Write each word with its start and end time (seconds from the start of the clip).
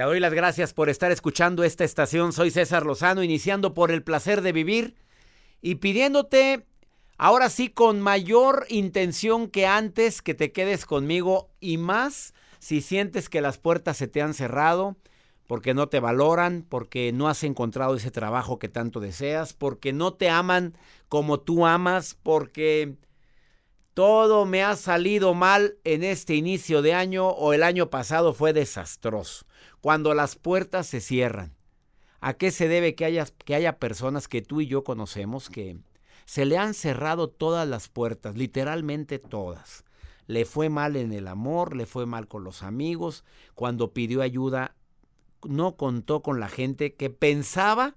Te 0.00 0.06
doy 0.06 0.18
las 0.18 0.32
gracias 0.32 0.72
por 0.72 0.88
estar 0.88 1.12
escuchando 1.12 1.62
esta 1.62 1.84
estación. 1.84 2.32
Soy 2.32 2.50
César 2.50 2.86
Lozano, 2.86 3.22
iniciando 3.22 3.74
por 3.74 3.90
el 3.90 4.02
placer 4.02 4.40
de 4.40 4.52
vivir 4.52 4.94
y 5.60 5.74
pidiéndote, 5.74 6.64
ahora 7.18 7.50
sí, 7.50 7.68
con 7.68 8.00
mayor 8.00 8.64
intención 8.70 9.46
que 9.46 9.66
antes, 9.66 10.22
que 10.22 10.32
te 10.32 10.52
quedes 10.52 10.86
conmigo 10.86 11.50
y 11.60 11.76
más 11.76 12.32
si 12.60 12.80
sientes 12.80 13.28
que 13.28 13.42
las 13.42 13.58
puertas 13.58 13.98
se 13.98 14.08
te 14.08 14.22
han 14.22 14.32
cerrado, 14.32 14.96
porque 15.46 15.74
no 15.74 15.90
te 15.90 16.00
valoran, 16.00 16.64
porque 16.66 17.12
no 17.12 17.28
has 17.28 17.44
encontrado 17.44 17.94
ese 17.94 18.10
trabajo 18.10 18.58
que 18.58 18.70
tanto 18.70 19.00
deseas, 19.00 19.52
porque 19.52 19.92
no 19.92 20.14
te 20.14 20.30
aman 20.30 20.78
como 21.10 21.40
tú 21.40 21.66
amas, 21.66 22.16
porque 22.22 22.96
todo 23.92 24.46
me 24.46 24.62
ha 24.62 24.76
salido 24.76 25.34
mal 25.34 25.76
en 25.84 26.04
este 26.04 26.34
inicio 26.34 26.80
de 26.80 26.94
año 26.94 27.28
o 27.28 27.52
el 27.52 27.62
año 27.62 27.90
pasado 27.90 28.32
fue 28.32 28.54
desastroso. 28.54 29.44
Cuando 29.80 30.14
las 30.14 30.36
puertas 30.36 30.86
se 30.86 31.00
cierran, 31.00 31.54
¿a 32.20 32.34
qué 32.34 32.50
se 32.50 32.68
debe 32.68 32.94
que 32.94 33.04
haya, 33.04 33.26
que 33.44 33.54
haya 33.54 33.78
personas 33.78 34.28
que 34.28 34.42
tú 34.42 34.60
y 34.60 34.66
yo 34.66 34.84
conocemos 34.84 35.48
que 35.48 35.78
se 36.26 36.44
le 36.44 36.58
han 36.58 36.74
cerrado 36.74 37.28
todas 37.28 37.66
las 37.66 37.88
puertas, 37.88 38.36
literalmente 38.36 39.18
todas? 39.18 39.84
Le 40.26 40.44
fue 40.44 40.68
mal 40.68 40.96
en 40.96 41.12
el 41.12 41.26
amor, 41.28 41.74
le 41.74 41.86
fue 41.86 42.06
mal 42.06 42.28
con 42.28 42.44
los 42.44 42.62
amigos, 42.62 43.24
cuando 43.54 43.92
pidió 43.92 44.22
ayuda 44.22 44.76
no 45.44 45.76
contó 45.76 46.22
con 46.22 46.38
la 46.38 46.48
gente 46.48 46.94
que 46.94 47.10
pensaba 47.10 47.96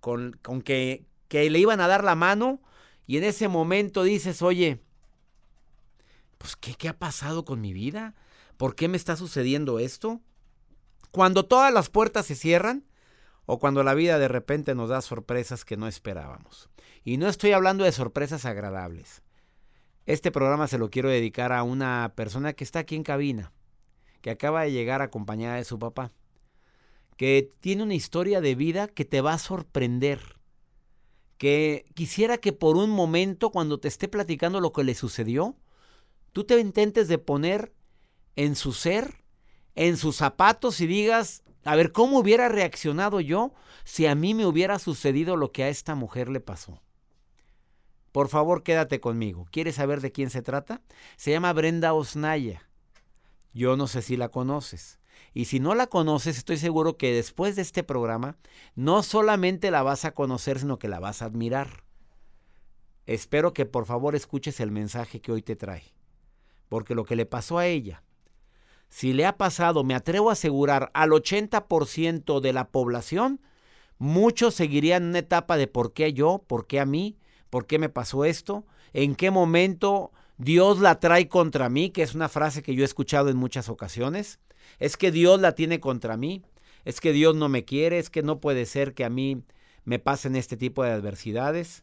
con, 0.00 0.32
con 0.42 0.62
que, 0.62 1.06
que 1.28 1.48
le 1.48 1.60
iban 1.60 1.80
a 1.80 1.86
dar 1.86 2.02
la 2.02 2.16
mano 2.16 2.60
y 3.06 3.16
en 3.18 3.24
ese 3.24 3.46
momento 3.46 4.02
dices, 4.02 4.42
oye, 4.42 4.80
pues 6.38 6.56
¿qué, 6.56 6.74
¿qué 6.74 6.88
ha 6.88 6.98
pasado 6.98 7.44
con 7.44 7.60
mi 7.60 7.72
vida? 7.72 8.16
¿Por 8.56 8.74
qué 8.74 8.88
me 8.88 8.96
está 8.96 9.16
sucediendo 9.16 9.78
esto? 9.78 10.20
Cuando 11.12 11.44
todas 11.44 11.72
las 11.72 11.88
puertas 11.88 12.26
se 12.26 12.34
cierran 12.34 12.84
o 13.46 13.60
cuando 13.60 13.84
la 13.84 13.94
vida 13.94 14.18
de 14.18 14.28
repente 14.28 14.74
nos 14.74 14.88
da 14.88 15.00
sorpresas 15.00 15.64
que 15.64 15.76
no 15.76 15.86
esperábamos. 15.86 16.68
Y 17.04 17.16
no 17.16 17.28
estoy 17.28 17.52
hablando 17.52 17.84
de 17.84 17.92
sorpresas 17.92 18.44
agradables. 18.44 19.22
Este 20.06 20.32
programa 20.32 20.66
se 20.66 20.78
lo 20.78 20.90
quiero 20.90 21.08
dedicar 21.08 21.52
a 21.52 21.62
una 21.62 22.12
persona 22.16 22.54
que 22.54 22.64
está 22.64 22.80
aquí 22.80 22.96
en 22.96 23.04
cabina, 23.04 23.52
que 24.20 24.30
acaba 24.30 24.62
de 24.62 24.72
llegar 24.72 25.02
acompañada 25.02 25.56
de 25.56 25.64
su 25.64 25.78
papá 25.78 26.10
que 27.16 27.52
tiene 27.60 27.84
una 27.84 27.94
historia 27.94 28.40
de 28.40 28.56
vida 28.56 28.88
que 28.88 29.04
te 29.04 29.20
va 29.20 29.34
a 29.34 29.38
sorprender. 29.38 30.40
Que 31.38 31.84
quisiera 31.94 32.38
que 32.38 32.52
por 32.52 32.76
un 32.76 32.90
momento, 32.90 33.50
cuando 33.50 33.78
te 33.78 33.86
esté 33.86 34.08
platicando 34.08 34.60
lo 34.60 34.72
que 34.72 34.84
le 34.84 34.96
sucedió, 34.96 35.56
tú 36.32 36.42
te 36.44 36.58
intentes 36.58 37.06
de 37.06 37.18
poner 37.18 37.72
en 38.36 38.56
su 38.56 38.72
ser, 38.72 39.21
en 39.74 39.96
sus 39.96 40.16
zapatos 40.16 40.80
y 40.80 40.86
digas, 40.86 41.42
a 41.64 41.76
ver, 41.76 41.92
¿cómo 41.92 42.18
hubiera 42.18 42.48
reaccionado 42.48 43.20
yo 43.20 43.52
si 43.84 44.06
a 44.06 44.14
mí 44.14 44.34
me 44.34 44.46
hubiera 44.46 44.78
sucedido 44.78 45.36
lo 45.36 45.52
que 45.52 45.64
a 45.64 45.68
esta 45.68 45.94
mujer 45.94 46.28
le 46.28 46.40
pasó? 46.40 46.82
Por 48.10 48.28
favor, 48.28 48.62
quédate 48.62 49.00
conmigo. 49.00 49.46
¿Quieres 49.50 49.76
saber 49.76 50.00
de 50.00 50.12
quién 50.12 50.28
se 50.28 50.42
trata? 50.42 50.82
Se 51.16 51.30
llama 51.30 51.52
Brenda 51.52 51.94
Osnaya. 51.94 52.68
Yo 53.54 53.76
no 53.76 53.86
sé 53.86 54.02
si 54.02 54.16
la 54.16 54.28
conoces. 54.28 54.98
Y 55.34 55.46
si 55.46 55.60
no 55.60 55.74
la 55.74 55.86
conoces, 55.86 56.36
estoy 56.36 56.58
seguro 56.58 56.98
que 56.98 57.14
después 57.14 57.56
de 57.56 57.62
este 57.62 57.82
programa, 57.82 58.36
no 58.74 59.02
solamente 59.02 59.70
la 59.70 59.82
vas 59.82 60.04
a 60.04 60.12
conocer, 60.12 60.58
sino 60.58 60.78
que 60.78 60.88
la 60.88 61.00
vas 61.00 61.22
a 61.22 61.26
admirar. 61.26 61.84
Espero 63.06 63.54
que 63.54 63.64
por 63.64 63.86
favor 63.86 64.14
escuches 64.14 64.60
el 64.60 64.70
mensaje 64.70 65.20
que 65.20 65.32
hoy 65.32 65.42
te 65.42 65.56
trae. 65.56 65.94
Porque 66.68 66.94
lo 66.94 67.04
que 67.04 67.16
le 67.16 67.24
pasó 67.24 67.58
a 67.58 67.66
ella, 67.66 68.02
si 68.92 69.14
le 69.14 69.24
ha 69.24 69.38
pasado, 69.38 69.84
me 69.84 69.94
atrevo 69.94 70.28
a 70.28 70.34
asegurar, 70.34 70.90
al 70.92 71.12
80% 71.12 72.40
de 72.40 72.52
la 72.52 72.68
población, 72.68 73.40
muchos 73.96 74.54
seguirían 74.54 75.04
una 75.04 75.20
etapa 75.20 75.56
de 75.56 75.66
por 75.66 75.94
qué 75.94 76.12
yo, 76.12 76.44
por 76.46 76.66
qué 76.66 76.78
a 76.78 76.84
mí, 76.84 77.16
por 77.48 77.66
qué 77.66 77.78
me 77.78 77.88
pasó 77.88 78.26
esto, 78.26 78.66
en 78.92 79.14
qué 79.14 79.30
momento 79.30 80.12
Dios 80.36 80.78
la 80.78 81.00
trae 81.00 81.26
contra 81.26 81.70
mí, 81.70 81.88
que 81.88 82.02
es 82.02 82.14
una 82.14 82.28
frase 82.28 82.62
que 82.62 82.74
yo 82.74 82.82
he 82.82 82.84
escuchado 82.84 83.30
en 83.30 83.38
muchas 83.38 83.70
ocasiones. 83.70 84.40
Es 84.78 84.98
que 84.98 85.10
Dios 85.10 85.40
la 85.40 85.54
tiene 85.54 85.80
contra 85.80 86.18
mí. 86.18 86.42
Es 86.84 87.00
que 87.00 87.14
Dios 87.14 87.34
no 87.34 87.48
me 87.48 87.64
quiere. 87.64 87.98
Es 87.98 88.10
que 88.10 88.22
no 88.22 88.40
puede 88.40 88.66
ser 88.66 88.92
que 88.92 89.06
a 89.06 89.10
mí 89.10 89.42
me 89.84 90.00
pasen 90.00 90.36
este 90.36 90.58
tipo 90.58 90.84
de 90.84 90.90
adversidades. 90.90 91.82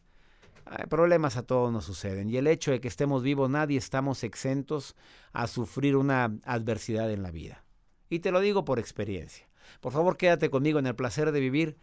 Problemas 0.88 1.36
a 1.36 1.42
todos 1.42 1.72
nos 1.72 1.84
suceden. 1.84 2.28
Y 2.28 2.36
el 2.36 2.46
hecho 2.46 2.70
de 2.70 2.80
que 2.80 2.88
estemos 2.88 3.22
vivos, 3.22 3.50
nadie 3.50 3.78
estamos 3.78 4.24
exentos 4.24 4.96
a 5.32 5.46
sufrir 5.46 5.96
una 5.96 6.36
adversidad 6.44 7.10
en 7.10 7.22
la 7.22 7.30
vida. 7.30 7.64
Y 8.08 8.20
te 8.20 8.32
lo 8.32 8.40
digo 8.40 8.64
por 8.64 8.78
experiencia. 8.78 9.48
Por 9.80 9.92
favor, 9.92 10.16
quédate 10.16 10.50
conmigo 10.50 10.78
en 10.78 10.86
el 10.86 10.96
placer 10.96 11.32
de 11.32 11.40
vivir. 11.40 11.76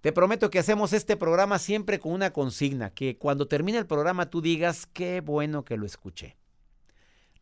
Te 0.00 0.12
prometo 0.12 0.50
que 0.50 0.58
hacemos 0.58 0.92
este 0.92 1.16
programa 1.16 1.58
siempre 1.58 1.98
con 1.98 2.12
una 2.12 2.32
consigna, 2.32 2.90
que 2.90 3.18
cuando 3.18 3.46
termine 3.46 3.78
el 3.78 3.86
programa 3.86 4.30
tú 4.30 4.40
digas, 4.40 4.86
qué 4.86 5.20
bueno 5.20 5.64
que 5.64 5.76
lo 5.76 5.86
escuché 5.86 6.36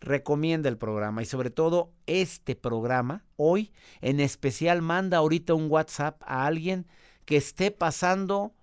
recomienda 0.00 0.68
el 0.68 0.78
programa 0.78 1.22
y 1.22 1.26
sobre 1.26 1.50
todo 1.50 1.92
este 2.06 2.56
programa 2.56 3.24
hoy 3.36 3.70
en 4.00 4.18
especial 4.18 4.82
manda 4.82 5.18
ahorita 5.18 5.54
un 5.54 5.70
WhatsApp 5.70 6.22
a 6.24 6.46
alguien 6.46 6.86
que 7.26 7.36
esté 7.36 7.70
pasando 7.70 8.54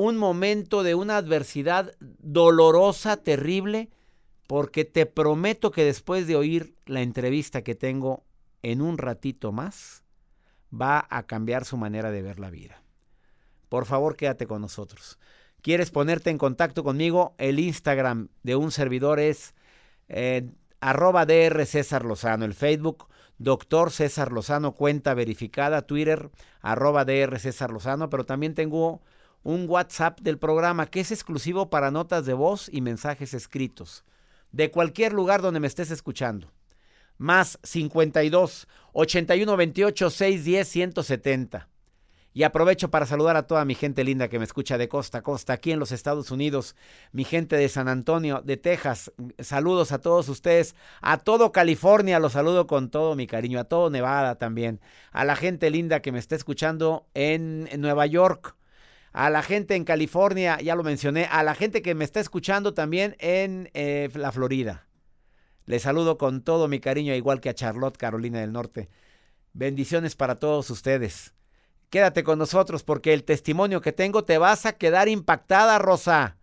un 0.00 0.16
momento 0.16 0.82
de 0.82 0.94
una 0.94 1.18
adversidad 1.18 1.92
dolorosa, 2.00 3.18
terrible, 3.18 3.90
porque 4.46 4.86
te 4.86 5.04
prometo 5.04 5.72
que 5.72 5.84
después 5.84 6.26
de 6.26 6.36
oír 6.36 6.74
la 6.86 7.02
entrevista 7.02 7.60
que 7.60 7.74
tengo 7.74 8.24
en 8.62 8.80
un 8.80 8.96
ratito 8.96 9.52
más, 9.52 10.02
va 10.72 11.06
a 11.10 11.26
cambiar 11.26 11.66
su 11.66 11.76
manera 11.76 12.10
de 12.10 12.22
ver 12.22 12.40
la 12.40 12.48
vida. 12.48 12.82
Por 13.68 13.84
favor, 13.84 14.16
quédate 14.16 14.46
con 14.46 14.62
nosotros. 14.62 15.18
¿Quieres 15.60 15.90
ponerte 15.90 16.30
en 16.30 16.38
contacto 16.38 16.82
conmigo? 16.82 17.34
El 17.36 17.58
Instagram 17.58 18.28
de 18.42 18.56
un 18.56 18.72
servidor 18.72 19.20
es 19.20 19.54
eh, 20.08 20.48
arroba 20.80 21.26
DR 21.26 21.66
César 21.66 22.06
Lozano, 22.06 22.46
el 22.46 22.54
Facebook 22.54 23.06
Doctor 23.36 23.90
César 23.90 24.32
Lozano, 24.32 24.72
cuenta 24.72 25.12
verificada, 25.12 25.82
Twitter 25.82 26.30
arroba 26.62 27.04
DR 27.04 27.38
César 27.38 27.70
Lozano, 27.70 28.08
pero 28.08 28.24
también 28.24 28.54
tengo 28.54 29.02
un 29.42 29.68
WhatsApp 29.68 30.20
del 30.20 30.38
programa 30.38 30.86
que 30.86 31.00
es 31.00 31.10
exclusivo 31.10 31.70
para 31.70 31.90
notas 31.90 32.26
de 32.26 32.34
voz 32.34 32.68
y 32.72 32.80
mensajes 32.80 33.34
escritos, 33.34 34.04
de 34.52 34.70
cualquier 34.70 35.12
lugar 35.12 35.42
donde 35.42 35.60
me 35.60 35.66
estés 35.66 35.90
escuchando. 35.90 36.52
Más 37.18 37.58
52 37.62 38.66
81 38.92 39.56
28 39.56 40.10
610 40.10 40.68
170. 40.68 41.68
Y 42.32 42.44
aprovecho 42.44 42.90
para 42.90 43.06
saludar 43.06 43.36
a 43.36 43.46
toda 43.48 43.64
mi 43.64 43.74
gente 43.74 44.04
linda 44.04 44.28
que 44.28 44.38
me 44.38 44.44
escucha 44.44 44.78
de 44.78 44.88
costa 44.88 45.18
a 45.18 45.22
costa 45.22 45.52
aquí 45.52 45.72
en 45.72 45.80
los 45.80 45.90
Estados 45.90 46.30
Unidos, 46.30 46.76
mi 47.10 47.24
gente 47.24 47.56
de 47.56 47.68
San 47.68 47.88
Antonio, 47.88 48.40
de 48.44 48.56
Texas. 48.56 49.12
Saludos 49.40 49.90
a 49.90 49.98
todos 49.98 50.28
ustedes, 50.28 50.76
a 51.00 51.18
todo 51.18 51.50
California, 51.50 52.20
los 52.20 52.32
saludo 52.34 52.68
con 52.68 52.88
todo 52.88 53.16
mi 53.16 53.26
cariño, 53.26 53.58
a 53.58 53.64
todo 53.64 53.90
Nevada 53.90 54.36
también, 54.36 54.80
a 55.10 55.24
la 55.24 55.34
gente 55.34 55.70
linda 55.70 56.02
que 56.02 56.12
me 56.12 56.20
está 56.20 56.36
escuchando 56.36 57.08
en, 57.14 57.68
Nueva 57.80 58.06
York, 58.06 58.54
a 59.12 59.30
la 59.30 59.42
gente 59.42 59.74
en 59.74 59.84
California, 59.84 60.58
ya 60.60 60.74
lo 60.74 60.84
mencioné, 60.84 61.26
a 61.30 61.42
la 61.42 61.54
gente 61.54 61.82
que 61.82 61.94
me 61.94 62.04
está 62.04 62.20
escuchando 62.20 62.74
también 62.74 63.16
en 63.18 63.70
eh, 63.74 64.08
la 64.14 64.32
Florida. 64.32 64.86
Les 65.66 65.82
saludo 65.82 66.18
con 66.18 66.42
todo 66.42 66.68
mi 66.68 66.80
cariño, 66.80 67.14
igual 67.14 67.40
que 67.40 67.48
a 67.48 67.54
Charlotte, 67.54 67.96
Carolina 67.96 68.40
del 68.40 68.52
Norte. 68.52 68.88
Bendiciones 69.52 70.16
para 70.16 70.38
todos 70.38 70.70
ustedes. 70.70 71.34
Quédate 71.90 72.22
con 72.22 72.38
nosotros 72.38 72.84
porque 72.84 73.12
el 73.12 73.24
testimonio 73.24 73.80
que 73.80 73.92
tengo 73.92 74.24
te 74.24 74.38
vas 74.38 74.64
a 74.64 74.74
quedar 74.74 75.08
impactada, 75.08 75.78
Rosa. 75.78 76.36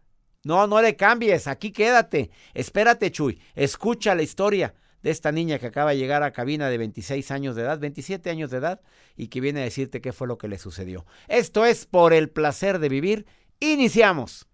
No, 0.44 0.68
no 0.68 0.82
le 0.82 0.96
cambies, 0.96 1.48
aquí 1.48 1.72
quédate. 1.72 2.32
Espérate, 2.54 3.12
Chuy. 3.12 3.42
Escucha 3.56 4.14
la 4.14 4.24
historia 4.24 4.74
de 5.08 5.12
esta 5.12 5.32
niña 5.32 5.58
que 5.58 5.68
acaba 5.68 5.92
de 5.92 5.98
llegar 5.98 6.22
a 6.24 6.34
cabina 6.34 6.70
de 6.70 6.78
26 6.78 7.32
años 7.32 7.56
de 7.56 7.62
edad, 7.62 7.80
27 7.80 8.30
años 8.30 8.52
de 8.52 8.58
edad, 8.58 8.82
y 9.16 9.30
que 9.30 9.40
viene 9.40 9.62
a 9.62 9.64
decirte 9.64 10.02
qué 10.02 10.12
fue 10.12 10.28
lo 10.28 10.38
que 10.38 10.50
le 10.50 10.60
sucedió. 10.60 11.06
Esto 11.30 11.66
es 11.66 11.86
por 11.86 12.12
el 12.12 12.30
placer 12.30 12.80
de 12.80 12.90
vivir. 12.90 13.26
Iniciamos. 13.62 14.48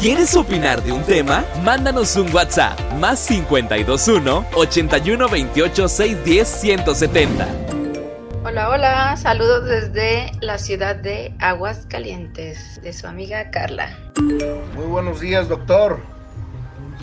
¿Quieres 0.00 0.36
opinar 0.36 0.80
de 0.84 0.92
un 0.92 1.02
tema? 1.02 1.44
Mándanos 1.64 2.14
un 2.14 2.32
WhatsApp 2.32 2.78
más 2.94 3.26
521 3.26 4.46
81 4.54 5.28
28 5.28 5.88
610 5.88 6.48
170. 6.48 7.61
Hola, 8.44 8.70
hola, 8.70 9.16
saludos 9.16 9.66
desde 9.66 10.32
la 10.40 10.58
ciudad 10.58 10.96
de 10.96 11.32
Aguascalientes, 11.38 12.82
de 12.82 12.92
su 12.92 13.06
amiga 13.06 13.52
Carla. 13.52 13.96
Muy 14.74 14.86
buenos 14.86 15.20
días, 15.20 15.48
doctor. 15.48 16.00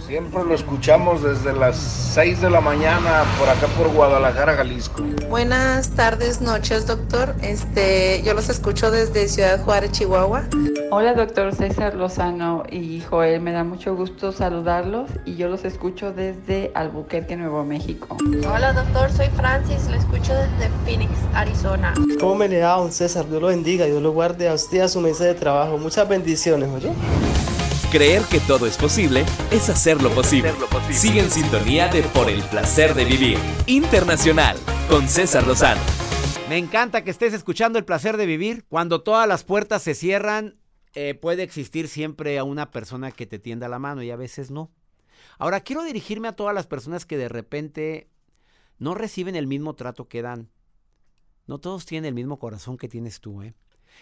Siempre 0.10 0.44
lo 0.44 0.56
escuchamos 0.56 1.22
desde 1.22 1.54
las 1.54 1.78
6 1.78 2.42
de 2.42 2.50
la 2.50 2.62
mañana 2.62 3.26
por 3.38 3.48
acá 3.48 3.68
por 3.78 3.94
Guadalajara, 3.94 4.56
Jalisco. 4.56 5.04
Buenas 5.30 5.92
tardes, 5.92 6.42
noches, 6.42 6.88
doctor. 6.88 7.36
Este, 7.44 8.24
yo 8.24 8.34
los 8.34 8.50
escucho 8.50 8.90
desde 8.90 9.28
Ciudad 9.28 9.64
Juárez, 9.64 9.92
Chihuahua. 9.92 10.46
Hola, 10.90 11.14
doctor 11.14 11.54
César 11.54 11.94
Lozano 11.94 12.64
y 12.72 13.02
Joel. 13.02 13.40
Me 13.40 13.52
da 13.52 13.64
mucho 13.64 13.96
gusto 13.96 14.32
saludarlos 14.32 15.12
y 15.26 15.36
yo 15.36 15.48
los 15.48 15.64
escucho 15.64 16.12
desde 16.12 16.72
Albuquerque, 16.74 17.36
Nuevo 17.36 17.64
México. 17.64 18.18
Hola, 18.52 18.74
doctor. 18.74 19.12
Soy 19.12 19.28
Francis. 19.36 19.88
Lo 19.92 19.96
escucho 19.96 20.34
desde 20.34 20.72
Phoenix, 20.86 21.12
Arizona. 21.36 21.94
¿Cómo 22.20 22.34
me 22.34 22.48
le 22.48 22.58
da, 22.58 22.78
don 22.78 22.92
César? 22.92 23.30
Dios 23.30 23.40
lo 23.40 23.50
bendiga, 23.50 23.86
Dios 23.86 24.02
lo 24.02 24.12
guarde 24.12 24.50
a 24.50 24.56
usted 24.56 24.80
a 24.80 24.88
su 24.88 25.02
mesa 25.02 25.26
de 25.26 25.36
trabajo. 25.36 25.78
Muchas 25.78 26.10
bendiciones, 26.10 26.68
oye. 26.68 26.92
Creer 27.92 28.22
que 28.30 28.40
todo 28.40 28.68
es 28.68 28.78
posible 28.78 29.26
es 29.50 29.68
hacerlo 29.68 30.12
posible. 30.12 30.54
Sigue 30.92 31.22
en 31.22 31.32
sintonía 31.32 31.88
de 31.88 32.04
Por 32.04 32.30
el 32.30 32.44
placer 32.44 32.94
de 32.94 33.04
vivir. 33.04 33.40
Internacional 33.66 34.58
con 34.88 35.10
César 35.10 35.48
Lozano. 35.48 35.82
Me 36.50 36.60
encanta 36.60 37.04
que 37.04 37.10
estés 37.10 37.34
escuchando 37.34 37.80
el 37.80 37.86
placer 37.86 38.18
de 38.18 38.28
vivir. 38.28 38.64
Cuando 38.70 39.02
todas 39.02 39.28
las 39.28 39.44
puertas 39.44 39.82
se 39.82 39.96
cierran, 39.96 40.60
eh, 40.94 41.16
puede 41.16 41.42
existir 41.42 41.88
siempre 41.88 42.38
a 42.38 42.44
una 42.44 42.70
persona 42.70 43.12
que 43.12 43.26
te 43.26 43.40
tienda 43.40 43.68
la 43.68 43.80
mano 43.80 44.04
y 44.04 44.12
a 44.12 44.16
veces 44.16 44.52
no. 44.52 44.70
Ahora 45.40 45.62
quiero 45.62 45.84
dirigirme 45.84 46.28
a 46.28 46.36
todas 46.36 46.54
las 46.54 46.68
personas 46.68 47.08
que 47.08 47.18
de 47.18 47.28
repente 47.28 48.08
no 48.78 48.94
reciben 48.94 49.36
el 49.36 49.48
mismo 49.48 49.74
trato 49.74 50.08
que 50.08 50.22
dan. 50.22 50.52
No 51.48 51.58
todos 51.58 51.88
tienen 51.88 52.10
el 52.10 52.14
mismo 52.14 52.38
corazón 52.38 52.78
que 52.78 52.88
tienes 52.88 53.20
tú, 53.20 53.42
¿eh? 53.42 53.56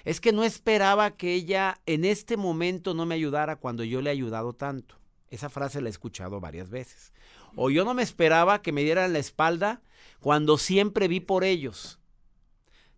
Es 0.06 0.22
que 0.22 0.32
no 0.32 0.44
esperaba 0.44 1.12
que 1.12 1.34
ella 1.34 1.80
en 1.86 2.06
este 2.06 2.38
momento 2.38 2.94
no 2.94 3.06
me 3.06 3.16
ayudara 3.16 3.58
cuando 3.58 3.84
yo 3.84 4.02
le 4.02 4.10
he 4.10 4.14
ayudado 4.14 4.54
tanto. 4.54 4.96
Esa 5.30 5.50
frase 5.50 5.82
la 5.82 5.90
he 5.90 5.92
escuchado 5.92 6.40
varias 6.40 6.70
veces. 6.70 7.14
O 7.56 7.70
yo 7.70 7.84
no 7.84 7.94
me 7.94 8.04
esperaba 8.04 8.62
que 8.62 8.72
me 8.72 8.84
dieran 8.84 9.14
la 9.14 9.20
espalda 9.20 9.82
cuando 10.20 10.58
siempre 10.58 11.08
vi 11.08 11.20
por 11.20 11.44
ellos. 11.44 12.00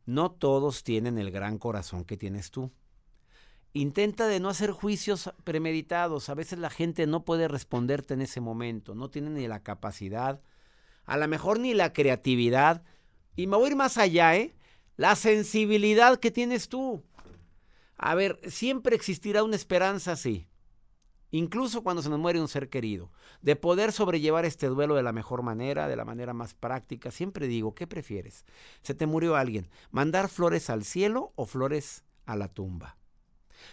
No 0.06 0.32
todos 0.32 0.84
tienen 0.84 1.18
el 1.18 1.32
gran 1.32 1.58
corazón 1.58 2.04
que 2.04 2.18
tienes 2.18 2.52
tú. 2.52 2.72
Intenta 3.74 4.28
de 4.28 4.40
no 4.40 4.50
hacer 4.50 4.72
juicios 4.72 5.32
premeditados. 5.44 6.30
A 6.30 6.34
veces 6.34 6.60
la 6.60 6.72
gente 6.72 7.06
no 7.06 7.24
puede 7.24 7.48
responderte 7.48 8.16
en 8.16 8.22
ese 8.22 8.42
momento. 8.42 8.96
No 8.96 9.10
tiene 9.10 9.30
ni 9.30 9.48
la 9.48 9.62
capacidad, 9.62 10.42
a 11.06 11.18
lo 11.18 11.28
mejor 11.28 11.60
ni 11.60 11.74
la 11.74 11.94
creatividad. 11.94 12.84
Y 13.36 13.48
me 13.48 13.58
voy 13.58 13.68
a 13.68 13.70
ir 13.70 13.76
más 13.76 13.98
allá, 13.98 14.36
¿eh? 14.36 14.56
La 15.00 15.16
sensibilidad 15.16 16.20
que 16.20 16.30
tienes 16.30 16.68
tú. 16.68 17.06
A 17.96 18.16
ver, 18.16 18.38
siempre 18.50 18.98
existirá 18.98 19.46
una 19.46 19.56
esperanza 19.56 20.12
así. 20.12 20.50
Incluso 21.32 21.84
cuando 21.84 22.02
se 22.02 22.10
nos 22.10 22.20
muere 22.20 22.42
un 22.42 22.50
ser 22.50 22.68
querido. 22.68 23.10
De 23.42 23.56
poder 23.56 23.94
sobrellevar 23.94 24.44
este 24.44 24.68
duelo 24.68 24.96
de 24.96 25.04
la 25.04 25.14
mejor 25.14 25.42
manera, 25.42 25.88
de 25.88 25.96
la 25.96 26.04
manera 26.04 26.34
más 26.34 26.54
práctica. 26.54 27.12
Siempre 27.12 27.48
digo, 27.48 27.76
¿qué 27.76 27.88
prefieres? 27.88 28.44
Se 28.82 28.94
te 28.94 29.06
murió 29.06 29.38
alguien. 29.38 29.70
¿Mandar 29.90 30.28
flores 30.28 30.70
al 30.70 30.84
cielo 30.84 31.32
o 31.38 31.46
flores 31.46 32.04
a 32.26 32.36
la 32.36 32.50
tumba? 32.50 32.98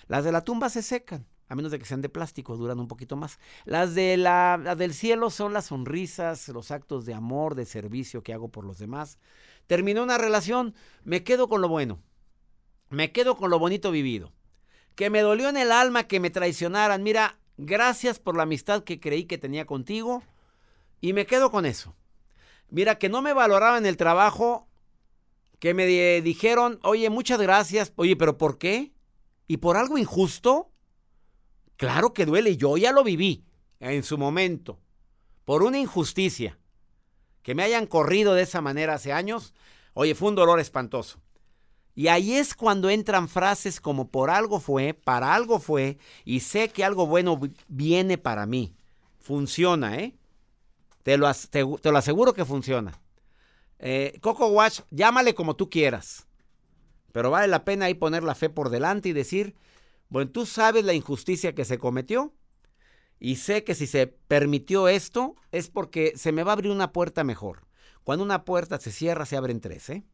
Las 0.06 0.22
de 0.22 0.30
la 0.30 0.42
tumba 0.44 0.70
se 0.70 0.82
secan, 0.82 1.26
a 1.48 1.54
menos 1.54 1.70
de 1.70 1.78
que 1.78 1.84
sean 1.84 2.02
de 2.02 2.08
plástico, 2.08 2.56
duran 2.56 2.80
un 2.80 2.88
poquito 2.88 3.16
más. 3.16 3.38
Las, 3.64 3.94
de 3.94 4.16
la, 4.16 4.74
del 4.76 4.92
cielo 4.94 5.30
son 5.30 5.52
las 5.52 5.66
sonrisas, 5.66 6.48
los 6.48 6.70
actos 6.70 7.06
de 7.06 7.14
amor, 7.14 7.54
de 7.54 7.66
servicio 7.66 8.22
que 8.22 8.32
hago 8.32 8.48
por 8.48 8.64
los 8.64 8.78
demás. 8.78 9.18
Terminó 9.66 10.02
una 10.02 10.18
relación, 10.18 10.74
me 11.04 11.22
quedo 11.22 11.48
con 11.48 11.60
lo 11.60 11.68
bueno. 11.68 12.02
Me 12.90 13.12
quedo 13.12 13.36
con 13.36 13.50
lo 13.50 13.58
bonito 13.58 13.90
vivido. 13.90 14.32
Que 14.94 15.10
me 15.10 15.20
dolió 15.20 15.48
en 15.48 15.56
el 15.56 15.70
alma 15.70 16.04
que 16.04 16.20
me 16.20 16.30
traicionaran. 16.30 17.02
Mira, 17.02 17.38
gracias 17.56 18.18
por 18.18 18.36
la 18.36 18.44
amistad 18.44 18.82
que 18.82 18.98
creí 18.98 19.24
que 19.24 19.38
tenía 19.38 19.66
contigo. 19.66 20.22
Y 21.00 21.12
me 21.12 21.26
quedo 21.26 21.50
con 21.50 21.66
eso. 21.66 21.94
Mira, 22.70 22.98
que 22.98 23.08
no 23.08 23.22
me 23.22 23.32
valoraban 23.32 23.86
el 23.86 23.96
trabajo, 23.96 24.66
que 25.60 25.74
me 25.74 25.86
dijeron, 26.20 26.80
oye, 26.82 27.08
muchas 27.10 27.40
gracias. 27.40 27.92
Oye, 27.96 28.16
pero 28.16 28.36
¿por 28.36 28.58
qué? 28.58 28.92
¿Y 29.46 29.58
por 29.58 29.76
algo 29.76 29.98
injusto? 29.98 30.72
Claro 31.76 32.12
que 32.12 32.26
duele, 32.26 32.56
yo 32.56 32.76
ya 32.76 32.92
lo 32.92 33.04
viví 33.04 33.44
en 33.80 34.02
su 34.02 34.18
momento. 34.18 34.78
Por 35.44 35.62
una 35.62 35.78
injusticia. 35.78 36.58
Que 37.42 37.54
me 37.54 37.62
hayan 37.62 37.86
corrido 37.86 38.34
de 38.34 38.42
esa 38.42 38.60
manera 38.60 38.94
hace 38.94 39.12
años, 39.12 39.54
oye, 39.94 40.14
fue 40.14 40.30
un 40.30 40.34
dolor 40.34 40.58
espantoso. 40.58 41.20
Y 41.94 42.08
ahí 42.08 42.34
es 42.34 42.54
cuando 42.54 42.90
entran 42.90 43.28
frases 43.28 43.80
como 43.80 44.10
por 44.10 44.28
algo 44.30 44.60
fue, 44.60 44.92
para 44.92 45.34
algo 45.34 45.58
fue, 45.58 45.96
y 46.24 46.40
sé 46.40 46.68
que 46.68 46.84
algo 46.84 47.06
bueno 47.06 47.40
viene 47.68 48.18
para 48.18 48.44
mí. 48.46 48.74
Funciona, 49.18 49.96
¿eh? 49.96 50.14
Te 51.02 51.16
lo, 51.16 51.32
te, 51.32 51.62
lo 51.62 51.98
aseguro 51.98 52.34
que 52.34 52.44
funciona. 52.44 53.00
Eh, 53.78 54.18
Coco 54.20 54.48
Watch, 54.48 54.80
llámale 54.90 55.34
como 55.34 55.56
tú 55.56 55.70
quieras. 55.70 56.26
Pero 57.12 57.30
vale 57.30 57.46
la 57.48 57.64
pena 57.64 57.86
ahí 57.86 57.94
poner 57.94 58.24
la 58.24 58.34
fe 58.34 58.50
por 58.50 58.68
delante 58.68 59.08
y 59.08 59.12
decir, 59.12 59.54
bueno, 60.08 60.30
tú 60.30 60.46
sabes 60.46 60.84
la 60.84 60.94
injusticia 60.94 61.54
que 61.54 61.64
se 61.64 61.78
cometió 61.78 62.34
y 63.18 63.36
sé 63.36 63.64
que 63.64 63.74
si 63.74 63.86
se 63.86 64.06
permitió 64.06 64.88
esto 64.88 65.36
es 65.52 65.68
porque 65.68 66.12
se 66.16 66.32
me 66.32 66.42
va 66.42 66.52
a 66.52 66.54
abrir 66.54 66.70
una 66.70 66.92
puerta 66.92 67.24
mejor. 67.24 67.66
Cuando 68.04 68.24
una 68.24 68.44
puerta 68.44 68.78
se 68.78 68.92
cierra, 68.92 69.26
se 69.26 69.36
abren 69.36 69.60
tres, 69.60 69.90
¿eh? 69.90 70.04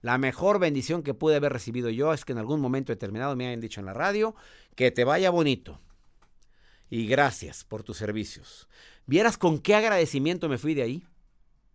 La 0.00 0.16
mejor 0.16 0.58
bendición 0.58 1.02
que 1.02 1.12
pude 1.12 1.36
haber 1.36 1.52
recibido 1.52 1.90
yo 1.90 2.14
es 2.14 2.24
que 2.24 2.32
en 2.32 2.38
algún 2.38 2.60
momento 2.60 2.90
determinado 2.90 3.36
me 3.36 3.46
hayan 3.46 3.60
dicho 3.60 3.80
en 3.80 3.86
la 3.86 3.92
radio 3.92 4.34
que 4.74 4.90
te 4.90 5.04
vaya 5.04 5.28
bonito. 5.28 5.78
Y 6.88 7.06
gracias 7.06 7.64
por 7.64 7.82
tus 7.82 7.98
servicios. 7.98 8.66
¿Vieras 9.04 9.36
con 9.36 9.58
qué 9.58 9.74
agradecimiento 9.74 10.48
me 10.48 10.56
fui 10.56 10.72
de 10.72 10.82
ahí? 10.82 11.06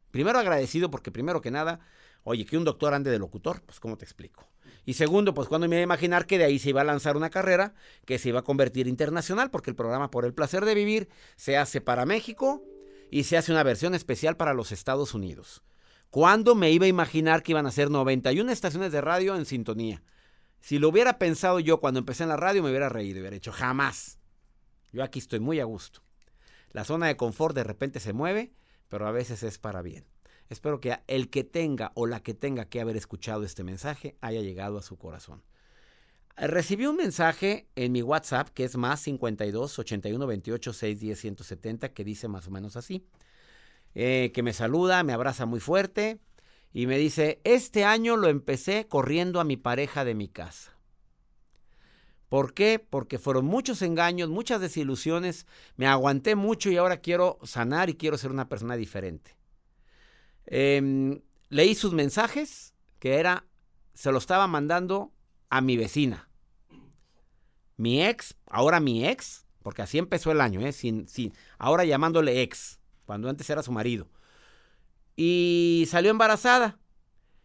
Primero 0.10 0.40
agradecido 0.40 0.90
porque 0.90 1.12
primero 1.12 1.40
que 1.40 1.52
nada 1.52 1.82
Oye, 2.28 2.44
que 2.44 2.58
un 2.58 2.64
doctor 2.64 2.96
ande 2.96 3.12
de 3.12 3.20
locutor, 3.20 3.62
pues 3.62 3.80
¿cómo 3.80 3.98
te 3.98 4.04
explico? 4.04 4.48
Y 4.86 4.94
segundo, 4.94 5.34
pues 5.34 5.48
cuando 5.48 5.68
me 5.68 5.76
iba 5.76 5.82
a 5.82 5.84
imaginar 5.84 6.28
que 6.28 6.38
de 6.38 6.46
ahí 6.46 6.60
se 6.60 6.70
iba 6.70 6.82
a 6.82 6.86
lanzar 6.86 7.18
una 7.18 7.32
carrera 7.32 7.74
que 8.06 8.20
se 8.20 8.30
iba 8.30 8.40
a 8.40 8.44
convertir 8.44 8.88
internacional, 8.88 9.50
porque 9.50 9.72
el 9.72 9.76
programa 9.76 10.12
Por 10.12 10.26
el 10.26 10.34
Placer 10.34 10.64
de 10.64 10.76
Vivir 10.76 11.10
se 11.36 11.58
hace 11.58 11.82
para 11.82 12.06
México 12.06 12.64
y 13.10 13.24
se 13.24 13.38
hace 13.38 13.52
una 13.52 13.64
versión 13.64 13.96
especial 13.96 14.38
para 14.38 14.54
los 14.54 14.72
Estados 14.72 15.14
Unidos. 15.14 15.64
¿Cuándo 16.12 16.56
me 16.56 16.72
iba 16.72 16.86
a 16.86 16.90
imaginar 16.90 17.44
que 17.44 17.52
iban 17.52 17.66
a 17.66 17.72
ser 17.72 17.90
91 17.90 18.52
estaciones 18.52 18.92
de 18.92 19.02
radio 19.02 19.36
en 19.36 19.46
sintonía? 19.46 20.04
Si 20.62 20.80
lo 20.80 20.90
hubiera 20.90 21.18
pensado 21.18 21.60
yo 21.60 21.80
cuando 21.80 22.00
empecé 22.00 22.24
en 22.24 22.30
la 22.30 22.38
radio, 22.38 22.64
me 22.64 22.70
hubiera 22.70 22.90
reído 22.90 23.18
y 23.18 23.22
hubiera 23.22 23.36
hecho 23.36 23.52
jamás. 23.52 24.20
Yo 24.92 25.04
aquí 25.04 25.20
estoy 25.20 25.40
muy 25.40 25.60
a 25.60 25.66
gusto. 25.66 26.02
La 26.72 26.86
zona 26.86 27.08
de 27.08 27.18
confort 27.18 27.56
de 27.56 27.64
repente 27.64 28.00
se 28.00 28.14
mueve, 28.14 28.54
pero 28.88 29.08
a 29.08 29.12
veces 29.12 29.44
es 29.44 29.58
para 29.60 29.82
bien. 29.82 30.06
Espero 30.50 30.80
que 30.80 31.00
el 31.08 31.30
que 31.30 31.44
tenga 31.44 31.92
o 31.96 32.06
la 32.06 32.22
que 32.22 32.34
tenga 32.34 32.66
que 32.66 32.82
haber 32.82 32.98
escuchado 32.98 33.44
este 33.44 33.64
mensaje 33.64 34.16
haya 34.22 34.42
llegado 34.42 34.78
a 34.78 34.82
su 34.82 34.98
corazón. 34.98 35.44
Recibí 36.38 36.86
un 36.86 36.98
mensaje 36.98 37.68
en 37.76 37.94
mi 37.94 38.02
WhatsApp 38.02 38.50
que 38.50 38.66
es 38.66 38.76
más 38.76 39.00
52 39.02 39.80
81 39.80 40.28
28 40.28 40.74
610 40.74 41.20
170 41.20 41.94
que 41.94 42.04
dice 42.04 42.28
más 42.28 42.48
o 42.48 42.52
menos 42.52 42.76
así. 42.76 43.06
Eh, 43.96 44.32
que 44.34 44.44
me 44.44 44.52
saluda, 44.52 45.04
me 45.04 45.14
abraza 45.14 45.46
muy 45.46 45.62
fuerte 45.62 46.20
y 46.74 46.88
me 46.88 46.98
dice, 46.98 47.40
este 47.46 47.86
año 47.86 48.18
lo 48.18 48.28
empecé 48.28 48.86
corriendo 48.88 49.40
a 49.40 49.46
mi 49.46 49.56
pareja 49.56 50.04
de 50.04 50.14
mi 50.14 50.28
casa. 50.28 50.74
¿Por 52.28 52.54
qué? 52.54 52.80
Porque 52.80 53.18
fueron 53.18 53.46
muchos 53.46 53.82
engaños, 53.82 54.28
muchas 54.28 54.60
desilusiones, 54.60 55.48
me 55.78 55.88
aguanté 55.88 56.36
mucho 56.36 56.70
y 56.70 56.76
ahora 56.76 56.98
quiero 56.98 57.40
sanar 57.44 57.90
y 57.90 57.96
quiero 57.96 58.18
ser 58.18 58.32
una 58.32 58.50
persona 58.50 58.76
diferente. 58.76 59.32
Em, 60.48 61.22
leí 61.50 61.76
sus 61.76 61.94
mensajes, 61.94 62.74
que 63.00 63.16
era, 63.16 63.46
se 63.94 64.12
lo 64.12 64.18
estaba 64.18 64.48
mandando 64.48 65.12
a 65.50 65.62
mi 65.62 65.78
vecina. 65.78 66.30
Mi 67.78 68.06
ex, 68.06 68.36
ahora 68.48 68.80
mi 68.80 69.06
ex, 69.06 69.46
porque 69.62 69.82
así 69.82 69.98
empezó 69.98 70.32
el 70.32 70.42
año, 70.42 70.62
¿eh? 70.62 70.72
Sin, 70.72 71.08
sin, 71.08 71.34
ahora 71.58 71.86
llamándole 71.86 72.42
ex, 72.42 72.80
cuando 73.06 73.30
antes 73.30 73.50
era 73.50 73.64
su 73.64 73.72
marido. 73.72 74.08
Y 75.16 75.86
salió 75.90 76.12
embarazada. 76.12 76.80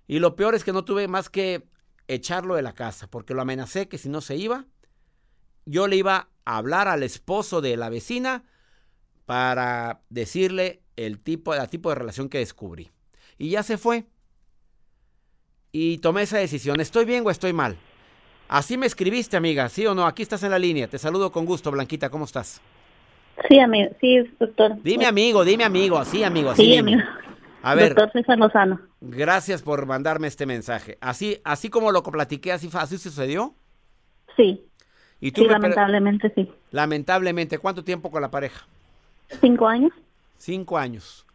Y 0.07 0.19
lo 0.19 0.35
peor 0.37 0.55
es 0.55 0.65
que 0.65 0.73
no 0.73 0.85
tuve 0.85 1.09
más 1.09 1.31
que 1.31 1.69
echarlo 2.09 2.57
de 2.57 2.63
la 2.63 2.75
casa, 2.75 3.09
porque 3.09 3.35
lo 3.35 3.43
amenacé 3.43 3.89
que 3.89 3.99
si 3.99 4.09
no 4.09 4.21
se 4.21 4.37
iba, 4.37 4.67
yo 5.65 5.87
le 5.87 5.97
iba 5.97 6.29
a 6.45 6.57
hablar 6.57 6.89
al 6.89 7.03
esposo 7.03 7.61
de 7.61 7.77
la 7.77 7.89
vecina 7.89 8.45
para 9.25 10.03
decirle 10.09 10.83
el 11.07 11.21
tipo, 11.21 11.55
el 11.55 11.69
tipo 11.69 11.89
de 11.89 11.95
relación 11.95 12.29
que 12.29 12.39
descubrí. 12.39 12.91
Y 13.39 13.51
ya 13.51 13.63
se 13.63 13.79
fue. 13.79 14.05
Y 15.73 15.99
tomé 15.99 16.23
esa 16.23 16.39
decisión. 16.39 16.81
¿Estoy 16.81 17.05
bien 17.05 17.23
o 17.27 17.31
estoy 17.31 17.53
mal? 17.53 17.77
Así 18.49 18.77
me 18.77 18.87
escribiste, 18.87 19.37
amiga, 19.37 19.69
¿sí 19.69 19.87
o 19.87 19.95
no? 19.95 20.07
Aquí 20.07 20.23
estás 20.23 20.43
en 20.43 20.51
la 20.51 20.59
línea. 20.59 20.89
Te 20.89 20.99
saludo 20.99 21.31
con 21.31 21.47
gusto, 21.47 21.71
Blanquita. 21.71 22.11
¿Cómo 22.11 22.25
estás? 22.25 22.61
Sí, 23.49 23.59
amigo. 23.61 23.91
Sí, 24.01 24.19
doctor. 24.39 24.83
Dime 24.83 25.07
amigo, 25.07 25.45
dime 25.45 25.65
amigo. 25.65 26.05
Sí, 26.05 26.25
amigo. 26.25 26.51
Así 26.51 26.65
sí, 26.65 26.77
amigo. 26.77 27.01
A 27.63 27.75
ver. 27.75 27.95
Doctor 27.95 28.13
César 28.13 28.39
Lozano. 28.39 28.81
Gracias 29.01 29.63
por 29.63 29.87
mandarme 29.87 30.27
este 30.27 30.47
mensaje. 30.47 30.99
Así, 31.01 31.41
así 31.45 31.71
como 31.71 31.93
lo 31.93 32.03
platiqué, 32.03 32.53
así, 32.53 32.69
así 32.73 32.99
sucedió. 32.99 33.55
Sí. 34.37 34.67
¿Y 35.21 35.33
tú 35.33 35.43
sí, 35.43 35.49
lamentablemente 35.49 36.33
sí. 36.35 36.51
Lamentablemente. 36.73 37.59
¿Cuánto 37.59 37.85
tiempo 37.85 38.11
con 38.11 38.23
la 38.23 38.31
pareja? 38.31 38.67
Cinco 39.41 39.69
años. 39.69 39.93
Cinco 40.41 40.79
años. 40.79 41.27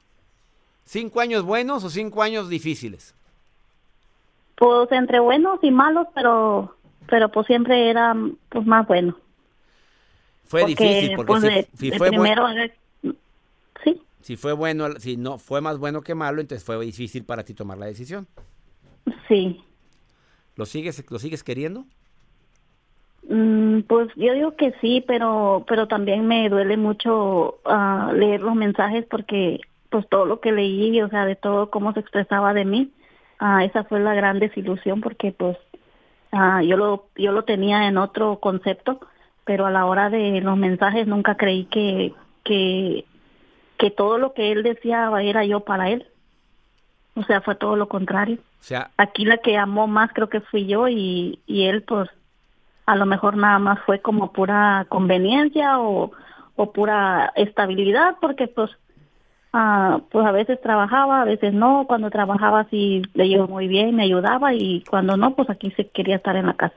¿Cinco 0.84 1.22
años 1.22 1.44
buenos 1.44 1.84
o 1.84 1.92
cinco 1.92 2.24
años 2.24 2.50
difíciles? 2.50 3.14
Pues 4.56 4.92
entre 4.92 5.20
buenos 5.20 5.60
y 5.62 5.70
malos, 5.70 6.08
pero 6.16 6.76
pero 7.08 7.30
pues 7.30 7.46
siempre 7.46 7.92
era 7.92 8.16
pues 8.50 8.66
más 8.66 8.88
bueno. 8.88 9.16
Fue 10.46 10.66
difícil 10.66 11.16
porque 11.16 11.34
pues, 11.34 11.68
si, 11.78 11.92
fue 11.92 12.10
primero, 12.10 12.42
bueno, 12.42 12.72
sí. 13.84 14.02
Si 14.22 14.38
fue 14.38 14.54
bueno, 14.54 15.00
si 15.00 15.18
no 15.18 15.38
fue 15.38 15.62
más 15.62 15.78
bueno 15.78 16.02
que 16.02 16.16
malo, 16.16 16.42
entonces 16.42 16.66
fue 16.66 16.84
difícil 16.84 17.26
para 17.26 17.44
ti 17.44 17.54
tomar 17.54 17.78
la 17.78 17.86
decisión. 17.86 18.26
Sí. 19.28 19.64
¿Lo 20.56 20.66
sigues 20.66 21.04
lo 21.12 21.20
sigues 21.20 21.44
queriendo? 21.44 21.86
Mm, 23.28 23.82
pues 23.82 24.10
yo 24.16 24.34
digo 24.34 24.56
que 24.56 24.74
sí, 24.82 25.04
pero 25.08 25.66
pero 25.68 25.88
también 25.88 26.28
me 26.28 26.48
duele 26.50 26.78
mucho 26.78 27.56
ah, 27.66 28.12
leer 28.14 28.42
los 28.42 28.56
mensajes 28.56 29.06
porque 29.06 29.62
pues 29.90 30.08
todo 30.10 30.26
lo 30.26 30.40
que 30.42 30.52
leí, 30.52 31.02
o 31.02 31.10
sea, 31.10 31.26
de 31.26 31.36
todo 31.36 31.72
cómo 31.72 31.94
se 31.94 32.02
expresaba 32.02 32.54
de 32.54 32.66
mí, 32.66 32.92
uh, 33.42 33.60
esa 33.60 33.84
fue 33.86 34.00
la 34.00 34.14
gran 34.14 34.40
desilusión 34.40 35.02
porque 35.02 35.32
pues 35.32 35.58
uh, 36.34 36.62
yo 36.62 36.78
lo 36.78 37.08
yo 37.16 37.32
lo 37.32 37.46
tenía 37.46 37.88
en 37.88 37.98
otro 37.98 38.40
concepto, 38.40 39.00
pero 39.44 39.66
a 39.66 39.72
la 39.72 39.86
hora 39.86 40.10
de 40.10 40.42
los 40.42 40.58
mensajes 40.58 41.08
nunca 41.08 41.36
creí 41.36 41.66
que 41.66 42.14
que 42.44 43.06
que 43.78 43.90
todo 43.90 44.20
lo 44.20 44.34
que 44.34 44.52
él 44.52 44.62
decía 44.62 45.10
era 45.22 45.46
yo 45.46 45.62
para 45.62 45.90
él. 45.90 46.06
O 47.16 47.24
sea, 47.24 47.42
fue 47.42 47.56
todo 47.56 47.76
lo 47.76 47.88
contrario. 47.88 48.38
O 48.60 48.64
sea, 48.64 48.92
aquí 48.98 49.26
la 49.26 49.38
que 49.38 49.58
amó 49.58 49.88
más 49.88 50.12
creo 50.14 50.30
que 50.30 50.42
fui 50.42 50.68
yo 50.68 50.88
y 50.90 51.40
y 51.48 51.64
él 51.66 51.82
pues 51.84 52.10
a 52.86 52.96
lo 52.96 53.06
mejor 53.06 53.38
nada 53.38 53.60
más 53.60 53.80
fue 53.86 54.02
como 54.02 54.32
pura 54.32 54.86
conveniencia 54.90 55.80
o, 55.80 56.12
o 56.56 56.72
pura 56.72 57.32
estabilidad 57.36 58.18
porque 58.22 58.48
pues 58.48 58.70
ah, 59.54 60.02
pues 60.12 60.26
a 60.26 60.32
veces 60.32 60.62
trabajaba, 60.62 61.22
a 61.22 61.26
veces 61.26 61.54
no, 61.54 61.86
cuando 61.88 62.10
trabajaba 62.10 62.68
sí 62.70 63.02
le 63.14 63.26
iba 63.26 63.48
muy 63.48 63.68
bien, 63.68 63.96
me 63.96 64.04
ayudaba 64.04 64.54
y 64.54 64.84
cuando 64.90 65.18
no, 65.18 65.36
pues 65.36 65.50
aquí 65.50 65.72
se 65.72 65.88
quería 65.90 66.18
estar 66.18 66.36
en 66.36 66.48
la 66.48 66.54
casa. 66.54 66.76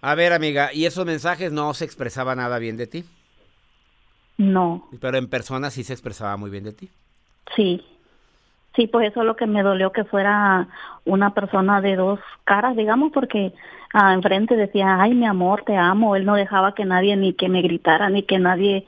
A 0.00 0.14
ver, 0.14 0.32
amiga, 0.32 0.70
¿y 0.72 0.86
esos 0.86 1.06
mensajes 1.06 1.52
no 1.52 1.72
se 1.74 1.84
expresaba 1.84 2.34
nada 2.34 2.58
bien 2.58 2.76
de 2.76 2.88
ti? 2.88 3.04
No. 4.36 4.88
Pero 5.00 5.16
en 5.18 5.28
persona 5.28 5.70
sí 5.70 5.84
se 5.84 5.92
expresaba 5.92 6.36
muy 6.36 6.50
bien 6.50 6.64
de 6.64 6.72
ti. 6.72 6.90
Sí. 7.54 7.84
Sí, 8.74 8.86
pues 8.86 9.10
eso 9.10 9.20
es 9.20 9.26
lo 9.26 9.36
que 9.36 9.46
me 9.46 9.62
dolió 9.62 9.92
que 9.92 10.04
fuera 10.04 10.68
una 11.04 11.34
persona 11.34 11.80
de 11.80 11.96
dos 11.96 12.20
caras, 12.44 12.74
digamos, 12.76 13.12
porque 13.12 13.52
ah, 13.92 14.14
enfrente 14.14 14.56
decía, 14.56 15.00
ay, 15.00 15.14
mi 15.14 15.26
amor, 15.26 15.62
te 15.64 15.76
amo. 15.76 16.16
Él 16.16 16.24
no 16.24 16.34
dejaba 16.34 16.74
que 16.74 16.84
nadie 16.84 17.16
ni 17.16 17.34
que 17.34 17.48
me 17.48 17.60
gritara, 17.60 18.08
ni 18.08 18.22
que 18.22 18.38
nadie 18.38 18.86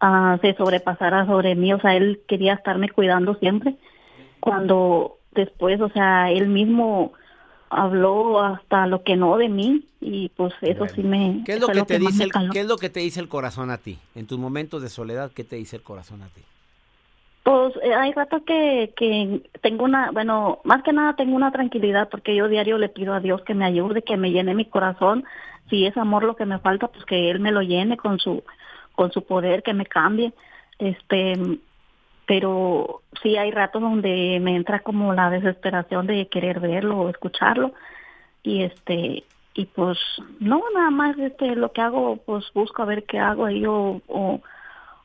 ah, 0.00 0.38
se 0.40 0.54
sobrepasara 0.54 1.26
sobre 1.26 1.56
mí. 1.56 1.72
O 1.72 1.80
sea, 1.80 1.96
él 1.96 2.20
quería 2.28 2.54
estarme 2.54 2.88
cuidando 2.90 3.34
siempre. 3.34 3.74
Cuando 4.38 5.18
después, 5.32 5.80
o 5.80 5.88
sea, 5.88 6.30
él 6.30 6.48
mismo 6.48 7.12
habló 7.70 8.40
hasta 8.40 8.86
lo 8.86 9.02
que 9.02 9.16
no 9.16 9.36
de 9.36 9.48
mí 9.48 9.88
y 10.00 10.28
pues 10.36 10.54
eso 10.60 10.80
Bueno. 10.80 10.94
sí 10.94 11.02
me 11.02 11.42
¿Qué 11.44 11.54
es 11.54 11.60
lo 11.60 11.66
que 11.68 11.82
te 11.82 11.98
dice 11.98 12.24
el, 12.24 12.30
qué 12.52 12.60
es 12.60 12.66
lo 12.66 12.76
que 12.76 12.90
te 12.90 13.00
dice 13.00 13.18
el 13.18 13.28
corazón 13.28 13.70
a 13.70 13.78
ti? 13.78 13.98
En 14.14 14.26
tus 14.26 14.38
momentos 14.38 14.80
de 14.80 14.88
soledad, 14.90 15.32
¿qué 15.34 15.42
te 15.42 15.56
dice 15.56 15.76
el 15.76 15.82
corazón 15.82 16.22
a 16.22 16.28
ti? 16.28 16.42
Pues 17.44 17.74
eh, 17.82 17.94
hay 17.94 18.12
ratos 18.12 18.42
que, 18.46 18.94
que 18.96 19.42
tengo 19.60 19.84
una, 19.84 20.10
bueno, 20.10 20.60
más 20.64 20.82
que 20.82 20.94
nada 20.94 21.14
tengo 21.14 21.36
una 21.36 21.52
tranquilidad 21.52 22.08
porque 22.08 22.34
yo 22.34 22.48
diario 22.48 22.78
le 22.78 22.88
pido 22.88 23.12
a 23.12 23.20
Dios 23.20 23.42
que 23.42 23.54
me 23.54 23.66
ayude, 23.66 24.02
que 24.02 24.16
me 24.16 24.32
llene 24.32 24.54
mi 24.54 24.64
corazón. 24.64 25.24
Si 25.68 25.86
es 25.86 25.96
amor 25.96 26.24
lo 26.24 26.36
que 26.36 26.46
me 26.46 26.58
falta, 26.58 26.88
pues 26.88 27.04
que 27.04 27.30
Él 27.30 27.40
me 27.40 27.52
lo 27.52 27.60
llene 27.62 27.98
con 27.98 28.18
su, 28.18 28.42
con 28.94 29.12
su 29.12 29.24
poder, 29.24 29.62
que 29.62 29.74
me 29.74 29.84
cambie. 29.84 30.32
Este, 30.78 31.34
pero 32.26 33.02
sí 33.22 33.36
hay 33.36 33.50
ratos 33.50 33.82
donde 33.82 34.38
me 34.40 34.56
entra 34.56 34.80
como 34.80 35.12
la 35.12 35.28
desesperación 35.28 36.06
de 36.06 36.28
querer 36.28 36.60
verlo 36.60 36.98
o 36.98 37.10
escucharlo. 37.10 37.74
Y 38.42 38.62
este, 38.62 39.24
y 39.54 39.66
pues 39.66 39.98
no, 40.40 40.62
nada 40.74 40.90
más 40.90 41.18
este, 41.18 41.56
lo 41.56 41.72
que 41.72 41.82
hago, 41.82 42.16
pues 42.24 42.44
busco 42.54 42.82
a 42.82 42.86
ver 42.86 43.04
qué 43.04 43.18
hago 43.18 43.44
ahí 43.44 43.64
o, 43.66 44.00
o, 44.08 44.40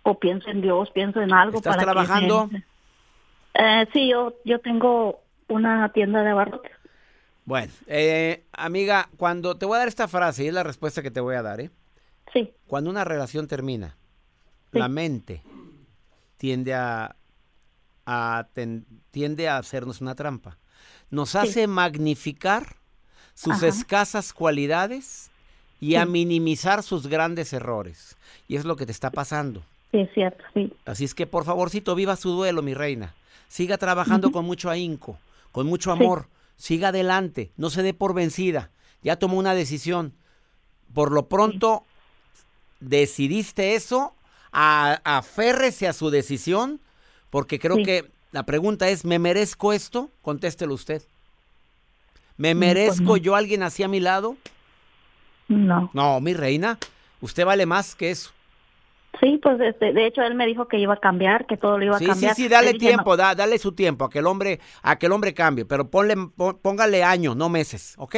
o 0.04 0.20
pienso 0.20 0.50
en 0.50 0.62
Dios, 0.62 0.90
pienso 0.92 1.22
en 1.22 1.34
algo 1.34 1.58
¿Estás 1.58 1.76
para 1.76 1.82
que 1.82 1.86
trabajando? 1.92 2.50
eh, 3.54 3.88
sí, 3.94 4.10
yo, 4.10 4.34
yo 4.46 4.60
tengo 4.60 5.22
una 5.48 5.92
tienda 5.92 6.22
de 6.24 6.30
abarrotes. 6.30 6.72
Bueno, 7.46 7.72
eh, 7.88 8.46
amiga, 8.52 9.10
cuando 9.18 9.58
te 9.58 9.66
voy 9.66 9.76
a 9.76 9.80
dar 9.80 9.88
esta 9.88 10.08
frase, 10.08 10.44
y 10.44 10.48
es 10.48 10.54
la 10.54 10.64
respuesta 10.64 11.02
que 11.02 11.12
te 11.12 11.20
voy 11.20 11.36
a 11.36 11.42
dar, 11.42 11.60
¿eh? 11.62 11.72
Sí, 12.32 12.54
Cuando 12.68 12.92
una 12.92 13.04
relación 13.04 13.48
termina, 13.48 13.96
Sí. 14.72 14.78
la 14.78 14.88
mente 14.88 15.42
tiende 16.38 16.76
a, 16.76 17.16
a 18.06 18.48
ten- 18.54 18.86
tiende 19.10 19.50
a 19.50 19.58
hacernos 19.58 20.00
una 20.00 20.14
trampa. 20.14 20.58
Nos 21.10 21.36
hace 21.36 21.66
magnificar 21.66 22.76
sus 23.34 23.54
Ajá. 23.56 23.68
escasas 23.68 24.32
cualidades 24.32 25.32
y 25.82 25.96
a 25.96 26.06
minimizar 26.06 26.84
sus 26.84 27.08
grandes 27.08 27.52
errores. 27.52 28.16
Y 28.48 28.58
es 28.58 28.66
lo 28.66 28.76
que 28.76 28.86
te 28.86 28.92
está 28.92 29.10
pasando. 29.10 29.64
Sí, 29.92 30.00
es 30.00 30.10
cierto, 30.14 30.44
sí. 30.54 30.74
Así 30.86 31.04
es 31.06 31.14
que 31.16 31.28
por 31.28 31.46
favorcito, 31.46 31.96
viva 31.96 32.16
su 32.16 32.32
duelo, 32.32 32.62
mi 32.62 32.74
reina. 32.74 33.14
Siga 33.48 33.78
trabajando 33.78 34.32
con 34.32 34.46
mucho 34.46 34.70
ahínco, 34.70 35.18
con 35.52 35.68
mucho 35.68 35.94
Sí. 35.96 36.02
amor. 36.04 36.28
Siga 36.58 36.90
adelante, 36.90 37.52
no 37.58 37.70
se 37.70 37.82
dé 37.84 37.94
por 37.94 38.14
vencida. 38.14 38.70
Ya 39.02 39.16
tomó 39.18 39.38
una 39.38 39.54
decisión. 39.56 40.14
Por 40.94 41.12
lo 41.12 41.28
pronto, 41.28 41.84
decidiste 42.80 43.76
eso, 43.76 44.14
a- 44.52 45.00
aférrese 45.04 45.88
a 45.88 45.94
su 45.94 46.10
decisión, 46.10 46.80
porque 47.30 47.60
creo 47.60 47.78
Sí. 47.78 47.84
que 47.84 48.12
la 48.32 48.44
pregunta 48.44 48.90
es, 48.90 49.06
¿me 49.06 49.20
merezco 49.20 49.74
esto? 49.74 50.10
Contéstelo 50.22 50.74
usted. 50.74 51.02
¿Me 52.38 52.54
Mm, 52.56 52.58
pues 52.60 52.68
merezco 52.76 53.04
no. 53.04 53.18
yo 53.18 53.36
alguien 53.36 53.64
así 53.64 53.84
a 53.84 53.88
mi 53.88 54.00
lado? 54.00 54.38
No. 55.48 55.90
No, 55.94 56.20
mi 56.22 56.34
reina, 56.34 56.78
usted 57.22 57.46
vale 57.46 57.66
más 57.66 57.96
que 57.96 58.12
eso. 58.12 58.32
Sí, 59.20 59.40
pues 59.42 59.60
este, 59.60 59.92
de 59.92 60.06
hecho 60.06 60.22
él 60.22 60.36
me 60.36 60.46
dijo 60.46 60.68
que 60.68 60.78
iba 60.80 60.94
a 60.94 60.98
cambiar, 61.00 61.46
que 61.46 61.58
todo 61.58 61.78
lo 61.78 61.86
iba 61.86 61.98
Sí, 61.98 62.06
a 62.06 62.08
cambiar. 62.10 62.36
sí, 62.36 62.44
sí, 62.44 62.48
dale 62.48 62.74
no. 62.74 62.78
tiempo, 62.80 63.18
da- 63.18 63.36
dale 63.36 63.58
su 63.58 63.74
tiempo 63.74 64.06
a 64.06 64.10
que 64.10 64.20
el 64.20 64.28
hombre, 64.28 64.60
a 64.82 64.98
que 64.98 65.08
el 65.08 65.12
hombre 65.12 65.34
cambie, 65.34 65.66
pero 65.66 65.90
ponle, 65.90 66.16
pon- 66.36 66.60
póngale 66.62 67.04
años, 67.04 67.36
no 67.36 67.50
meses, 67.50 67.96
¿ok? 67.98 68.16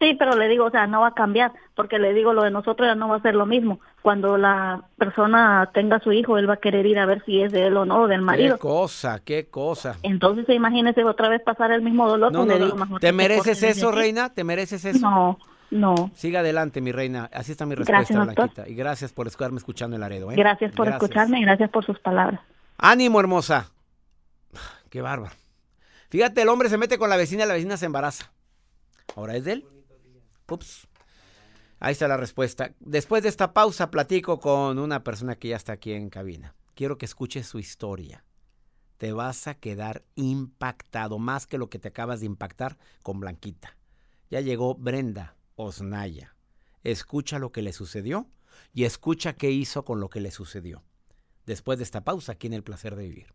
Sí, 0.00 0.14
pero 0.16 0.36
le 0.36 0.46
digo, 0.46 0.66
o 0.66 0.70
sea, 0.70 0.86
no 0.86 1.00
va 1.00 1.08
a 1.08 1.14
cambiar, 1.14 1.52
porque 1.74 1.98
le 1.98 2.14
digo, 2.14 2.32
lo 2.32 2.44
de 2.44 2.52
nosotros 2.52 2.86
ya 2.86 2.94
no 2.94 3.08
va 3.08 3.16
a 3.16 3.20
ser 3.20 3.34
lo 3.34 3.46
mismo. 3.46 3.80
Cuando 4.00 4.38
la 4.38 4.84
persona 4.96 5.70
tenga 5.74 5.98
su 5.98 6.12
hijo, 6.12 6.38
él 6.38 6.48
va 6.48 6.54
a 6.54 6.58
querer 6.58 6.86
ir 6.86 7.00
a 7.00 7.04
ver 7.06 7.24
si 7.24 7.42
es 7.42 7.50
de 7.50 7.66
él 7.66 7.76
o 7.76 7.84
no, 7.84 8.06
del 8.06 8.20
Qué 8.20 8.24
marido. 8.24 8.58
cosa, 8.58 9.18
qué 9.24 9.48
cosa. 9.48 9.96
Entonces, 10.04 10.48
imagínese 10.50 11.02
otra 11.02 11.28
vez 11.28 11.42
pasar 11.42 11.72
el 11.72 11.82
mismo 11.82 12.08
dolor. 12.08 12.30
No, 12.32 12.38
pues 12.38 12.48
no, 12.48 12.54
le 12.54 12.60
no. 12.60 12.64
digo, 12.66 12.76
mejor 12.78 13.00
¿Te 13.00 13.12
mereces 13.12 13.60
eso, 13.64 13.90
reina? 13.90 14.32
¿Te 14.32 14.44
mereces 14.44 14.84
eso? 14.84 15.00
No, 15.00 15.38
no. 15.70 16.10
Siga 16.14 16.40
adelante, 16.40 16.80
mi 16.80 16.92
reina. 16.92 17.28
Así 17.32 17.52
está 17.52 17.66
mi 17.66 17.74
respuesta, 17.74 18.14
Gracias. 18.14 18.34
Blanquita. 18.34 18.68
Y 18.68 18.74
gracias 18.74 19.12
por 19.12 19.26
estarme 19.26 19.58
escuchando 19.58 19.96
en 19.96 20.00
Laredo, 20.00 20.30
¿eh? 20.32 20.36
Gracias 20.36 20.72
por 20.74 20.88
escucharme 20.88 21.40
y 21.40 21.42
gracias 21.42 21.70
por 21.70 21.84
sus 21.84 21.98
palabras. 22.00 22.40
Ánimo, 22.78 23.20
hermosa. 23.20 23.70
Qué 24.90 25.02
bárbaro. 25.02 25.34
Fíjate, 26.10 26.42
el 26.42 26.48
hombre 26.48 26.70
se 26.70 26.78
mete 26.78 26.98
con 26.98 27.10
la 27.10 27.16
vecina 27.16 27.44
y 27.44 27.48
la 27.48 27.54
vecina 27.54 27.76
se 27.76 27.86
embaraza. 27.86 28.32
¿Ahora 29.14 29.36
es 29.36 29.44
de 29.44 29.52
él? 29.52 29.64
Ups. 30.48 30.88
Ahí 31.80 31.92
está 31.92 32.08
la 32.08 32.16
respuesta. 32.16 32.72
Después 32.80 33.22
de 33.22 33.28
esta 33.28 33.52
pausa, 33.52 33.90
platico 33.90 34.40
con 34.40 34.78
una 34.78 35.04
persona 35.04 35.36
que 35.36 35.48
ya 35.48 35.56
está 35.56 35.74
aquí 35.74 35.92
en 35.92 36.08
cabina. 36.08 36.54
Quiero 36.74 36.96
que 36.96 37.04
escuches 37.04 37.46
su 37.46 37.58
historia. 37.58 38.24
Te 38.96 39.12
vas 39.12 39.46
a 39.46 39.54
quedar 39.54 40.02
impactado, 40.16 41.18
más 41.18 41.46
que 41.46 41.58
lo 41.58 41.68
que 41.68 41.78
te 41.78 41.88
acabas 41.88 42.20
de 42.20 42.26
impactar 42.26 42.78
con 43.02 43.20
Blanquita. 43.20 43.76
Ya 44.30 44.40
llegó 44.40 44.74
Brenda 44.74 45.36
Osnaya. 45.58 46.36
Escucha 46.84 47.38
lo 47.38 47.52
que 47.52 47.62
le 47.62 47.72
sucedió 47.72 48.30
y 48.72 48.84
escucha 48.84 49.34
qué 49.34 49.50
hizo 49.50 49.84
con 49.84 50.00
lo 50.00 50.08
que 50.08 50.20
le 50.20 50.30
sucedió. 50.30 50.84
Después 51.46 51.78
de 51.78 51.84
esta 51.84 52.04
pausa, 52.04 52.32
aquí 52.32 52.46
en 52.46 52.54
El 52.54 52.62
Placer 52.62 52.96
de 52.96 53.08
Vivir. 53.08 53.34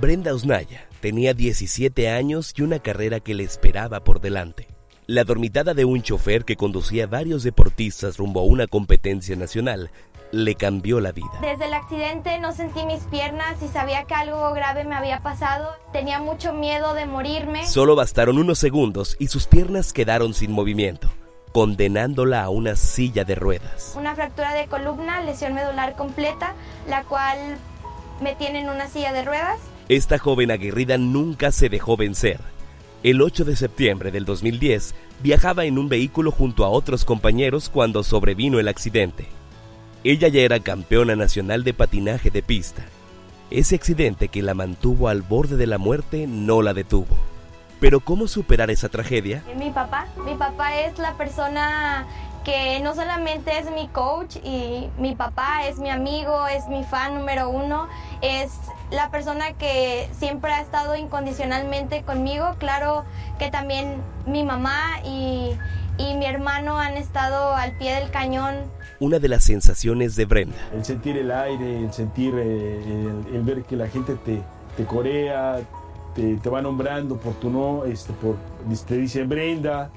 Brenda 0.00 0.34
Osnaya 0.34 0.88
tenía 1.00 1.34
17 1.34 2.08
años 2.08 2.52
y 2.56 2.62
una 2.62 2.78
carrera 2.78 3.20
que 3.20 3.34
le 3.34 3.42
esperaba 3.42 4.02
por 4.04 4.20
delante. 4.20 4.68
La 5.06 5.24
dormitada 5.24 5.74
de 5.74 5.84
un 5.84 6.02
chofer 6.02 6.44
que 6.44 6.54
conducía 6.54 7.08
varios 7.08 7.42
deportistas 7.42 8.16
rumbo 8.16 8.40
a 8.40 8.44
una 8.44 8.68
competencia 8.68 9.34
nacional 9.34 9.90
le 10.32 10.54
cambió 10.54 11.00
la 11.00 11.12
vida. 11.12 11.30
Desde 11.40 11.66
el 11.66 11.74
accidente 11.74 12.38
no 12.38 12.52
sentí 12.52 12.84
mis 12.84 13.00
piernas 13.04 13.62
y 13.62 13.68
sabía 13.68 14.04
que 14.04 14.14
algo 14.14 14.52
grave 14.52 14.84
me 14.84 14.94
había 14.94 15.20
pasado. 15.20 15.76
Tenía 15.92 16.20
mucho 16.20 16.52
miedo 16.52 16.94
de 16.94 17.06
morirme. 17.06 17.66
Solo 17.66 17.96
bastaron 17.96 18.38
unos 18.38 18.58
segundos 18.58 19.16
y 19.18 19.28
sus 19.28 19.46
piernas 19.46 19.92
quedaron 19.92 20.34
sin 20.34 20.52
movimiento, 20.52 21.10
condenándola 21.52 22.44
a 22.44 22.48
una 22.48 22.76
silla 22.76 23.24
de 23.24 23.34
ruedas. 23.34 23.94
Una 23.96 24.14
fractura 24.14 24.54
de 24.54 24.66
columna, 24.66 25.20
lesión 25.22 25.54
medular 25.54 25.96
completa, 25.96 26.54
la 26.88 27.04
cual 27.04 27.38
me 28.20 28.34
tiene 28.34 28.60
en 28.60 28.68
una 28.68 28.88
silla 28.88 29.12
de 29.12 29.24
ruedas. 29.24 29.58
Esta 29.88 30.18
joven 30.18 30.50
aguerrida 30.50 30.98
nunca 30.98 31.50
se 31.50 31.68
dejó 31.68 31.96
vencer. 31.96 32.38
El 33.02 33.22
8 33.22 33.46
de 33.46 33.56
septiembre 33.56 34.10
del 34.10 34.26
2010 34.26 34.94
viajaba 35.22 35.64
en 35.64 35.78
un 35.78 35.88
vehículo 35.88 36.30
junto 36.30 36.64
a 36.64 36.68
otros 36.68 37.06
compañeros 37.06 37.70
cuando 37.70 38.02
sobrevino 38.02 38.60
el 38.60 38.68
accidente. 38.68 39.39
Ella 40.02 40.28
ya 40.28 40.40
era 40.40 40.60
campeona 40.60 41.14
nacional 41.14 41.62
de 41.62 41.74
patinaje 41.74 42.30
de 42.30 42.42
pista. 42.42 42.82
Ese 43.50 43.74
accidente 43.74 44.28
que 44.28 44.40
la 44.40 44.54
mantuvo 44.54 45.08
al 45.08 45.20
borde 45.20 45.58
de 45.58 45.66
la 45.66 45.76
muerte 45.76 46.26
no 46.26 46.62
la 46.62 46.72
detuvo. 46.72 47.18
Pero 47.80 48.00
¿cómo 48.00 48.26
superar 48.26 48.70
esa 48.70 48.88
tragedia? 48.88 49.44
Mi 49.58 49.70
papá, 49.70 50.06
mi 50.24 50.34
papá 50.36 50.74
es 50.80 50.98
la 50.98 51.18
persona 51.18 52.06
que 52.44 52.80
no 52.80 52.94
solamente 52.94 53.58
es 53.58 53.70
mi 53.70 53.88
coach 53.88 54.36
y 54.42 54.88
mi 54.96 55.14
papá 55.14 55.66
es 55.66 55.78
mi 55.78 55.90
amigo, 55.90 56.46
es 56.46 56.66
mi 56.68 56.82
fan 56.82 57.14
número 57.14 57.50
uno, 57.50 57.86
es 58.22 58.52
la 58.90 59.10
persona 59.10 59.52
que 59.52 60.08
siempre 60.18 60.50
ha 60.50 60.62
estado 60.62 60.96
incondicionalmente 60.96 62.04
conmigo. 62.04 62.56
Claro 62.58 63.04
que 63.38 63.50
también 63.50 63.96
mi 64.24 64.44
mamá 64.44 65.00
y, 65.04 65.50
y 65.98 66.14
mi 66.14 66.24
hermano 66.24 66.78
han 66.78 66.96
estado 66.96 67.54
al 67.54 67.72
pie 67.72 67.96
del 67.96 68.10
cañón. 68.10 68.79
Una 69.00 69.18
de 69.18 69.28
las 69.28 69.44
sensaciones 69.44 70.14
de 70.14 70.26
Brenda. 70.26 70.58
El 70.74 70.84
sentir 70.84 71.16
el 71.16 71.30
aire, 71.30 71.84
el 71.84 71.90
sentir, 71.90 72.34
eh, 72.36 73.08
el, 73.32 73.42
ver 73.42 73.64
que 73.64 73.74
la 73.74 73.88
gente 73.88 74.14
te, 74.14 74.42
te 74.76 74.84
corea, 74.84 75.58
te, 76.14 76.36
te, 76.36 76.50
va 76.50 76.60
nombrando 76.60 77.16
por 77.16 77.32
tu 77.32 77.48
no, 77.48 77.86
este, 77.86 78.12
por, 78.12 78.36
te 78.86 78.98
dicen 78.98 79.26
Brenda, 79.26 79.90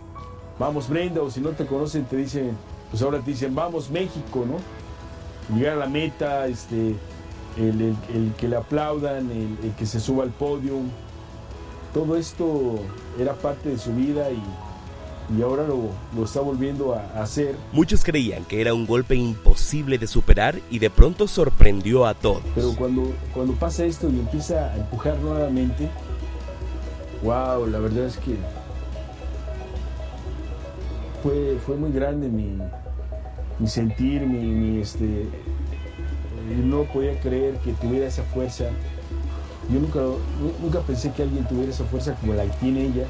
vamos 0.58 0.88
Brenda, 0.88 1.22
o 1.22 1.30
si 1.30 1.42
no 1.42 1.50
te 1.50 1.66
conocen 1.66 2.06
te 2.06 2.16
dicen, 2.16 2.52
pues 2.92 3.04
ahora 3.04 3.20
te 3.20 3.32
dicen 3.32 3.54
vamos 3.54 3.92
México, 3.92 4.46
¿no? 4.48 5.54
Llegar 5.54 5.74
a 5.74 5.80
la 5.80 5.88
meta, 5.88 6.48
este, 6.48 6.96
el, 7.58 7.82
el, 7.82 7.96
el 8.14 8.34
que 8.38 8.48
le 8.48 8.56
aplaudan, 8.56 9.30
el, 9.30 9.58
el, 9.64 9.72
que 9.78 9.86
se 9.86 10.00
suba 10.00 10.24
al 10.24 10.32
podio, 10.32 10.76
todo 11.94 12.16
esto 12.16 12.80
era 13.20 13.34
parte 13.34 13.68
de 13.68 13.78
su 13.78 13.94
vida 13.94 14.32
y, 14.32 14.42
y 15.36 15.42
ahora 15.42 15.66
lo, 15.68 15.90
lo, 16.16 16.26
está 16.26 16.42
volviendo 16.42 16.94
a 16.94 17.22
hacer. 17.22 17.56
Muchos 17.72 18.04
creían 18.04 18.44
que 18.46 18.62
era 18.62 18.74
un 18.74 18.86
golpe 18.86 19.16
imposible 19.16 19.98
de 19.98 20.08
superar 20.08 20.60
y 20.70 20.80
de 20.80 20.90
pronto 20.90 21.28
sorprendió 21.28 22.06
a 22.06 22.14
todos. 22.14 22.42
Pero 22.56 22.76
cuando, 22.76 23.14
cuando 23.34 23.54
pasa 23.54 23.86
esto 23.86 24.10
y 24.10 24.20
empieza 24.20 24.72
a 24.72 24.76
empujar 24.76 25.18
nuevamente, 25.20 25.90
wow, 27.24 27.66
la 27.68 27.80
verdad 27.80 28.06
es 28.06 28.18
que 28.18 28.36
fue, 31.24 31.58
fue 31.66 31.78
muy 31.78 31.92
grande 31.92 32.28
mi, 32.28 32.58
mi 33.60 33.68
sentir, 33.68 34.22
mi, 34.28 34.46
mi 34.46 34.82
este, 34.82 35.28
no 36.64 36.84
podía 36.84 37.18
creer 37.20 37.56
que 37.60 37.72
tuviera 37.74 38.08
esa 38.08 38.24
fuerza. 38.24 38.66
Yo 39.72 39.80
nunca, 39.80 40.02
nunca 40.62 40.82
pensé 40.82 41.12
que 41.14 41.24
alguien 41.24 41.48
tuviera 41.48 41.72
esa 41.72 41.86
fuerza 41.86 42.16
como 42.16 42.34
la 42.34 42.44
que 42.44 42.52
tiene 42.58 42.86
ella. 42.88 43.08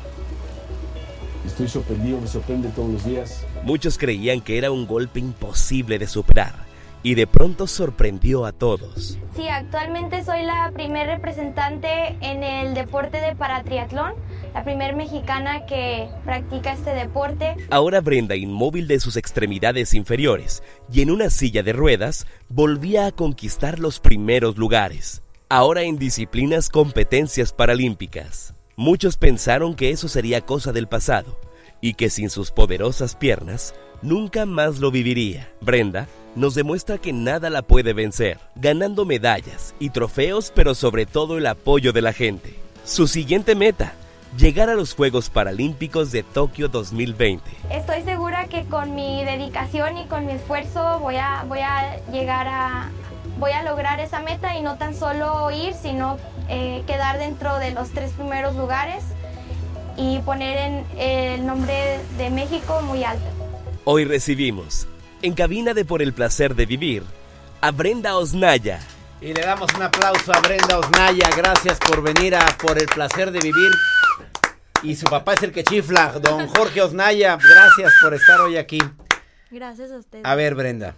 Estoy 1.45 1.67
sorprendido, 1.67 2.19
me 2.21 2.27
sorprende 2.27 2.69
todos 2.69 2.89
los 2.89 3.05
días. 3.05 3.45
Muchos 3.63 3.97
creían 3.97 4.41
que 4.41 4.57
era 4.57 4.71
un 4.71 4.88
golpe 4.88 5.19
imposible 5.19 6.00
de 6.00 6.07
superar 6.07 6.63
y 7.03 7.15
de 7.15 7.27
pronto 7.27 7.67
sorprendió 7.67 8.45
a 8.45 8.53
todos. 8.53 9.19
Sí, 9.35 9.47
actualmente 9.50 10.23
soy 10.23 10.43
la 10.43 10.71
primer 10.73 11.07
representante 11.07 12.17
en 12.21 12.43
el 12.43 12.73
deporte 12.73 13.19
de 13.19 13.35
paratriatlón, 13.35 14.13
la 14.53 14.63
primer 14.63 14.95
mexicana 14.95 15.65
que 15.65 16.07
practica 16.23 16.71
este 16.71 16.91
deporte. 16.91 17.57
Ahora 17.69 18.00
Brenda, 18.00 18.35
inmóvil 18.35 18.88
de 18.88 19.01
sus 19.01 19.17
extremidades 19.17 19.93
inferiores 19.93 20.63
y 20.91 21.01
en 21.01 21.12
una 21.12 21.29
silla 21.29 21.62
de 21.62 21.73
ruedas, 21.73 22.25
volvía 22.47 23.05
a 23.05 23.12
conquistar 23.12 23.79
los 23.79 24.00
primeros 24.00 24.57
lugares, 24.57 25.23
ahora 25.50 25.83
en 25.83 25.97
disciplinas 25.97 26.69
competencias 26.69 27.51
paralímpicas. 27.51 28.53
Muchos 28.75 29.18
pensaron 29.18 29.75
que 29.75 29.92
eso 29.92 30.08
sería 30.08 30.42
cosa 30.42 30.72
del 30.72 30.88
pasado 30.88 31.39
y 31.80 31.94
que 31.94 32.10
sin 32.10 32.32
sus 32.32 32.50
poderosas 32.50 33.15
piernas 33.15 33.75
nunca 34.01 34.48
más 34.48 34.80
lo 34.80 34.89
viviría. 34.89 35.51
Brenda 35.62 36.08
nos 36.36 36.56
demuestra 36.56 36.98
que 36.98 37.13
nada 37.13 37.51
la 37.51 37.62
puede 37.62 37.94
vencer, 37.94 38.39
ganando 38.56 39.06
medallas 39.06 39.75
y 39.80 39.92
trofeos, 39.92 40.51
pero 40.56 40.74
sobre 40.74 41.06
todo 41.06 41.38
el 41.38 41.46
apoyo 41.46 41.94
de 41.94 42.01
la 42.01 42.13
gente. 42.13 42.56
Su 42.84 43.08
siguiente 43.08 43.53
meta, 43.53 43.94
llegar 44.39 44.72
a 44.72 44.75
los 44.75 44.96
Juegos 44.96 45.30
Paralímpicos 45.30 46.12
de 46.12 46.24
Tokio 46.24 46.68
2020. 46.68 47.44
Estoy 47.70 48.01
segura 48.01 48.48
que 48.48 48.63
con 48.65 48.96
mi 48.96 49.24
dedicación 49.24 50.00
y 50.00 50.06
con 50.08 50.25
mi 50.25 50.34
esfuerzo 50.34 50.98
voy 51.00 51.18
a, 51.18 51.46
voy 51.48 51.59
a 51.59 52.03
llegar 52.12 52.48
a, 52.48 52.90
voy 53.37 53.51
a 53.51 53.63
lograr 53.63 54.00
esa 54.00 54.19
meta 54.22 54.55
y 54.55 54.61
no 54.61 54.77
tan 54.77 54.96
solo 54.96 55.51
ir, 55.51 55.74
sino 55.74 56.17
eh, 56.50 56.83
quedar 56.87 57.17
dentro 57.17 57.57
de 57.59 57.72
los 57.72 57.89
tres 57.89 58.11
primeros 58.11 58.55
lugares 58.55 59.03
y 59.98 60.19
poner 60.19 60.57
en 60.57 61.00
el 61.00 61.46
nombre 61.46 62.00
de 62.17 62.29
México 62.29 62.81
muy 62.81 63.03
alto. 63.03 63.25
Hoy 63.85 64.05
recibimos 64.05 64.87
en 65.22 65.33
cabina 65.33 65.74
de 65.74 65.85
Por 65.85 66.01
el 66.01 66.13
Placer 66.13 66.55
de 66.55 66.65
Vivir 66.65 67.03
a 67.61 67.72
Brenda 67.72 68.17
Osnaya. 68.17 68.79
Y 69.22 69.33
le 69.33 69.41
damos 69.41 69.74
un 69.74 69.83
aplauso 69.83 70.33
a 70.33 70.39
Brenda 70.41 70.79
Osnaya. 70.79 71.29
Gracias 71.35 71.77
por 71.79 72.01
venir 72.01 72.35
a 72.35 72.46
Por 72.57 72.77
el 72.77 72.87
Placer 72.87 73.31
de 73.31 73.39
Vivir. 73.39 73.72
Y 74.81 74.96
su 74.96 75.05
papá 75.05 75.33
es 75.33 75.43
el 75.43 75.53
que 75.53 75.63
chifla, 75.63 76.11
don 76.19 76.48
Jorge 76.48 76.81
Osnaya. 76.81 77.37
Gracias 77.37 77.93
por 78.01 78.13
estar 78.13 78.41
hoy 78.41 78.57
aquí. 78.57 78.79
Gracias 79.50 79.91
a 79.91 79.98
usted. 79.98 80.19
A 80.25 80.35
ver, 80.35 80.55
Brenda. 80.55 80.96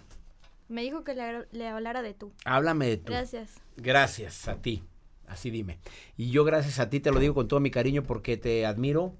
Me 0.68 0.82
dijo 0.82 1.04
que 1.04 1.14
le, 1.14 1.46
le 1.52 1.68
hablara 1.68 2.02
de 2.02 2.14
tú. 2.14 2.32
Háblame 2.44 2.86
de 2.86 2.96
tú. 2.96 3.12
Gracias. 3.12 3.60
Gracias 3.76 4.48
a 4.48 4.60
ti. 4.60 4.82
Así 5.26 5.50
dime. 5.50 5.78
Y 6.16 6.30
yo 6.30 6.44
gracias 6.44 6.78
a 6.78 6.88
ti 6.88 7.00
te 7.00 7.10
lo 7.10 7.20
digo 7.20 7.34
con 7.34 7.48
todo 7.48 7.60
mi 7.60 7.70
cariño 7.70 8.02
porque 8.02 8.36
te 8.36 8.66
admiro. 8.66 9.14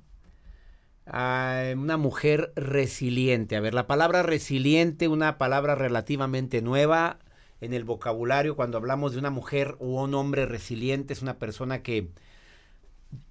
Una 1.06 1.96
mujer 1.96 2.52
resiliente. 2.56 3.56
A 3.56 3.60
ver, 3.60 3.74
la 3.74 3.86
palabra 3.86 4.24
resiliente, 4.24 5.06
una 5.06 5.38
palabra 5.38 5.76
relativamente 5.76 6.62
nueva 6.62 7.20
en 7.60 7.74
el 7.74 7.84
vocabulario 7.84 8.56
cuando 8.56 8.78
hablamos 8.78 9.12
de 9.12 9.18
una 9.18 9.30
mujer 9.30 9.76
o 9.78 10.02
un 10.02 10.14
hombre 10.14 10.46
resiliente, 10.46 11.12
es 11.12 11.22
una 11.22 11.38
persona 11.38 11.82
que 11.82 12.10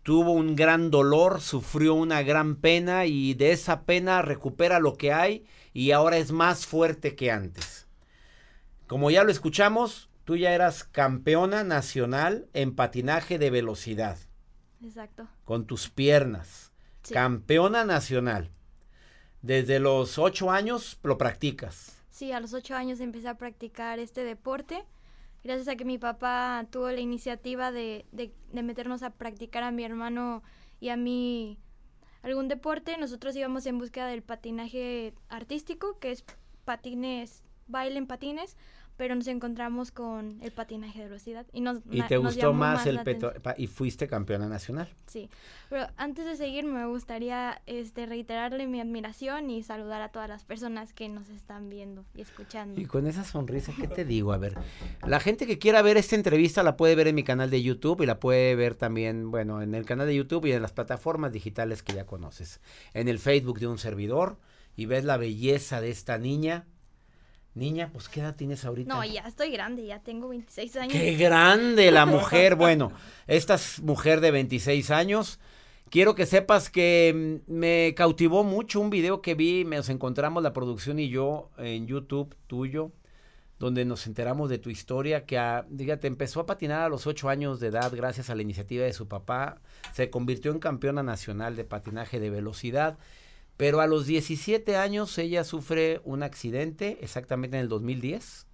tuvo 0.03 0.31
un 0.31 0.55
gran 0.55 0.89
dolor, 0.89 1.41
sufrió 1.41 1.93
una 1.93 2.23
gran 2.23 2.55
pena 2.55 3.05
y 3.05 3.33
de 3.33 3.51
esa 3.51 3.83
pena 3.83 4.21
recupera 4.21 4.79
lo 4.79 4.95
que 4.95 5.13
hay 5.13 5.45
y 5.73 5.91
ahora 5.91 6.17
es 6.17 6.31
más 6.31 6.65
fuerte 6.65 7.15
que 7.15 7.29
antes. 7.29 7.84
Como 8.87 9.09
ya 9.09 9.23
lo 9.23 9.31
escuchamos, 9.31 10.09
tú 10.23 10.35
ya 10.37 10.53
eras 10.53 10.83
campeona 10.83 11.63
nacional 11.63 12.47
en 12.53 12.75
patinaje 12.75 13.39
de 13.39 13.49
velocidad. 13.49 14.17
Exacto. 14.83 15.27
Con 15.43 15.65
tus 15.65 15.89
piernas. 15.89 16.71
Sí. 17.03 17.13
Campeona 17.13 17.85
nacional. 17.85 18.51
Desde 19.41 19.79
los 19.79 20.17
ocho 20.17 20.51
años 20.51 20.99
lo 21.03 21.17
practicas. 21.17 22.03
Sí, 22.09 22.31
a 22.31 22.39
los 22.39 22.53
ocho 22.53 22.75
años 22.75 22.99
empecé 22.99 23.27
a 23.27 23.37
practicar 23.37 23.99
este 23.99 24.23
deporte. 24.23 24.85
Gracias 25.43 25.67
a 25.67 25.75
que 25.75 25.85
mi 25.85 25.97
papá 25.97 26.65
tuvo 26.71 26.89
la 26.89 26.99
iniciativa 26.99 27.71
de, 27.71 28.05
de, 28.11 28.33
de 28.51 28.63
meternos 28.63 29.03
a 29.03 29.11
practicar 29.11 29.63
a 29.63 29.71
mi 29.71 29.83
hermano 29.83 30.41
y 30.79 30.89
a 30.89 30.97
mí 30.97 31.59
algún 32.23 32.47
deporte, 32.47 32.97
nosotros 32.97 33.35
íbamos 33.35 33.67
en 33.67 33.77
búsqueda 33.77 34.07
del 34.07 34.23
patinaje 34.23 35.13
artístico, 35.29 35.99
que 35.99 36.09
es 36.09 36.25
patines, 36.63 37.43
baile 37.67 37.97
en 37.97 38.07
patines, 38.07 38.55
pero 38.97 39.15
nos 39.15 39.27
encontramos 39.27 39.91
con 39.91 40.41
el 40.41 40.51
patinaje 40.51 40.99
de 40.99 41.05
velocidad 41.05 41.45
y 41.51 41.61
nos 41.61 41.79
y 41.91 42.01
te 42.03 42.17
gustó 42.17 42.53
más, 42.53 42.77
más 42.77 42.87
el 42.87 43.01
peto 43.01 43.33
y 43.57 43.67
fuiste 43.67 44.07
campeona 44.07 44.47
nacional. 44.47 44.93
Sí 45.07 45.29
pero 45.69 45.87
antes 45.97 46.25
de 46.25 46.35
seguir 46.35 46.65
me 46.65 46.85
gustaría 46.85 47.61
este 47.65 48.05
reiterarle 48.05 48.67
mi 48.67 48.79
admiración 48.79 49.49
y 49.49 49.63
saludar 49.63 50.01
a 50.01 50.09
todas 50.09 50.29
las 50.29 50.43
personas 50.43 50.93
que 50.93 51.09
nos 51.09 51.29
están 51.29 51.69
viendo 51.69 52.05
y 52.15 52.21
escuchando. 52.21 52.79
Y 52.79 52.85
con 52.85 53.07
esa 53.07 53.23
sonrisa 53.23 53.73
qué 53.77 53.87
te 53.87 54.05
digo 54.05 54.31
a 54.31 54.37
ver 54.37 54.55
la 55.05 55.19
gente 55.19 55.45
que 55.45 55.59
quiera 55.59 55.81
ver 55.81 55.97
esta 55.97 56.15
entrevista 56.15 56.63
la 56.63 56.77
puede 56.77 56.95
ver 56.95 57.07
en 57.07 57.15
mi 57.15 57.23
canal 57.23 57.49
de 57.49 57.61
YouTube 57.61 58.01
y 58.01 58.05
la 58.05 58.19
puede 58.19 58.55
ver 58.55 58.75
también 58.75 59.31
bueno 59.31 59.61
en 59.61 59.75
el 59.75 59.85
canal 59.85 60.07
de 60.07 60.15
YouTube 60.15 60.45
y 60.45 60.53
en 60.53 60.61
las 60.61 60.71
plataformas 60.71 61.33
digitales 61.33 61.83
que 61.83 61.93
ya 61.93 62.05
conoces. 62.05 62.61
En 62.93 63.09
el 63.09 63.19
Facebook 63.19 63.59
de 63.59 63.67
un 63.67 63.77
servidor 63.77 64.37
y 64.77 64.85
ves 64.85 65.03
la 65.03 65.17
belleza 65.17 65.81
de 65.81 65.89
esta 65.89 66.17
niña 66.17 66.65
Niña, 67.55 67.89
pues 67.93 68.09
¿qué 68.09 68.19
edad 68.19 68.35
tienes 68.35 68.65
ahorita? 68.65 68.93
No, 68.93 69.03
ya 69.05 69.21
estoy 69.21 69.49
grande, 69.49 69.85
ya 69.85 69.99
tengo 69.99 70.27
26 70.27 70.75
años. 70.75 70.93
¡Qué 70.93 71.15
grande 71.15 71.89
la 71.89 72.05
mujer! 72.05 72.55
bueno, 72.55 72.91
esta 73.27 73.55
es 73.55 73.81
mujer 73.81 74.19
de 74.19 74.31
26 74.31 74.91
años. 74.91 75.39
Quiero 75.89 76.15
que 76.15 76.25
sepas 76.25 76.69
que 76.69 77.41
me 77.47 77.93
cautivó 77.95 78.43
mucho 78.43 78.81
un 78.81 78.89
video 78.89 79.21
que 79.21 79.35
vi, 79.35 79.63
nos 79.63 79.87
encontramos 79.87 80.43
la 80.43 80.51
producción 80.51 80.99
y 80.99 81.07
yo 81.07 81.49
en 81.57 81.87
YouTube 81.87 82.35
tuyo, 82.47 82.91
donde 83.57 83.85
nos 83.85 84.05
enteramos 84.05 84.49
de 84.49 84.57
tu 84.57 84.69
historia, 84.69 85.25
que 85.25 85.37
a, 85.37 85.65
empezó 85.69 86.41
a 86.41 86.45
patinar 86.45 86.81
a 86.81 86.89
los 86.89 87.07
8 87.07 87.29
años 87.29 87.61
de 87.61 87.67
edad 87.67 87.93
gracias 87.95 88.29
a 88.29 88.35
la 88.35 88.41
iniciativa 88.41 88.83
de 88.83 88.91
su 88.91 89.07
papá, 89.07 89.61
se 89.93 90.09
convirtió 90.09 90.51
en 90.51 90.59
campeona 90.59 91.03
nacional 91.03 91.55
de 91.55 91.63
patinaje 91.63 92.19
de 92.19 92.29
velocidad 92.31 92.97
pero 93.57 93.79
a 93.79 93.87
los 93.87 94.05
17 94.05 94.75
años 94.75 95.17
ella 95.17 95.43
sufre 95.43 96.01
un 96.03 96.23
accidente, 96.23 96.97
exactamente 97.01 97.57
en 97.57 97.63
el 97.63 97.69
2010. 97.69 98.47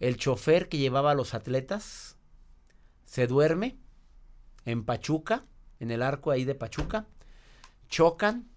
El 0.00 0.16
chofer 0.16 0.68
que 0.68 0.78
llevaba 0.78 1.12
a 1.12 1.14
los 1.14 1.34
atletas 1.34 2.16
se 3.04 3.26
duerme 3.26 3.78
en 4.64 4.84
Pachuca, 4.84 5.44
en 5.80 5.90
el 5.90 6.02
arco 6.02 6.30
ahí 6.30 6.44
de 6.44 6.54
Pachuca. 6.54 7.06
Chocan. 7.88 8.48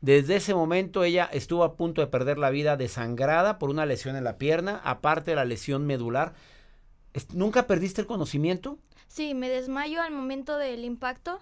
Desde 0.00 0.36
ese 0.36 0.54
momento 0.54 1.02
ella 1.02 1.28
estuvo 1.32 1.64
a 1.64 1.74
punto 1.74 2.00
de 2.00 2.06
perder 2.06 2.38
la 2.38 2.50
vida 2.50 2.76
desangrada 2.76 3.58
por 3.58 3.70
una 3.70 3.86
lesión 3.86 4.14
en 4.14 4.24
la 4.24 4.38
pierna, 4.38 4.80
aparte 4.84 5.32
de 5.32 5.36
la 5.36 5.44
lesión 5.44 5.86
medular. 5.86 6.34
¿Nunca 7.32 7.66
perdiste 7.66 8.02
el 8.02 8.06
conocimiento? 8.06 8.78
Sí, 9.08 9.34
me 9.34 9.48
desmayo 9.48 10.00
al 10.02 10.12
momento 10.12 10.56
del 10.56 10.84
impacto, 10.84 11.40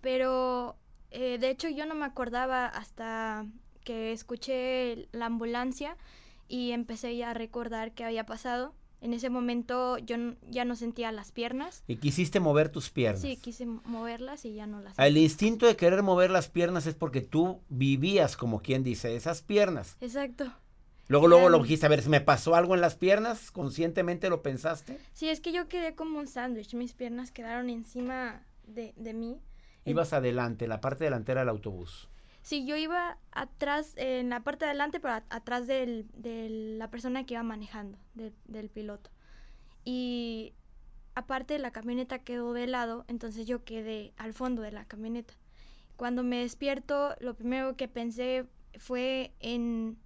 pero 0.00 0.78
eh, 1.10 1.38
de 1.38 1.50
hecho 1.50 1.68
yo 1.68 1.86
no 1.86 1.94
me 1.94 2.04
acordaba 2.04 2.66
hasta 2.66 3.46
que 3.84 4.12
escuché 4.12 5.08
la 5.12 5.26
ambulancia 5.26 5.96
y 6.48 6.72
empecé 6.72 7.16
ya 7.16 7.30
a 7.30 7.34
recordar 7.34 7.92
qué 7.92 8.04
había 8.04 8.26
pasado. 8.26 8.74
En 9.00 9.14
ese 9.14 9.30
momento 9.30 9.96
yo 9.96 10.16
ya 10.50 10.66
no 10.66 10.76
sentía 10.76 11.10
las 11.10 11.32
piernas. 11.32 11.84
Y 11.88 11.96
quisiste 11.96 12.38
mover 12.38 12.68
tus 12.68 12.90
piernas. 12.90 13.22
Sí, 13.22 13.36
quise 13.36 13.64
moverlas 13.64 14.44
y 14.44 14.52
ya 14.52 14.66
no 14.66 14.80
las 14.80 14.98
El 14.98 15.16
instinto 15.16 15.66
de 15.66 15.76
querer 15.76 16.02
mover 16.02 16.30
las 16.30 16.48
piernas 16.48 16.86
es 16.86 16.94
porque 16.94 17.22
tú 17.22 17.62
vivías, 17.70 18.36
como 18.36 18.60
quien 18.60 18.82
dice, 18.84 19.16
esas 19.16 19.40
piernas. 19.40 19.96
Exacto. 20.00 20.52
Luego, 21.08 21.26
luego 21.26 21.48
lo 21.48 21.60
dijiste, 21.60 21.86
a 21.86 21.88
ver, 21.88 22.06
¿me 22.08 22.20
pasó 22.20 22.54
algo 22.54 22.74
en 22.74 22.82
las 22.82 22.94
piernas? 22.94 23.50
¿Conscientemente 23.50 24.28
lo 24.28 24.42
pensaste? 24.42 24.98
Sí, 25.12 25.28
es 25.28 25.40
que 25.40 25.50
yo 25.50 25.66
quedé 25.66 25.94
como 25.96 26.18
un 26.20 26.28
sándwich. 26.28 26.74
Mis 26.74 26.92
piernas 26.92 27.32
quedaron 27.32 27.68
encima 27.68 28.44
de, 28.66 28.92
de 28.96 29.14
mí. 29.14 29.40
Ibas 29.90 30.12
adelante, 30.12 30.66
la 30.66 30.80
parte 30.80 31.04
delantera 31.04 31.40
del 31.40 31.48
autobús. 31.50 32.08
Sí, 32.42 32.64
yo 32.66 32.76
iba 32.76 33.18
atrás, 33.32 33.92
en 33.96 34.30
la 34.30 34.40
parte 34.40 34.64
de 34.64 34.70
adelante, 34.70 34.98
pero 35.00 35.14
a- 35.14 35.24
atrás 35.28 35.66
del- 35.66 36.06
de 36.14 36.48
la 36.78 36.90
persona 36.90 37.26
que 37.26 37.34
iba 37.34 37.42
manejando, 37.42 37.98
del- 38.14 38.34
del 38.46 38.70
piloto. 38.70 39.10
Y 39.84 40.54
aparte 41.14 41.58
la 41.58 41.70
camioneta 41.70 42.20
quedó 42.20 42.52
de 42.52 42.66
lado, 42.66 43.04
entonces 43.08 43.46
yo 43.46 43.64
quedé 43.64 44.12
al 44.16 44.32
fondo 44.32 44.62
de 44.62 44.72
la 44.72 44.84
camioneta. 44.86 45.34
Cuando 45.96 46.22
me 46.22 46.38
despierto, 46.40 47.14
lo 47.20 47.34
primero 47.34 47.76
que 47.76 47.88
pensé 47.88 48.46
fue 48.78 49.32
en... 49.40 49.98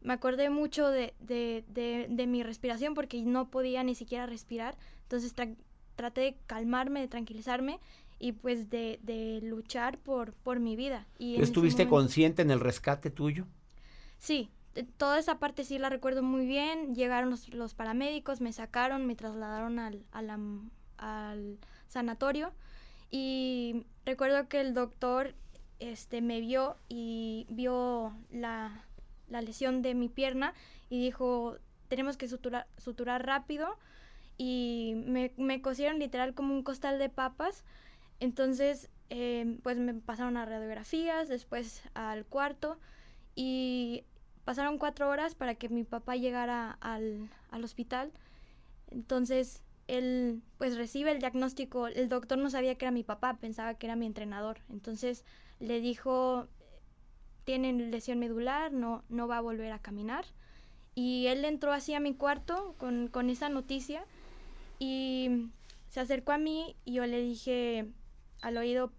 Me 0.00 0.12
acordé 0.12 0.50
mucho 0.50 0.88
de, 0.88 1.14
de, 1.20 1.64
de, 1.68 2.06
de 2.10 2.26
mi 2.26 2.42
respiración 2.42 2.94
porque 2.94 3.22
no 3.22 3.50
podía 3.50 3.82
ni 3.82 3.94
siquiera 3.94 4.26
respirar, 4.26 4.76
entonces 5.02 5.34
tra- 5.34 5.56
traté 5.96 6.20
de 6.22 6.36
calmarme, 6.46 7.00
de 7.00 7.08
tranquilizarme 7.08 7.80
y 8.18 8.32
pues 8.32 8.70
de, 8.70 8.98
de 9.02 9.40
luchar 9.42 9.98
por, 9.98 10.32
por 10.32 10.60
mi 10.60 10.76
vida. 10.76 11.06
Y 11.18 11.36
en 11.36 11.42
¿Estuviste 11.42 11.84
momento- 11.84 11.96
consciente 11.96 12.42
en 12.42 12.50
el 12.50 12.60
rescate 12.60 13.10
tuyo? 13.10 13.46
Sí, 14.18 14.48
t- 14.72 14.84
toda 14.84 15.18
esa 15.18 15.38
parte 15.38 15.64
sí 15.64 15.78
la 15.78 15.88
recuerdo 15.90 16.22
muy 16.22 16.46
bien. 16.46 16.94
Llegaron 16.94 17.30
los, 17.30 17.48
los 17.52 17.74
paramédicos, 17.74 18.40
me 18.40 18.52
sacaron, 18.52 19.06
me 19.06 19.14
trasladaron 19.16 19.78
al, 19.78 20.04
a 20.12 20.22
la 20.22 20.34
m- 20.34 20.70
al 20.96 21.58
sanatorio 21.88 22.52
y 23.10 23.84
recuerdo 24.06 24.48
que 24.48 24.60
el 24.60 24.74
doctor 24.74 25.34
este, 25.80 26.22
me 26.22 26.40
vio 26.40 26.76
y 26.88 27.46
vio 27.50 28.16
la, 28.30 28.84
la 29.28 29.42
lesión 29.42 29.82
de 29.82 29.94
mi 29.94 30.08
pierna 30.08 30.54
y 30.88 31.00
dijo, 31.00 31.56
tenemos 31.88 32.16
que 32.16 32.28
suturar, 32.28 32.66
suturar 32.78 33.26
rápido 33.26 33.68
y 34.38 34.94
me, 35.06 35.32
me 35.36 35.60
cosieron 35.60 35.98
literal 35.98 36.34
como 36.34 36.54
un 36.54 36.62
costal 36.62 36.98
de 36.98 37.08
papas. 37.08 37.64
Entonces, 38.20 38.90
eh, 39.10 39.58
pues 39.62 39.78
me 39.78 39.94
pasaron 39.94 40.36
a 40.36 40.44
radiografías, 40.44 41.28
después 41.28 41.82
al 41.94 42.24
cuarto 42.26 42.78
y 43.34 44.04
pasaron 44.44 44.78
cuatro 44.78 45.08
horas 45.08 45.34
para 45.34 45.54
que 45.54 45.68
mi 45.68 45.84
papá 45.84 46.16
llegara 46.16 46.78
al, 46.80 47.28
al 47.50 47.64
hospital. 47.64 48.12
Entonces, 48.90 49.62
él 49.86 50.42
pues 50.58 50.76
recibe 50.76 51.10
el 51.10 51.18
diagnóstico. 51.18 51.88
El 51.88 52.08
doctor 52.08 52.38
no 52.38 52.50
sabía 52.50 52.76
que 52.76 52.86
era 52.86 52.92
mi 52.92 53.04
papá, 53.04 53.34
pensaba 53.34 53.74
que 53.74 53.86
era 53.86 53.96
mi 53.96 54.06
entrenador. 54.06 54.58
Entonces, 54.70 55.24
le 55.60 55.80
dijo, 55.80 56.48
tiene 57.44 57.72
lesión 57.72 58.18
medular, 58.18 58.72
no, 58.72 59.04
no 59.08 59.28
va 59.28 59.38
a 59.38 59.42
volver 59.42 59.72
a 59.72 59.78
caminar. 59.78 60.24
Y 60.94 61.26
él 61.26 61.44
entró 61.44 61.72
así 61.72 61.94
a 61.94 62.00
mi 62.00 62.14
cuarto 62.14 62.74
con, 62.78 63.08
con 63.08 63.28
esa 63.28 63.48
noticia 63.48 64.04
y 64.78 65.50
se 65.88 66.00
acercó 66.00 66.32
a 66.32 66.38
mí 66.38 66.76
y 66.84 66.94
yo 66.94 67.06
le 67.06 67.20
dije 67.20 67.88
al 68.44 68.58
oído, 68.58 68.92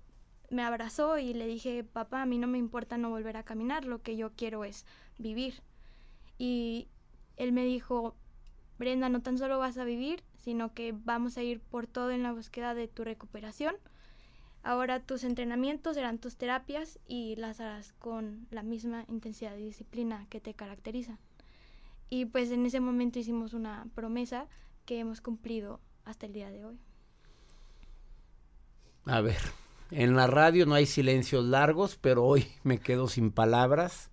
me 0.49 0.63
abrazó 0.63 1.19
y 1.19 1.33
le 1.33 1.45
dije, 1.45 1.83
papá, 1.83 2.23
a 2.23 2.25
mí 2.25 2.39
no 2.39 2.47
me 2.47 2.57
importa 2.57 2.97
no 2.97 3.11
volver 3.11 3.37
a 3.37 3.43
caminar, 3.43 3.85
lo 3.85 4.01
que 4.01 4.17
yo 4.17 4.31
quiero 4.35 4.63
es 4.63 4.85
vivir. 5.19 5.61
Y 6.39 6.87
él 7.37 7.51
me 7.51 7.63
dijo, 7.63 8.15
Brenda, 8.79 9.07
no 9.07 9.21
tan 9.21 9.37
solo 9.37 9.59
vas 9.59 9.77
a 9.77 9.83
vivir, 9.83 10.23
sino 10.37 10.73
que 10.73 10.93
vamos 10.93 11.37
a 11.37 11.43
ir 11.43 11.61
por 11.61 11.85
todo 11.85 12.09
en 12.11 12.23
la 12.23 12.33
búsqueda 12.33 12.73
de 12.73 12.87
tu 12.87 13.03
recuperación. 13.03 13.75
Ahora 14.63 14.99
tus 14.99 15.23
entrenamientos 15.23 15.95
serán 15.95 16.17
tus 16.17 16.37
terapias 16.37 16.99
y 17.07 17.35
las 17.35 17.59
harás 17.59 17.93
con 17.93 18.47
la 18.49 18.63
misma 18.63 19.05
intensidad 19.07 19.55
y 19.57 19.63
disciplina 19.63 20.25
que 20.29 20.41
te 20.41 20.55
caracteriza. 20.55 21.19
Y 22.09 22.25
pues 22.25 22.49
en 22.49 22.65
ese 22.65 22.79
momento 22.79 23.19
hicimos 23.19 23.53
una 23.53 23.85
promesa 23.93 24.47
que 24.85 24.97
hemos 24.97 25.21
cumplido 25.21 25.79
hasta 26.03 26.25
el 26.25 26.33
día 26.33 26.49
de 26.49 26.65
hoy. 26.65 26.79
A 29.05 29.21
ver, 29.21 29.37
en 29.91 30.15
la 30.15 30.27
radio 30.27 30.65
no 30.65 30.73
hay 30.73 30.87
silencios 30.87 31.45
largos, 31.45 31.97
pero 31.99 32.25
hoy 32.25 32.47
me 32.63 32.79
quedo 32.79 33.07
sin 33.07 33.31
palabras. 33.31 34.09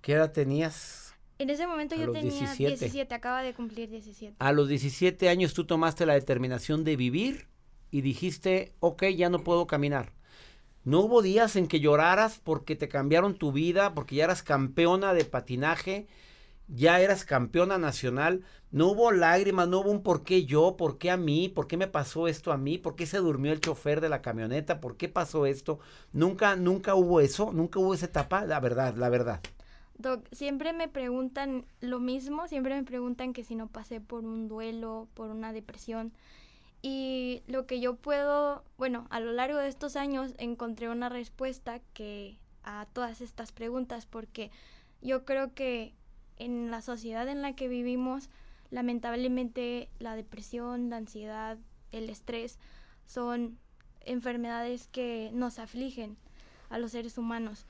¿Qué 0.00 0.12
edad 0.12 0.32
tenías? 0.32 1.14
En 1.38 1.50
ese 1.50 1.66
momento 1.66 1.96
A 1.96 1.98
yo 1.98 2.12
tenía 2.12 2.30
17. 2.30 2.68
17. 2.68 3.14
acaba 3.14 3.42
de 3.42 3.52
cumplir 3.52 3.90
17. 3.90 4.36
A 4.38 4.52
los 4.52 4.68
17 4.68 5.28
años 5.28 5.54
tú 5.54 5.66
tomaste 5.66 6.06
la 6.06 6.14
determinación 6.14 6.84
de 6.84 6.96
vivir 6.96 7.48
y 7.90 8.00
dijiste, 8.00 8.72
ok, 8.80 9.04
ya 9.06 9.28
no 9.28 9.40
puedo 9.40 9.66
caminar. 9.66 10.12
¿No 10.84 11.00
hubo 11.00 11.20
días 11.20 11.56
en 11.56 11.66
que 11.66 11.80
lloraras 11.80 12.38
porque 12.38 12.76
te 12.76 12.88
cambiaron 12.88 13.34
tu 13.34 13.50
vida, 13.50 13.92
porque 13.92 14.14
ya 14.14 14.24
eras 14.24 14.44
campeona 14.44 15.14
de 15.14 15.24
patinaje, 15.24 16.06
ya 16.68 17.00
eras 17.00 17.24
campeona 17.24 17.78
nacional? 17.78 18.44
¿No 18.70 18.88
hubo 18.88 19.12
lágrimas, 19.12 19.68
no 19.68 19.80
hubo 19.80 19.90
un 19.90 20.02
por 20.02 20.24
qué 20.24 20.44
yo, 20.44 20.76
por 20.76 20.98
qué 20.98 21.10
a 21.10 21.16
mí, 21.16 21.48
por 21.48 21.66
qué 21.66 21.76
me 21.76 21.86
pasó 21.86 22.28
esto 22.28 22.52
a 22.52 22.56
mí, 22.56 22.78
por 22.78 22.96
qué 22.96 23.06
se 23.06 23.18
durmió 23.18 23.52
el 23.52 23.60
chofer 23.60 24.00
de 24.00 24.08
la 24.08 24.22
camioneta, 24.22 24.80
por 24.80 24.96
qué 24.96 25.08
pasó 25.08 25.46
esto? 25.46 25.78
Nunca, 26.12 26.56
nunca 26.56 26.94
hubo 26.94 27.20
eso, 27.20 27.52
nunca 27.52 27.78
hubo 27.78 27.94
esa 27.94 28.06
etapa, 28.06 28.44
la 28.44 28.60
verdad, 28.60 28.94
la 28.96 29.08
verdad. 29.08 29.40
Doc, 29.98 30.26
siempre 30.32 30.72
me 30.72 30.88
preguntan 30.88 31.64
lo 31.80 32.00
mismo, 32.00 32.48
siempre 32.48 32.74
me 32.74 32.82
preguntan 32.82 33.32
que 33.32 33.44
si 33.44 33.54
no 33.54 33.68
pasé 33.68 34.00
por 34.00 34.24
un 34.24 34.48
duelo, 34.48 35.08
por 35.14 35.30
una 35.30 35.52
depresión. 35.52 36.12
Y 36.82 37.42
lo 37.46 37.66
que 37.66 37.80
yo 37.80 37.96
puedo, 37.96 38.62
bueno, 38.76 39.06
a 39.10 39.20
lo 39.20 39.32
largo 39.32 39.58
de 39.58 39.68
estos 39.68 39.96
años 39.96 40.34
encontré 40.38 40.90
una 40.90 41.08
respuesta 41.08 41.80
que 41.94 42.38
a 42.62 42.86
todas 42.92 43.20
estas 43.20 43.52
preguntas, 43.52 44.06
porque 44.06 44.50
yo 45.00 45.24
creo 45.24 45.54
que 45.54 45.94
en 46.38 46.70
la 46.70 46.82
sociedad 46.82 47.28
en 47.28 47.42
la 47.42 47.54
que 47.54 47.68
vivimos, 47.68 48.28
lamentablemente 48.70 49.88
la 49.98 50.16
depresión, 50.16 50.90
la 50.90 50.96
ansiedad, 50.96 51.58
el 51.92 52.10
estrés 52.10 52.58
son 53.06 53.58
enfermedades 54.04 54.88
que 54.88 55.30
nos 55.32 55.58
afligen 55.58 56.16
a 56.70 56.78
los 56.78 56.92
seres 56.92 57.18
humanos. 57.18 57.66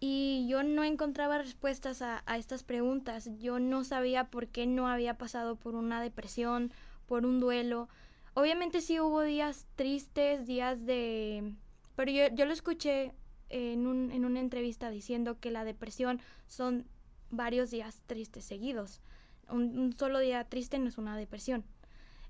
Y 0.00 0.46
yo 0.48 0.64
no 0.64 0.82
encontraba 0.82 1.38
respuestas 1.38 2.02
a, 2.02 2.22
estas 2.36 2.64
preguntas. 2.64 3.30
Yo 3.38 3.60
no 3.60 3.84
sabía 3.84 4.24
por 4.24 4.48
qué 4.48 4.66
no 4.66 4.88
había 4.88 5.16
pasado 5.16 5.54
por 5.54 5.76
una 5.76 6.02
depresión, 6.02 6.72
por 7.06 7.24
un 7.24 7.38
duelo. 7.38 7.88
Obviamente 8.34 8.80
sí 8.80 8.98
hubo 8.98 9.22
días 9.22 9.66
tristes, 9.76 10.46
días 10.46 10.84
de... 10.84 11.54
Pero 11.94 12.10
yo, 12.10 12.34
yo 12.34 12.46
lo 12.46 12.52
escuché 12.52 13.12
en, 13.48 13.86
un, 13.86 14.10
en 14.10 14.24
una 14.24 14.40
entrevista 14.40 14.90
diciendo 14.90 15.38
que 15.38 15.52
la 15.52 15.64
depresión 15.64 16.20
son 16.48 16.84
varios 17.32 17.70
días 17.70 18.00
tristes 18.06 18.44
seguidos. 18.44 19.00
Un, 19.48 19.92
solo 19.98 20.20
día 20.20 20.44
triste 20.44 20.78
no 20.78 20.88
es 20.88 20.98
una 20.98 21.16
depresión. 21.16 21.64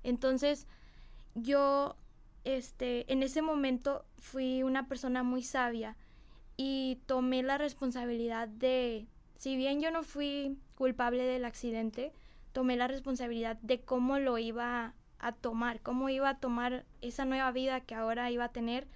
Entonces, 0.01 0.65
yo, 1.35 1.95
este, 2.43 3.11
en 3.11 3.21
ese 3.21 3.41
momento 3.41 4.05
fui 4.17 4.63
una 4.63 4.87
persona 4.87 5.21
muy 5.21 5.43
sabia 5.43 5.95
y 6.57 6.99
tomé 7.05 7.43
la 7.43 7.57
responsabilidad 7.57 8.47
de, 8.47 9.07
si 9.37 9.55
bien 9.55 9.79
yo 9.81 9.91
no 9.91 10.03
fui 10.03 10.57
culpable 10.75 11.23
del 11.23 11.45
accidente, 11.45 12.11
tomé 12.51 12.75
la 12.75 12.87
responsabilidad 12.87 13.57
de 13.61 13.81
cómo 13.81 14.19
lo 14.19 14.37
iba 14.37 14.93
a 15.19 15.31
tomar, 15.31 15.81
cómo 15.81 16.09
iba 16.09 16.29
a 16.29 16.39
tomar 16.39 16.85
esa 17.01 17.25
nueva 17.25 17.51
vida 17.51 17.81
que 17.81 17.95
ahora 17.95 18.29
iba 18.31 18.45
a 18.45 18.51
tener 18.51 18.87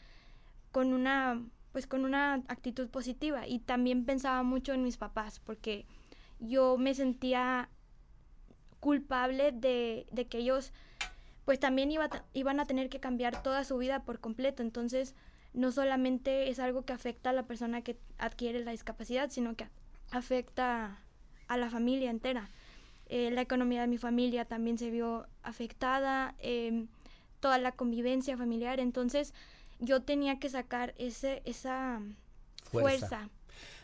con 0.72 0.93
una 0.93 1.41
pues 1.72 1.86
con 1.86 2.06
una 2.06 2.36
actitud 2.48 2.89
positiva 2.89 3.48
y 3.48 3.60
también 3.60 4.04
pensaba 4.04 4.41
mucho 4.41 4.74
en 4.74 4.84
mis 4.84 4.98
papás 4.98 5.39
porque 5.39 5.86
yo 6.39 6.78
me 6.78 6.93
sentía 6.93 7.69
culpable 8.80 9.52
de, 9.52 10.08
de 10.12 10.28
que 10.28 10.39
ellos 10.39 10.71
pues 11.45 11.60
también 11.60 11.91
iba, 11.91 12.10
iban 12.34 12.60
a 12.60 12.65
tener 12.65 12.89
que 12.89 13.00
cambiar 13.00 13.41
toda 13.41 13.63
su 13.63 13.78
vida 13.78 14.04
por 14.04 14.19
completo 14.19 14.62
entonces 14.62 15.15
no 15.58 15.71
solamente 15.71 16.50
es 16.50 16.60
algo 16.60 16.86
que 16.86 16.93
afecta 16.93 17.32
a 17.32 17.34
la 17.34 17.47
persona 17.47 17.82
que 17.82 17.97
adquiere 18.19 18.63
la 18.63 18.71
discapacidad, 18.71 19.32
sino 19.32 19.56
que 19.56 19.67
afecta 20.12 21.00
a 21.47 21.58
la 21.58 21.69
familia 21.69 22.12
entera. 22.12 22.50
Eh, 23.08 23.32
la 23.32 23.41
economía 23.41 23.82
de 23.82 23.88
mi 23.88 23.97
familia 23.97 24.45
también 24.45 24.78
se 24.78 24.91
vio 24.91 25.26
afectada, 25.41 26.36
eh, 26.39 26.86
toda 27.39 27.58
la 27.58 27.71
convivencia 27.71 28.38
familiar, 28.38 28.80
entonces 28.80 29.34
yo 29.80 30.02
tenía 30.04 30.39
que 30.39 30.50
sacar 30.50 30.93
ese, 30.97 31.41
esa 31.45 32.02
fuerza. 32.63 33.08
fuerza. 33.08 33.30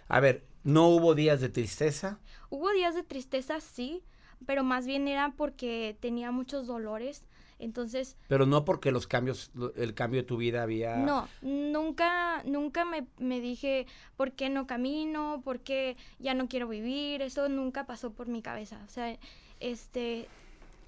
A 0.09 0.19
ver, 0.19 0.43
¿no 0.63 0.87
hubo 0.89 1.15
días 1.15 1.41
de 1.41 1.49
tristeza? 1.49 2.19
Hubo 2.49 2.69
días 2.71 2.95
de 2.95 3.03
tristeza, 3.03 3.59
sí, 3.59 4.03
pero 4.45 4.63
más 4.63 4.85
bien 4.85 5.07
era 5.07 5.33
porque 5.35 5.97
tenía 5.99 6.31
muchos 6.31 6.67
dolores. 6.67 7.23
Entonces, 7.59 8.17
Pero 8.27 8.45
no 8.45 8.65
porque 8.65 8.91
los 8.91 9.07
cambios, 9.07 9.51
el 9.77 9.93
cambio 9.93 10.21
de 10.21 10.27
tu 10.27 10.35
vida 10.35 10.63
había... 10.63 10.97
no, 10.97 11.29
nunca, 11.41 12.43
nunca 12.43 12.83
me, 12.83 13.07
me 13.19 13.39
dije 13.39 13.85
por 14.17 14.33
qué 14.33 14.49
no 14.49 14.67
camino, 14.67 15.41
por 15.45 15.61
qué 15.61 15.95
ya 16.19 16.33
no 16.33 16.49
quiero 16.49 16.67
vivir, 16.67 17.21
eso 17.21 17.47
nunca 17.47 17.85
pasó 17.85 18.11
por 18.11 18.27
mi 18.27 18.41
cabeza. 18.41 18.81
O 18.85 18.89
sea, 18.89 19.17
este, 19.61 20.27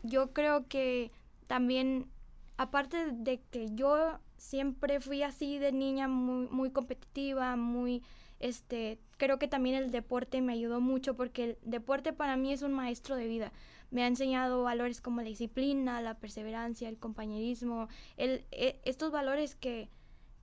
yo 0.03 0.33
creo 0.33 0.67
que 0.67 1.11
también, 1.47 2.07
aparte 2.57 3.11
de 3.11 3.39
que 3.51 3.73
yo 3.73 4.19
siempre 4.37 4.99
fui 4.99 5.23
así 5.23 5.59
de 5.59 5.71
niña, 5.71 6.07
muy, 6.09 6.47
muy 6.49 6.71
competitiva, 6.71 7.55
muy, 7.55 8.03
este, 8.39 8.99
creo 9.17 9.39
que 9.39 9.47
también 9.47 9.75
el 9.75 9.91
deporte 9.91 10.41
me 10.41 10.53
ayudó 10.53 10.81
mucho 10.81 11.15
porque 11.15 11.43
el 11.43 11.57
deporte 11.63 12.13
para 12.13 12.37
mí 12.37 12.51
es 12.53 12.61
un 12.61 12.73
maestro 12.73 13.15
de 13.15 13.27
vida. 13.27 13.51
Me 13.91 14.03
ha 14.03 14.07
enseñado 14.07 14.63
valores 14.63 15.01
como 15.01 15.21
la 15.21 15.27
disciplina, 15.29 16.01
la 16.01 16.15
perseverancia, 16.15 16.89
el 16.89 16.97
compañerismo, 16.97 17.87
el, 18.17 18.45
e- 18.51 18.79
estos 18.83 19.11
valores 19.11 19.55
que, 19.55 19.89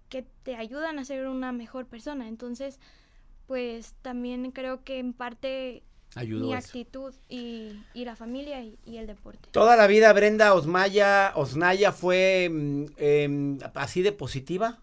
que 0.08 0.22
te 0.42 0.56
ayudan 0.56 0.98
a 0.98 1.04
ser 1.04 1.26
una 1.26 1.52
mejor 1.52 1.86
persona. 1.86 2.28
Entonces, 2.28 2.78
pues 3.46 3.94
también 4.02 4.50
creo 4.52 4.84
que 4.84 4.98
en 4.98 5.12
parte 5.12 5.82
Ayudó 6.14 6.46
mi 6.46 6.54
eso. 6.54 6.66
actitud 6.68 7.14
y, 7.28 7.72
y 7.94 8.04
la 8.04 8.16
familia 8.16 8.62
y, 8.62 8.78
y 8.84 8.98
el 8.98 9.06
deporte. 9.06 9.48
Toda 9.50 9.76
la 9.76 9.86
vida 9.86 10.12
Brenda 10.12 10.54
Osmaya, 10.54 11.32
Osnaya 11.34 11.90
fue 11.92 12.48
mm, 12.50 12.84
em, 12.98 13.58
así 13.74 14.02
de 14.02 14.12
positiva. 14.12 14.78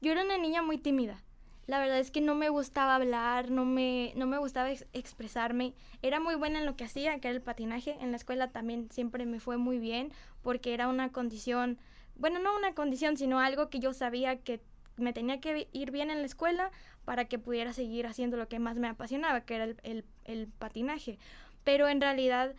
Yo 0.00 0.12
era 0.12 0.24
una 0.24 0.38
niña 0.38 0.62
muy 0.62 0.78
tímida. 0.78 1.22
La 1.66 1.78
verdad 1.78 1.98
es 2.00 2.10
que 2.10 2.20
no 2.20 2.34
me 2.34 2.48
gustaba 2.48 2.96
hablar, 2.96 3.50
no 3.50 3.64
me, 3.64 4.12
no 4.16 4.26
me 4.26 4.38
gustaba 4.38 4.70
ex- 4.70 4.86
expresarme. 4.92 5.72
Era 6.02 6.18
muy 6.18 6.34
buena 6.34 6.58
en 6.58 6.66
lo 6.66 6.76
que 6.76 6.84
hacía, 6.84 7.18
que 7.20 7.28
era 7.28 7.36
el 7.36 7.42
patinaje. 7.42 7.96
En 8.00 8.10
la 8.10 8.16
escuela 8.16 8.48
también 8.50 8.88
siempre 8.90 9.24
me 9.26 9.38
fue 9.40 9.56
muy 9.56 9.78
bien 9.78 10.12
porque 10.42 10.74
era 10.74 10.88
una 10.88 11.10
condición, 11.12 11.78
bueno, 12.16 12.38
no 12.40 12.56
una 12.56 12.74
condición, 12.74 13.16
sino 13.16 13.38
algo 13.40 13.70
que 13.70 13.78
yo 13.78 13.92
sabía 13.92 14.36
que 14.38 14.60
me 14.96 15.12
tenía 15.12 15.40
que 15.40 15.68
ir 15.72 15.90
bien 15.92 16.10
en 16.10 16.18
la 16.20 16.26
escuela 16.26 16.70
para 17.04 17.26
que 17.26 17.38
pudiera 17.38 17.72
seguir 17.72 18.06
haciendo 18.06 18.36
lo 18.36 18.48
que 18.48 18.58
más 18.58 18.78
me 18.78 18.88
apasionaba, 18.88 19.42
que 19.42 19.54
era 19.54 19.64
el, 19.64 19.76
el- 19.84 20.04
el 20.24 20.46
patinaje. 20.48 21.18
Pero 21.64 21.88
en 21.88 22.00
realidad, 22.00 22.54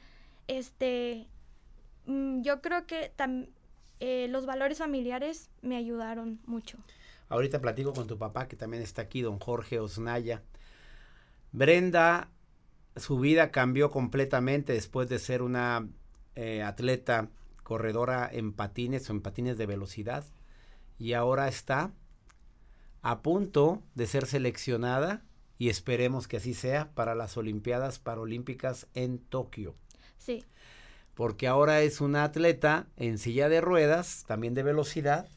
este, 0.48 1.28
mm, 2.06 2.42
yo 2.42 2.62
creo 2.62 2.86
que 2.88 3.12
eh, 4.00 4.28
los 4.30 4.46
valores 4.46 4.80
familiares 4.80 5.50
me 5.62 5.76
ayudaron 5.76 6.40
mucho. 6.46 6.78
Ahorita 7.32 7.62
platico 7.62 7.94
con 7.94 8.08
tu 8.08 8.18
papá, 8.18 8.50
que 8.50 8.58
también 8.58 8.84
está 8.84 9.04
aquí, 9.04 9.22
don 9.22 9.40
Jorge 9.40 9.80
Osnaya. 9.80 10.44
Brenda, 11.54 12.30
su 12.98 13.20
vida 13.20 13.52
cambió 13.52 13.90
completamente 13.90 14.74
después 14.74 15.08
de 15.08 15.18
ser 15.18 15.42
una 15.42 15.88
eh, 16.36 16.62
atleta 16.62 17.30
corredora 17.64 18.30
en 18.30 18.52
patines 18.52 19.10
o 19.10 19.14
en 19.14 19.22
patines 19.22 19.58
de 19.58 19.66
velocidad. 19.66 20.26
Y 21.00 21.14
ahora 21.14 21.48
está 21.48 21.94
a 23.02 23.22
punto 23.22 23.82
de 23.96 24.08
ser 24.08 24.26
seleccionada, 24.26 25.24
y 25.58 25.70
esperemos 25.70 26.28
que 26.28 26.36
así 26.36 26.54
sea, 26.54 26.92
para 26.96 27.16
las 27.16 27.38
Olimpiadas 27.38 27.98
Paralímpicas 27.98 28.88
en 28.94 29.20
Tokio. 29.20 29.74
Sí. 30.18 30.44
Porque 31.14 31.48
ahora 31.48 31.82
es 31.82 32.02
una 32.02 32.26
atleta 32.26 32.88
en 32.98 33.18
silla 33.18 33.48
de 33.48 33.62
ruedas, 33.62 34.26
también 34.28 34.54
de 34.54 34.64
velocidad, 34.64 35.30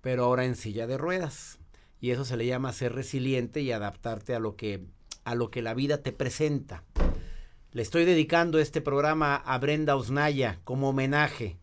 pero 0.00 0.24
ahora 0.24 0.44
en 0.44 0.56
silla 0.56 0.86
de 0.86 0.98
ruedas. 0.98 1.58
Y 2.00 2.10
eso 2.10 2.24
se 2.24 2.36
le 2.36 2.46
llama 2.46 2.72
ser 2.72 2.94
resiliente 2.94 3.60
y 3.60 3.72
adaptarte 3.72 4.34
a 4.34 4.38
lo 4.38 4.56
que 4.56 4.86
a 5.24 5.34
lo 5.34 5.50
que 5.50 5.60
la 5.60 5.74
vida 5.74 6.02
te 6.02 6.12
presenta. 6.12 6.84
Le 7.72 7.82
estoy 7.82 8.06
dedicando 8.06 8.58
este 8.58 8.80
programa 8.80 9.36
a 9.36 9.58
Brenda 9.58 9.94
Osnaya 9.94 10.58
como 10.64 10.88
homenaje 10.88 11.58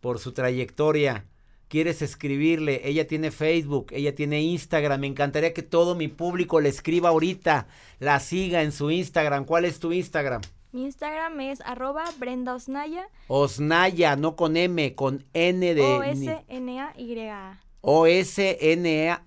por 0.00 0.18
su 0.18 0.32
trayectoria. 0.32 1.26
Quieres 1.68 2.00
escribirle, 2.00 2.80
ella 2.88 3.06
tiene 3.06 3.30
Facebook, 3.30 3.88
ella 3.92 4.14
tiene 4.14 4.40
Instagram. 4.40 5.00
Me 5.00 5.06
encantaría 5.08 5.52
que 5.52 5.62
todo 5.62 5.94
mi 5.94 6.08
público 6.08 6.60
le 6.60 6.70
escriba 6.70 7.10
ahorita, 7.10 7.66
la 7.98 8.18
siga 8.18 8.62
en 8.62 8.72
su 8.72 8.90
Instagram. 8.90 9.44
¿Cuál 9.44 9.66
es 9.66 9.78
tu 9.78 9.92
Instagram? 9.92 10.40
Mi 10.72 10.84
Instagram 10.84 11.38
es 11.40 11.60
arroba 11.60 12.04
Brenda 12.18 12.54
Osnaya, 12.54 13.06
Osnaya, 13.28 14.16
no 14.16 14.36
con 14.36 14.56
M, 14.56 14.94
con 14.94 15.24
N 15.34 15.74
de... 15.74 15.82
O-S-N-A-Y-A. 15.82 17.61
O-S-N-A-Y-A. 17.84 19.26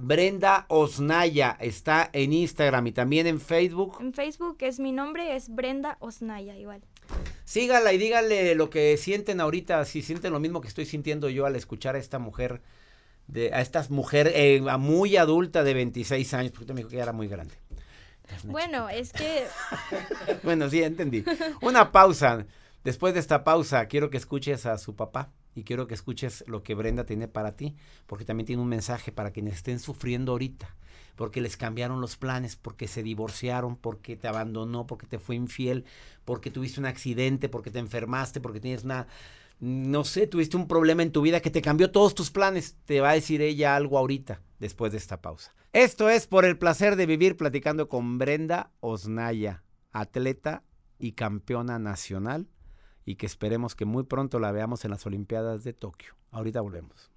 Brenda 0.00 0.66
Osnaya 0.68 1.56
está 1.60 2.10
en 2.12 2.32
Instagram 2.32 2.88
y 2.88 2.92
también 2.92 3.28
en 3.28 3.40
Facebook. 3.40 3.98
En 4.00 4.12
Facebook 4.12 4.56
es 4.60 4.80
mi 4.80 4.90
nombre, 4.90 5.36
es 5.36 5.48
Brenda 5.48 5.96
Osnaya 6.00 6.56
igual. 6.56 6.82
Sígala 7.44 7.92
y 7.92 7.98
dígale 7.98 8.56
lo 8.56 8.68
que 8.68 8.96
sienten 8.96 9.40
ahorita, 9.40 9.84
si 9.84 10.02
sienten 10.02 10.32
lo 10.32 10.40
mismo 10.40 10.60
que 10.60 10.66
estoy 10.66 10.84
sintiendo 10.84 11.28
yo 11.28 11.46
al 11.46 11.54
escuchar 11.54 11.94
a 11.94 11.98
esta 11.98 12.18
mujer, 12.18 12.62
de, 13.28 13.54
a 13.54 13.60
esta 13.60 13.86
mujer 13.88 14.32
eh, 14.34 14.60
muy 14.76 15.16
adulta 15.16 15.62
de 15.62 15.74
26 15.74 16.34
años, 16.34 16.50
porque 16.50 16.64
usted 16.64 16.74
me 16.74 16.80
dijo 16.80 16.90
que 16.90 16.96
ya 16.96 17.04
era 17.04 17.12
muy 17.12 17.28
grande. 17.28 17.54
Bueno, 18.44 18.88
es 18.88 19.12
que 19.12 19.44
Bueno, 20.42 20.68
sí, 20.68 20.82
entendí. 20.82 21.22
Una 21.60 21.92
pausa. 21.92 22.44
Después 22.82 23.14
de 23.14 23.20
esta 23.20 23.44
pausa, 23.44 23.86
quiero 23.86 24.10
que 24.10 24.16
escuches 24.16 24.66
a 24.66 24.78
su 24.78 24.96
papá 24.96 25.30
y 25.54 25.64
quiero 25.64 25.86
que 25.86 25.94
escuches 25.94 26.44
lo 26.46 26.62
que 26.62 26.74
Brenda 26.74 27.04
tiene 27.04 27.28
para 27.28 27.56
ti, 27.56 27.76
porque 28.06 28.24
también 28.24 28.46
tiene 28.46 28.62
un 28.62 28.68
mensaje 28.68 29.12
para 29.12 29.30
quienes 29.30 29.54
estén 29.54 29.78
sufriendo 29.78 30.32
ahorita, 30.32 30.76
porque 31.16 31.40
les 31.40 31.56
cambiaron 31.56 32.00
los 32.00 32.16
planes, 32.16 32.56
porque 32.56 32.88
se 32.88 33.02
divorciaron, 33.02 33.76
porque 33.76 34.16
te 34.16 34.28
abandonó, 34.28 34.86
porque 34.86 35.06
te 35.06 35.18
fue 35.18 35.36
infiel, 35.36 35.84
porque 36.24 36.50
tuviste 36.50 36.80
un 36.80 36.86
accidente, 36.86 37.48
porque 37.48 37.70
te 37.70 37.78
enfermaste, 37.78 38.40
porque 38.40 38.60
tienes 38.60 38.84
una, 38.84 39.06
no 39.60 40.04
sé, 40.04 40.26
tuviste 40.26 40.56
un 40.56 40.66
problema 40.66 41.02
en 41.02 41.12
tu 41.12 41.22
vida 41.22 41.40
que 41.40 41.50
te 41.50 41.62
cambió 41.62 41.90
todos 41.90 42.14
tus 42.14 42.30
planes. 42.30 42.76
Te 42.84 43.00
va 43.00 43.10
a 43.10 43.14
decir 43.14 43.42
ella 43.42 43.76
algo 43.76 43.98
ahorita, 43.98 44.40
después 44.58 44.92
de 44.92 44.98
esta 44.98 45.20
pausa. 45.20 45.54
Esto 45.72 46.10
es 46.10 46.26
por 46.26 46.44
el 46.44 46.58
placer 46.58 46.96
de 46.96 47.06
vivir 47.06 47.36
platicando 47.36 47.88
con 47.88 48.18
Brenda 48.18 48.72
Osnaya, 48.80 49.62
atleta 49.92 50.64
y 50.98 51.12
campeona 51.12 51.78
nacional, 51.78 52.48
y 53.04 53.16
que 53.16 53.26
esperemos 53.26 53.74
que 53.74 53.84
muy 53.84 54.04
pronto 54.04 54.38
la 54.38 54.52
veamos 54.52 54.84
en 54.84 54.90
las 54.92 55.04
Olimpiadas 55.06 55.64
de 55.64 55.72
Tokio. 55.72 56.14
Ahorita 56.30 56.60
volvemos. 56.60 57.10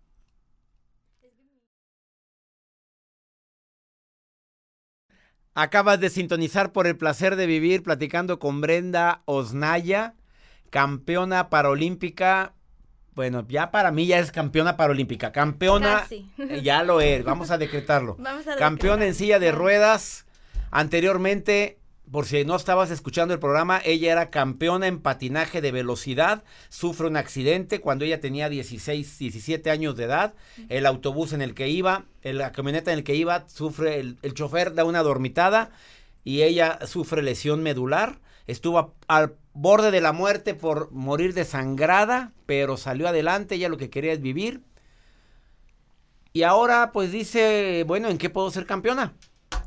Acabas 5.53 5.99
de 6.01 6.09
sintonizar 6.09 6.73
por 6.73 6.85
el 6.85 6.97
placer 6.97 7.37
de 7.37 7.45
vivir 7.45 7.81
platicando 7.81 8.39
con 8.39 8.59
Brenda 8.59 9.21
Osnaya, 9.25 10.15
campeona 10.69 11.49
paralímpica. 11.49 12.53
Bueno, 13.13 13.45
ya 13.47 13.71
para 13.71 13.91
mí 13.91 14.05
ya 14.07 14.19
es 14.19 14.31
campeona 14.33 14.75
paralímpica. 14.75 15.31
Campeona, 15.31 16.01
Casi. 16.01 16.29
eh, 16.37 16.61
ya 16.61 16.83
lo 16.83 16.99
es, 16.99 17.23
vamos 17.23 17.51
a 17.51 17.57
decretarlo. 17.57 18.15
Vamos 18.19 18.45
a 18.47 18.57
Campeona 18.57 18.97
decretar. 19.05 19.07
en 19.07 19.15
silla 19.15 19.39
de 19.39 19.51
ruedas. 19.53 20.25
Anteriormente, 20.71 21.79
por 22.11 22.25
si 22.25 22.45
no 22.45 22.55
estabas 22.55 22.91
escuchando 22.91 23.33
el 23.33 23.39
programa, 23.39 23.81
ella 23.83 24.11
era 24.11 24.29
campeona 24.29 24.87
en 24.87 24.99
patinaje 24.99 25.61
de 25.61 25.71
velocidad. 25.71 26.43
Sufre 26.69 27.07
un 27.07 27.17
accidente 27.17 27.81
cuando 27.81 28.05
ella 28.05 28.19
tenía 28.19 28.47
16, 28.49 29.17
17 29.19 29.69
años 29.71 29.95
de 29.95 30.05
edad. 30.05 30.33
El 30.69 30.85
autobús 30.85 31.33
en 31.33 31.41
el 31.41 31.53
que 31.55 31.69
iba, 31.69 32.05
la 32.23 32.51
camioneta 32.51 32.91
en 32.91 32.99
el 32.99 33.03
que 33.03 33.15
iba, 33.15 33.47
sufre, 33.49 33.99
el, 33.99 34.17
el 34.21 34.33
chofer 34.33 34.73
da 34.73 34.85
una 34.85 35.03
dormitada 35.03 35.71
y 36.23 36.43
ella 36.43 36.79
sufre 36.85 37.21
lesión 37.23 37.63
medular. 37.63 38.19
Estuvo 38.47 38.77
a- 38.79 38.93
al 39.07 39.35
borde 39.53 39.89
de 39.91 40.01
la 40.01 40.11
muerte 40.13 40.53
por 40.53 40.91
morir 40.91 41.33
desangrada, 41.33 42.33
pero 42.45 42.77
salió 42.77 43.07
adelante. 43.07 43.55
Ella 43.55 43.69
lo 43.69 43.77
que 43.77 43.89
quería 43.89 44.13
es 44.13 44.21
vivir. 44.21 44.61
Y 46.33 46.43
ahora 46.43 46.91
pues 46.91 47.11
dice, 47.11 47.83
bueno, 47.87 48.09
¿en 48.09 48.17
qué 48.17 48.29
puedo 48.29 48.51
ser 48.51 48.65
campeona? 48.65 49.13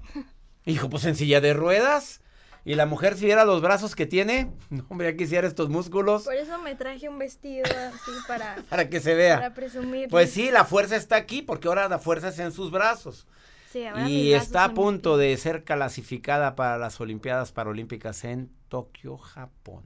Dijo, 0.67 0.89
pues 0.91 1.05
en 1.07 1.17
silla 1.17 1.41
de 1.41 1.55
ruedas. 1.55 2.21
Y 2.69 2.75
la 2.75 2.85
mujer 2.85 3.17
si 3.17 3.25
viera 3.25 3.47
los 3.47 3.63
brazos 3.63 3.97
que 3.97 4.05
tiene, 4.05 4.53
no, 4.71 4.85
hombre, 4.91 5.11
ya 5.11 5.17
quisiera 5.17 5.49
estos 5.49 5.71
músculos 5.71 6.25
Por 6.25 6.35
eso 6.35 6.59
me 6.59 6.75
traje 6.75 7.09
un 7.09 7.19
vestido 7.19 7.65
así 7.65 8.11
para, 8.27 8.57
para 8.69 8.91
que 8.91 9.01
se 9.01 9.15
vea. 9.15 9.37
para 9.37 9.55
presumir. 9.55 10.11
Pues 10.11 10.31
sí, 10.31 10.51
la 10.51 10.67
fuerza 10.67 10.95
está 10.97 11.17
aquí 11.17 11.41
porque 11.41 11.67
ahora 11.69 11.89
la 11.89 11.99
fuerza 11.99 12.29
es 12.29 12.39
en 12.39 12.53
sus 12.53 12.71
brazos. 12.71 13.27
Sí, 13.73 13.87
ahora 13.87 14.07
Y 14.07 14.33
brazos 14.33 14.47
está 14.49 14.65
a 14.65 14.75
punto 14.75 15.17
de 15.17 15.35
ser 15.39 15.65
clasificada 15.65 16.55
para 16.57 16.77
las 16.77 17.01
Olimpiadas 17.01 17.53
Paralímpicas 17.53 18.23
en 18.25 18.51
Tokio, 18.69 19.17
Japón. 19.17 19.85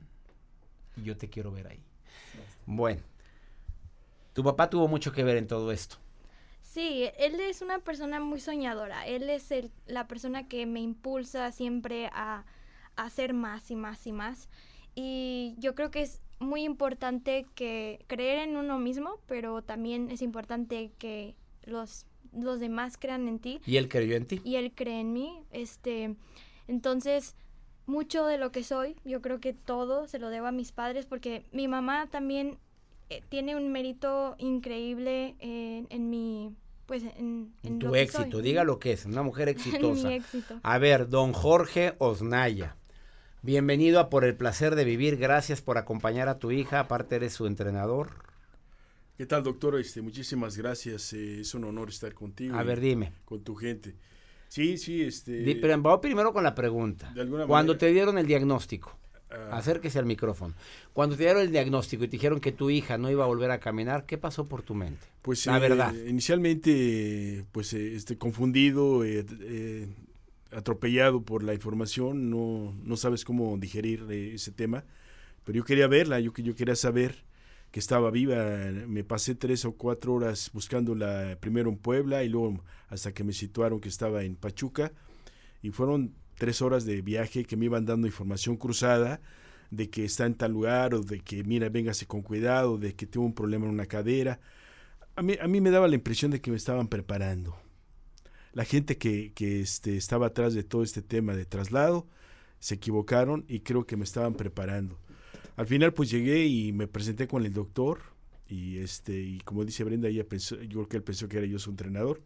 Y 0.97 1.05
yo 1.05 1.17
te 1.17 1.31
quiero 1.31 1.53
ver 1.53 1.69
ahí. 1.69 1.85
Bueno, 2.67 3.01
tu 4.33 4.43
papá 4.43 4.69
tuvo 4.71 4.89
mucho 4.89 5.13
que 5.13 5.23
ver 5.23 5.37
en 5.37 5.47
todo 5.47 5.71
esto. 5.71 5.99
Sí, 6.61 7.09
él 7.19 7.39
es 7.39 7.63
una 7.63 7.79
persona 7.79 8.19
muy 8.19 8.41
soñadora. 8.41 9.07
Él 9.07 9.31
es 9.31 9.53
el- 9.53 9.71
la 9.87 10.09
persona 10.09 10.49
que 10.49 10.67
me 10.67 10.81
impulsa 10.81 11.53
siempre 11.53 12.09
a 12.13 12.45
hacer 12.97 13.35
más 13.35 13.71
y 13.71 13.77
más 13.77 14.07
y 14.07 14.13
más. 14.13 14.49
Y 14.95 15.55
yo 15.59 15.75
creo 15.75 15.91
que 15.91 16.03
es 16.03 16.21
muy 16.39 16.63
importante 16.65 17.47
que 17.55 18.05
creer 18.09 18.41
en 18.41 18.57
uno 18.57 18.79
mismo, 18.79 19.19
pero 19.27 19.63
también 19.63 20.11
es 20.11 20.23
importante 20.23 20.91
que 20.99 21.35
los, 21.65 22.07
los 22.33 22.61
demás 22.61 22.97
crean 22.99 23.29
en 23.29 23.39
ti. 23.39 23.61
¿Y 23.67 23.77
él 23.77 23.89
creyó 23.89 24.17
en 24.17 24.27
ti? 24.27 24.41
Y 24.45 24.57
él 24.57 24.73
cree 24.75 25.01
en 25.01 25.13
mí. 25.13 25.45
Este, 25.53 26.17
entonces, 26.69 27.37
mucho 27.87 28.27
de 28.27 28.39
lo 28.39 28.53
que 28.53 28.65
soy, 28.65 28.97
yo 29.05 29.23
creo 29.23 29.41
que 29.41 29.53
todo 29.53 30.07
se 30.09 30.19
lo 30.19 30.31
debo 30.31 30.47
a 30.47 30.53
mis 30.53 30.73
padres 30.73 31.07
porque 31.07 31.45
mi 31.53 31.69
mamá 31.69 32.07
también 32.09 32.59
eh, 33.11 33.23
tiene 33.29 33.57
un 33.57 33.71
mérito 33.73 34.35
increíble 34.39 35.37
en, 35.39 35.87
en 35.91 36.11
mi 36.11 36.55
pues 36.87 37.05
en, 37.17 37.55
En 37.63 37.79
lo 37.79 37.87
tu 37.89 37.93
que 37.93 38.03
éxito, 38.03 38.39
soy. 38.39 38.43
diga 38.43 38.65
lo 38.65 38.79
que 38.79 38.93
es, 38.93 39.07
una 39.07 39.23
mujer 39.23 39.47
mi 39.47 39.53
exitosa. 39.53 40.13
éxito. 40.13 40.59
A 40.63 40.79
ver, 40.79 41.09
don 41.09 41.33
Jorge 41.33 41.95
Osnaya, 41.99 42.77
bienvenido 43.43 44.01
a 44.01 44.09
Por 44.11 44.25
el 44.25 44.35
Placer 44.37 44.75
de 44.75 44.85
Vivir, 44.85 45.17
gracias 45.17 45.61
por 45.63 45.79
acompañar 45.79 46.29
a 46.29 46.39
tu 46.39 46.51
hija, 46.51 46.81
aparte 46.81 47.17
eres 47.17 47.33
su 47.33 47.47
entrenador. 47.47 48.11
¿Qué 49.17 49.27
tal, 49.27 49.43
doctor? 49.43 49.79
Este, 49.79 50.01
muchísimas 50.03 50.57
gracias. 50.57 51.13
eh, 51.13 51.41
es 51.41 51.55
un 51.55 51.65
honor 51.65 51.91
estar 51.91 52.13
contigo. 52.15 52.57
A 52.57 52.63
ver, 52.63 52.81
dime. 52.81 53.13
Con 53.25 53.43
tu 53.45 53.55
gente. 53.55 53.95
Sí, 54.49 54.77
sí, 54.79 55.03
este. 55.03 55.33
Di- 55.43 55.55
pero 55.57 55.81
vamos 55.81 56.01
primero 56.01 56.33
con 56.33 56.43
la 56.45 56.55
pregunta. 56.55 57.11
De 57.15 57.21
alguna 57.21 57.47
Cuando 57.47 57.73
manera- 57.75 57.79
te 57.87 57.93
dieron 57.93 58.19
el 58.19 58.27
diagnóstico, 58.27 58.99
Ah. 59.31 59.51
acérquese 59.59 59.99
al 59.99 60.07
micrófono. 60.07 60.55
Cuando 60.93 61.17
te 61.17 61.23
dieron 61.25 61.43
el 61.43 61.51
diagnóstico 61.53 62.05
y 62.05 62.09
te 62.09 62.13
dijeron 62.17 62.41
que 62.41 62.53
tu 62.53 62.69
hija 62.71 62.99
no 62.99 63.11
iba 63.11 63.25
a 63.25 63.27
volver 63.27 63.51
a 63.51 63.61
caminar, 63.61 64.05
¿qué 64.07 64.19
pasó 64.19 64.47
por 64.49 64.63
tu 64.63 64.75
mente? 64.75 65.07
Pues 65.23 65.47
la 65.47 65.57
eh, 65.59 65.61
verdad. 65.61 65.95
Inicialmente, 65.95 67.45
pues 67.53 67.73
eh, 67.75 67.95
este, 67.95 68.19
confundido, 68.19 69.05
eh, 69.05 69.25
atropellado 70.55 71.23
por 71.23 71.43
la 71.43 71.55
información, 71.55 72.31
no, 72.31 72.75
no 72.83 72.97
sabes 72.97 73.25
cómo 73.25 73.57
digerir 73.59 74.07
eh, 74.11 74.35
ese 74.35 74.53
tema. 74.53 74.85
Pero 75.45 75.59
yo 75.59 75.65
quería 75.65 75.87
verla, 75.87 76.21
yo, 76.21 76.33
yo 76.35 76.55
quería 76.55 76.77
saber 76.77 77.25
que 77.71 77.81
estaba 77.81 78.11
viva. 78.11 78.37
Me 78.87 79.03
pasé 79.05 79.35
tres 79.35 79.65
o 79.65 79.73
cuatro 79.73 80.15
horas 80.15 80.51
buscándola 80.53 81.37
primero 81.41 81.71
en 81.71 81.77
Puebla 81.77 82.23
y 82.23 82.29
luego 82.29 82.63
hasta 82.89 83.13
que 83.13 83.25
me 83.25 83.33
situaron 83.33 83.81
que 83.81 83.89
estaba 83.89 84.23
en 84.25 84.37
Pachuca. 84.37 84.93
Y 85.63 85.71
fueron 85.71 86.15
tres 86.37 86.63
horas 86.63 86.85
de 86.85 87.03
viaje 87.03 87.45
que 87.45 87.57
me 87.57 87.65
iban 87.67 87.87
dando 87.87 88.07
información 88.07 88.57
cruzada 88.57 89.21
de 89.73 89.89
que 89.89 90.05
está 90.05 90.27
en 90.27 90.35
tal 90.35 90.53
lugar 90.53 90.95
o 90.95 91.01
de 91.01 91.21
que, 91.21 91.43
mira, 91.45 91.71
véngase 91.71 92.07
con 92.07 92.21
cuidado, 92.21 92.77
de 92.77 92.95
que 92.95 93.07
tuvo 93.07 93.25
un 93.25 93.35
problema 93.35 93.65
en 93.65 93.73
una 93.73 93.87
cadera. 93.87 94.39
A 95.17 95.23
mí, 95.23 95.37
a 95.41 95.49
mí 95.49 95.63
me 95.63 95.71
daba 95.71 95.89
la 95.89 95.95
impresión 95.95 96.31
de 96.31 96.43
que 96.43 96.51
me 96.51 96.59
estaban 96.59 96.89
preparando. 96.89 97.57
La 98.53 98.65
gente 98.65 98.99
que, 98.99 99.33
que 99.35 99.61
este, 99.61 99.97
estaba 99.97 100.27
atrás 100.29 100.55
de 100.55 100.63
todo 100.63 100.83
este 100.83 101.03
tema 101.03 101.35
de 101.35 101.47
traslado 101.47 102.07
se 102.61 102.75
equivocaron 102.75 103.45
y 103.49 103.61
creo 103.61 103.87
que 103.87 103.97
me 103.97 104.05
estaban 104.05 104.35
preparando. 104.35 104.99
Al 105.57 105.67
final 105.67 105.93
pues 105.95 106.11
llegué 106.11 106.47
y 106.47 106.73
me 106.73 106.87
presenté 106.87 107.27
con 107.29 107.45
el 107.47 107.53
doctor 107.53 108.01
y 108.49 108.79
este 108.79 109.21
y 109.21 109.39
como 109.41 109.65
dice 109.65 109.85
Brenda, 109.85 110.09
ella 110.09 110.25
pensó, 110.29 110.57
yo 110.63 110.69
creo 110.81 110.89
que 110.89 110.97
él 110.99 111.03
pensó 111.03 111.29
que 111.29 111.39
era 111.39 111.47
yo 111.47 111.59
su 111.59 111.71
entrenador. 111.71 112.23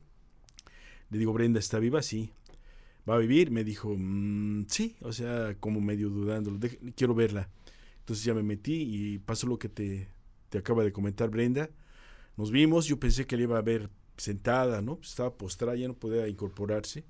Le 1.11 1.19
digo, 1.19 1.33
Brenda, 1.33 1.61
¿está 1.61 1.79
viva? 1.79 2.03
Sí. 2.03 2.31
¿Va 3.09 3.15
a 3.15 3.19
vivir? 3.19 3.51
Me 3.53 3.63
dijo, 3.63 3.95
"Mm, 3.97 4.67
sí, 4.69 4.97
o 5.01 5.13
sea, 5.13 5.55
como 5.61 5.81
medio 5.81 6.11
dudándolo, 6.11 6.59
"Dej- 6.59 6.79
quiero 6.97 7.15
verla. 7.15 7.49
Entonces 8.01 8.25
ya 8.25 8.35
me 8.35 8.43
metí 8.43 8.75
y 8.83 9.19
pasó 9.19 9.47
lo 9.47 9.59
que 9.59 9.69
te, 9.69 10.09
te 10.49 10.59
acaba 10.59 10.83
de 10.85 10.93
comentar 10.93 11.31
Brenda. 11.31 11.71
Nos 12.37 12.51
vimos, 12.51 12.87
yo 12.87 12.99
pensé 12.99 13.27
que 13.27 13.37
le 13.37 13.45
iba 13.45 13.59
a 13.59 13.63
ver 13.63 13.91
sentada, 14.17 14.83
¿no? 14.83 14.97
Pues 14.97 15.11
estaba 15.11 15.37
postrada, 15.37 15.77
ya 15.77 15.89
no 15.89 15.95
podía 15.95 16.29
incorporarse. 16.29 17.05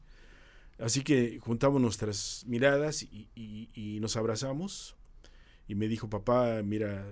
Así 0.78 1.02
que 1.02 1.38
juntamos 1.40 1.80
nuestras 1.80 2.44
miradas 2.46 3.02
y, 3.02 3.98
nos 4.00 4.16
abrazamos. 4.16 4.96
Y 5.68 5.74
me 5.74 5.88
dijo, 5.88 6.08
papá, 6.08 6.62
mira, 6.62 7.10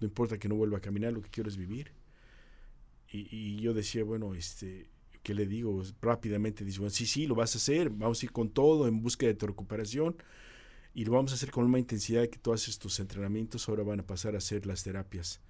no 0.00 0.06
importa 0.06 0.38
que 0.38 0.48
no 0.48 0.56
vuelva 0.56 0.78
a 0.78 0.80
caminar, 0.80 1.12
lo 1.12 1.22
que 1.22 1.30
quiero 1.30 1.48
es 1.48 1.56
vivir. 1.56 1.92
Y, 3.12 3.56
yo 3.60 3.74
decía, 3.74 4.04
bueno, 4.04 4.34
este, 4.34 4.88
¿qué 5.22 5.34
le 5.34 5.46
digo? 5.46 5.82
Rápidamente 6.00 6.64
dice, 6.64 6.78
bueno, 6.78 6.90
sí, 6.90 7.06
sí, 7.06 7.26
lo 7.26 7.34
vas 7.34 7.54
a 7.54 7.58
hacer, 7.58 7.90
vamos 7.90 8.22
a 8.22 8.26
ir 8.26 8.32
con 8.32 8.50
todo 8.50 8.86
en 8.86 9.02
busca 9.02 9.26
de 9.26 9.34
tu 9.34 9.46
recuperación. 9.46 10.16
Y 10.92 11.04
lo 11.04 11.12
vamos 11.12 11.30
a 11.32 11.34
hacer 11.36 11.50
con 11.52 11.64
una 11.64 11.78
intensidad 11.78 12.28
que 12.28 12.38
todos 12.38 12.66
estos 12.68 12.98
entrenamientos 12.98 13.68
ahora 13.68 13.84
van 13.84 14.00
a 14.00 14.06
pasar 14.06 14.34
a 14.34 14.40
ser 14.40 14.66
las 14.66 14.82
terapias. 14.82 15.40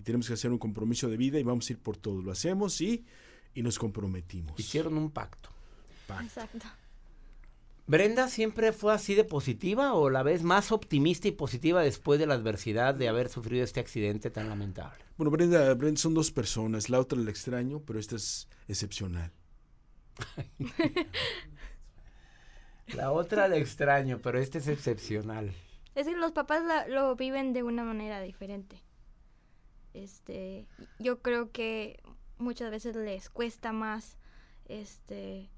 Y 0.00 0.02
tenemos 0.02 0.26
que 0.28 0.32
hacer 0.32 0.50
un 0.50 0.56
compromiso 0.58 1.08
de 1.10 1.18
vida 1.18 1.38
y 1.38 1.42
vamos 1.42 1.68
a 1.68 1.74
ir 1.74 1.78
por 1.78 1.98
todo. 1.98 2.22
Lo 2.22 2.32
hacemos 2.32 2.80
y, 2.80 3.04
y 3.52 3.62
nos 3.62 3.78
comprometimos. 3.78 4.58
Hicieron 4.58 4.96
un 4.96 5.10
pacto. 5.10 5.50
Exacto. 6.22 6.66
¿Brenda 7.86 8.28
siempre 8.28 8.72
fue 8.72 8.94
así 8.94 9.14
de 9.14 9.24
positiva 9.24 9.92
o 9.92 10.08
la 10.08 10.22
ves 10.22 10.42
más 10.42 10.72
optimista 10.72 11.28
y 11.28 11.32
positiva 11.32 11.82
después 11.82 12.18
de 12.18 12.26
la 12.26 12.32
adversidad 12.34 12.94
de 12.94 13.08
haber 13.08 13.28
sufrido 13.28 13.62
este 13.62 13.80
accidente 13.80 14.30
tan 14.30 14.48
lamentable? 14.48 15.04
Bueno, 15.18 15.30
Brenda, 15.30 15.74
Brenda 15.74 16.00
son 16.00 16.14
dos 16.14 16.30
personas. 16.30 16.88
La 16.88 16.98
otra 16.98 17.18
la 17.18 17.28
extraño, 17.30 17.82
pero 17.84 17.98
esta 17.98 18.16
es 18.16 18.48
excepcional. 18.68 19.32
La 22.94 23.12
otra 23.12 23.46
la 23.48 23.56
extraño, 23.56 24.18
pero 24.22 24.40
este 24.40 24.58
es 24.58 24.66
excepcional. 24.66 25.52
Es 25.94 26.06
que 26.08 26.16
los 26.16 26.32
papás 26.32 26.64
la- 26.64 26.88
lo 26.88 27.14
viven 27.14 27.52
de 27.52 27.62
una 27.62 27.84
manera 27.84 28.20
diferente. 28.20 28.82
Este, 29.94 30.66
yo 30.98 31.20
creo 31.20 31.50
que 31.50 32.00
muchas 32.38 32.70
veces 32.70 32.94
les 32.96 33.28
cuesta 33.28 33.72
más, 33.72 34.16
este, 34.66 35.50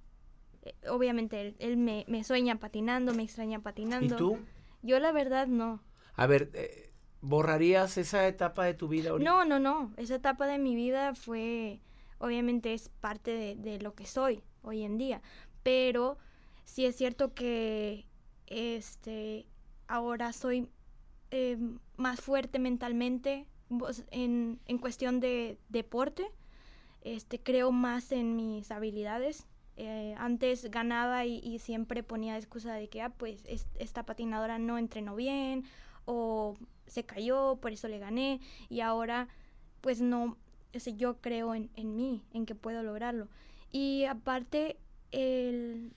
eh, 0.63 0.75
obviamente 0.89 1.41
él, 1.41 1.57
él 1.59 1.77
me, 1.77 2.05
me 2.09 2.25
sueña 2.25 2.59
patinando, 2.59 3.15
me 3.15 3.23
extraña 3.23 3.61
patinando. 3.61 4.15
¿Y 4.15 4.19
tú? 4.19 4.39
Yo 4.83 4.99
la 4.99 5.13
verdad 5.13 5.47
no. 5.47 5.83
A 6.15 6.27
ver, 6.27 6.51
eh, 6.55 6.93
¿borrarías 7.21 7.99
esa 7.99 8.27
etapa 8.27 8.65
de 8.65 8.75
tu 8.75 8.89
vida 8.89 9.11
ahorita? 9.11 9.31
No, 9.31 9.45
no, 9.45 9.59
no. 9.59 9.93
Esa 9.97 10.17
etapa 10.17 10.47
de 10.47 10.59
mi 10.59 10.75
vida 10.75 11.15
fue, 11.15 11.81
obviamente 12.19 12.75
es 12.75 12.89
parte 12.89 13.31
de, 13.31 13.57
de 13.57 13.79
lo 13.81 13.95
que 13.95 14.07
soy 14.07 14.43
hoy 14.63 14.83
en 14.83 14.99
día. 14.99 15.23
Pero 15.63 16.19
sí 16.65 16.87
es 16.87 16.97
cierto 16.97 17.35
que, 17.35 18.07
este, 18.47 19.47
ahora 19.89 20.33
soy 20.33 20.69
eh, 21.31 21.57
más 21.97 22.21
fuerte 22.21 22.59
mentalmente 22.59 23.47
en, 24.11 24.61
en 24.67 24.79
cuestión 24.79 25.21
de 25.21 25.59
deporte. 25.69 26.27
Este, 27.03 27.41
creo 27.41 27.73
más 27.73 28.13
en 28.13 28.37
mis 28.37 28.71
habilidades. 28.71 29.47
Eh, 29.77 30.15
antes 30.19 30.71
ganaba 30.71 31.25
y, 31.25 31.41
siempre 31.59 32.03
ponía 32.03 32.37
excusa 32.37 32.75
de 32.75 32.89
que, 32.89 33.03
ah, 33.03 33.11
pues 33.11 33.45
es- 33.47 33.67
esta 33.79 34.05
patinadora 34.05 34.59
no 34.59 34.79
entrenó 34.79 35.17
bien 35.17 35.65
o 36.05 36.57
se 36.87 37.05
cayó, 37.05 37.57
por 37.57 37.73
eso 37.73 37.89
le 37.89 37.99
gané. 37.99 38.41
Y 38.69 38.81
ahora, 38.81 39.29
pues 39.81 40.01
no, 40.01 40.37
o 40.75 40.79
yo 40.97 41.21
creo 41.21 41.55
en, 41.55 41.71
en 41.77 41.97
mí, 41.97 42.23
en 42.33 42.47
que 42.47 42.55
puedo 42.55 42.83
lograrlo. 42.83 43.29
Y 43.73 44.05
aparte, 44.05 44.77
el, 45.11 45.93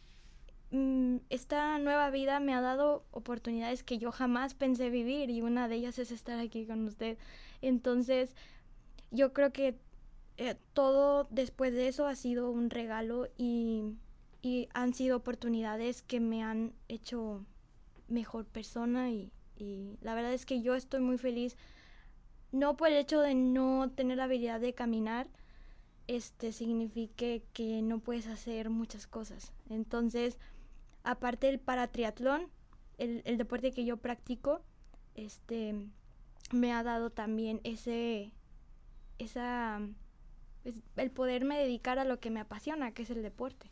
esta 1.30 1.78
nueva 1.80 2.10
vida 2.10 2.40
me 2.40 2.54
ha 2.54 2.62
dado 2.62 3.06
oportunidades 3.12 3.84
que 3.84 3.98
yo 3.98 4.12
jamás 4.12 4.54
pensé 4.54 4.90
vivir 4.90 5.30
y 5.30 5.42
una 5.42 5.68
de 5.68 5.76
ellas 5.76 6.00
es 6.00 6.12
estar 6.12 6.40
aquí 6.40 6.66
con 6.66 6.86
usted. 6.86 7.18
Entonces, 7.62 8.36
yo 9.12 9.34
creo 9.34 9.52
que 9.52 9.76
eh, 10.38 10.56
todo 10.74 11.28
después 11.30 11.74
de 11.74 11.88
eso 11.88 12.08
ha 12.08 12.16
sido 12.16 12.52
un 12.52 12.70
regalo 12.70 13.28
y, 13.38 13.84
y 14.42 14.68
han 14.74 14.94
sido 14.94 15.18
oportunidades 15.18 16.02
que 16.02 16.20
me 16.20 16.44
han 16.44 16.74
hecho 16.90 17.46
mejor 18.08 18.46
persona 18.46 19.10
y, 19.12 19.32
y 19.58 19.98
la 20.02 20.14
verdad 20.14 20.34
es 20.34 20.46
que 20.46 20.62
yo 20.62 20.76
estoy 20.76 21.00
muy 21.00 21.18
feliz 21.18 21.56
no 22.52 22.78
por 22.78 22.90
el 22.90 22.98
hecho 22.98 23.22
de 23.22 23.34
no 23.34 23.90
tener 23.90 24.18
la 24.18 24.26
habilidad 24.26 24.60
de 24.60 24.74
caminar 24.74 25.28
este 26.08 26.52
signifique 26.52 27.44
que 27.54 27.82
no 27.82 28.00
puedes 28.00 28.28
hacer 28.28 28.70
muchas 28.70 29.08
cosas 29.08 29.54
entonces 29.70 30.38
aparte 31.06 31.48
del 31.48 31.60
paratriatlón 31.60 32.50
el, 32.98 33.22
el 33.26 33.38
deporte 33.38 33.72
que 33.72 33.86
yo 33.86 33.98
practico 33.98 34.62
este 35.16 35.76
me 36.52 36.74
ha 36.74 36.84
dado 36.84 37.10
también 37.12 37.62
ese 37.64 38.32
esa 39.18 39.80
pues, 40.64 40.76
el 40.98 41.12
poderme 41.12 41.58
dedicar 41.60 42.00
a 42.00 42.06
lo 42.06 42.20
que 42.20 42.30
me 42.32 42.40
apasiona 42.42 42.94
que 42.94 43.04
es 43.04 43.10
el 43.10 43.24
deporte 43.24 43.70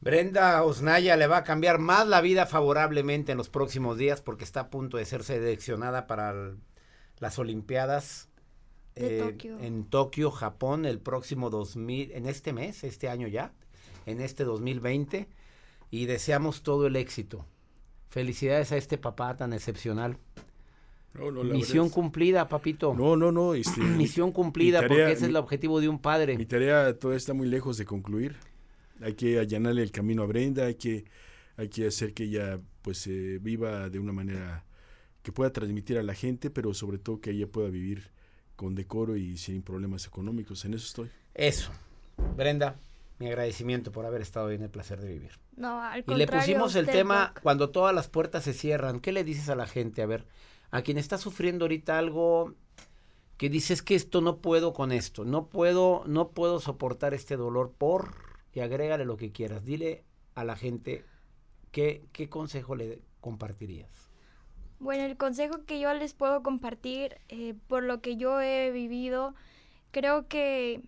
Brenda 0.00 0.62
Osnaya 0.62 1.16
le 1.16 1.26
va 1.26 1.38
a 1.38 1.44
cambiar 1.44 1.78
más 1.78 2.06
la 2.06 2.20
vida 2.20 2.46
favorablemente 2.46 3.32
en 3.32 3.38
los 3.38 3.48
próximos 3.48 3.96
días 3.98 4.20
porque 4.22 4.44
está 4.44 4.60
a 4.60 4.70
punto 4.70 4.98
de 4.98 5.04
ser 5.04 5.24
seleccionada 5.24 6.06
para 6.06 6.30
el- 6.30 6.58
las 7.18 7.38
Olimpiadas 7.38 8.28
De 8.94 9.18
eh, 9.18 9.18
Tokio. 9.18 9.58
en 9.60 9.84
Tokio, 9.86 10.30
Japón, 10.30 10.84
el 10.86 11.00
próximo 11.00 11.50
2000, 11.50 12.12
en 12.12 12.26
este 12.26 12.52
mes, 12.52 12.84
este 12.84 13.08
año 13.08 13.26
ya, 13.28 13.52
en 14.06 14.20
este 14.20 14.44
2020, 14.44 15.28
y 15.90 16.06
deseamos 16.06 16.62
todo 16.62 16.86
el 16.86 16.96
éxito. 16.96 17.44
Felicidades 18.10 18.72
a 18.72 18.76
este 18.76 18.98
papá 18.98 19.36
tan 19.36 19.52
excepcional. 19.52 20.18
No, 21.14 21.30
no, 21.30 21.44
Misión 21.44 21.88
cumplida, 21.88 22.48
papito. 22.48 22.94
No, 22.94 23.16
no, 23.16 23.32
no. 23.32 23.54
Este, 23.54 23.80
Misión 23.80 24.28
mi- 24.28 24.32
cumplida, 24.34 24.80
porque 24.86 25.04
ese 25.04 25.12
es 25.12 25.22
el 25.30 25.36
objetivo 25.36 25.80
de 25.80 25.88
un 25.88 25.98
padre. 25.98 26.36
Mi 26.36 26.46
tarea 26.46 26.98
todavía 26.98 27.16
está 27.16 27.32
muy 27.34 27.48
lejos 27.48 27.78
de 27.78 27.84
concluir. 27.84 28.36
Hay 29.00 29.14
que 29.14 29.38
allanarle 29.38 29.82
el 29.82 29.90
camino 29.90 30.22
a 30.22 30.26
Brenda, 30.26 30.66
hay 30.66 30.74
que, 30.74 31.04
hay 31.56 31.68
que 31.68 31.86
hacer 31.86 32.14
que 32.14 32.24
ella 32.24 32.60
pues 32.82 33.06
eh, 33.06 33.38
viva 33.40 33.88
de 33.90 33.98
una 33.98 34.12
manera 34.12 34.64
que 35.22 35.32
pueda 35.32 35.52
transmitir 35.52 35.98
a 35.98 36.02
la 36.02 36.14
gente, 36.14 36.50
pero 36.50 36.72
sobre 36.72 36.98
todo 36.98 37.20
que 37.20 37.30
ella 37.30 37.46
pueda 37.46 37.68
vivir 37.68 38.10
con 38.54 38.74
decoro 38.74 39.16
y 39.16 39.36
sin 39.36 39.62
problemas 39.62 40.06
económicos. 40.06 40.64
En 40.64 40.74
eso 40.74 40.86
estoy. 40.86 41.10
Eso. 41.34 41.70
Brenda, 42.36 42.76
mi 43.18 43.26
agradecimiento 43.26 43.92
por 43.92 44.06
haber 44.06 44.22
estado 44.22 44.46
hoy 44.46 44.54
en 44.54 44.62
el 44.62 44.70
placer 44.70 45.00
de 45.00 45.08
vivir. 45.08 45.32
No, 45.56 45.82
al 45.82 46.04
Y 46.06 46.14
le 46.14 46.26
pusimos 46.26 46.74
el 46.76 46.86
tema 46.86 47.32
cuando 47.42 47.70
todas 47.70 47.94
las 47.94 48.08
puertas 48.08 48.44
se 48.44 48.52
cierran. 48.52 49.00
¿Qué 49.00 49.12
le 49.12 49.24
dices 49.24 49.48
a 49.48 49.56
la 49.56 49.66
gente? 49.66 50.02
A 50.02 50.06
ver, 50.06 50.26
a 50.70 50.82
quien 50.82 50.98
está 50.98 51.16
sufriendo 51.18 51.64
ahorita 51.64 51.98
algo 51.98 52.54
que 53.38 53.48
dices 53.48 53.82
que 53.82 53.94
esto 53.94 54.20
no 54.20 54.38
puedo 54.38 54.72
con 54.72 54.92
esto, 54.92 55.24
no 55.24 55.48
puedo, 55.48 56.04
no 56.06 56.30
puedo 56.30 56.60
soportar 56.60 57.14
este 57.14 57.36
dolor 57.36 57.72
por 57.76 58.14
y 58.52 58.60
agrégale 58.60 59.04
lo 59.04 59.16
que 59.16 59.32
quieras. 59.32 59.64
Dile 59.64 60.04
a 60.34 60.44
la 60.44 60.56
gente 60.56 61.04
qué, 61.72 62.04
qué 62.12 62.28
consejo 62.28 62.76
le 62.76 63.00
compartirías. 63.20 64.10
Bueno, 64.78 65.04
el 65.04 65.16
consejo 65.16 65.64
que 65.64 65.80
yo 65.80 65.92
les 65.94 66.14
puedo 66.14 66.42
compartir, 66.42 67.18
eh, 67.28 67.54
por 67.66 67.82
lo 67.82 68.00
que 68.00 68.16
yo 68.16 68.40
he 68.40 68.70
vivido, 68.70 69.34
creo 69.90 70.28
que 70.28 70.82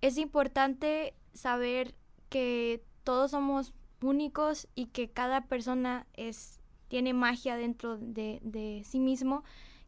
es 0.00 0.18
importante 0.18 1.14
saber 1.32 1.94
que 2.28 2.82
todos 3.08 3.30
somos 3.30 3.72
únicos 4.02 4.68
y 4.74 4.88
que 4.88 5.08
cada 5.08 5.46
persona 5.46 6.06
es, 6.12 6.60
tiene 6.88 7.14
magia 7.14 7.56
dentro 7.56 7.96
de, 7.96 8.38
de 8.42 8.82
sí 8.84 9.00
mismo, 9.00 9.44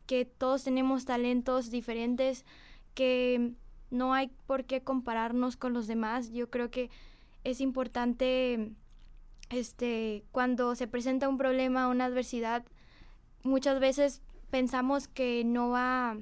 que 0.06 0.24
todos 0.24 0.64
tenemos 0.64 1.04
talentos 1.04 1.70
diferentes, 1.70 2.46
que 2.94 3.52
no 3.90 4.14
hay 4.14 4.28
por 4.46 4.64
qué 4.64 4.80
compararnos 4.80 5.58
con 5.58 5.74
los 5.74 5.86
demás. 5.86 6.30
Yo 6.30 6.48
creo 6.48 6.70
que 6.70 6.88
es 7.44 7.60
importante 7.60 8.72
este, 9.50 10.24
cuando 10.32 10.74
se 10.74 10.88
presenta 10.88 11.28
un 11.28 11.36
problema, 11.36 11.88
una 11.88 12.06
adversidad, 12.06 12.64
muchas 13.42 13.80
veces 13.80 14.22
pensamos 14.48 15.08
que 15.08 15.44
no 15.44 15.68
va 15.68 16.16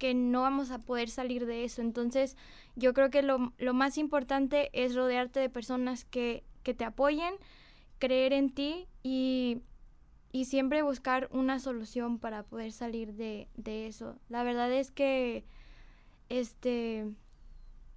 que 0.00 0.14
no 0.14 0.40
vamos 0.40 0.70
a 0.70 0.78
poder 0.78 1.10
salir 1.10 1.44
de 1.44 1.62
eso. 1.62 1.82
Entonces, 1.82 2.36
yo 2.74 2.94
creo 2.94 3.10
que 3.10 3.22
lo, 3.22 3.52
lo 3.58 3.74
más 3.74 3.98
importante 3.98 4.70
es 4.72 4.96
rodearte 4.96 5.38
de 5.40 5.50
personas 5.50 6.06
que, 6.06 6.42
que 6.62 6.72
te 6.72 6.86
apoyen, 6.86 7.34
creer 7.98 8.32
en 8.32 8.50
ti 8.50 8.88
y, 9.02 9.60
y 10.32 10.46
siempre 10.46 10.80
buscar 10.80 11.28
una 11.32 11.58
solución 11.60 12.18
para 12.18 12.44
poder 12.44 12.72
salir 12.72 13.12
de, 13.12 13.46
de 13.56 13.86
eso. 13.86 14.16
La 14.30 14.42
verdad 14.42 14.72
es 14.72 14.90
que 14.90 15.44
este 16.30 17.04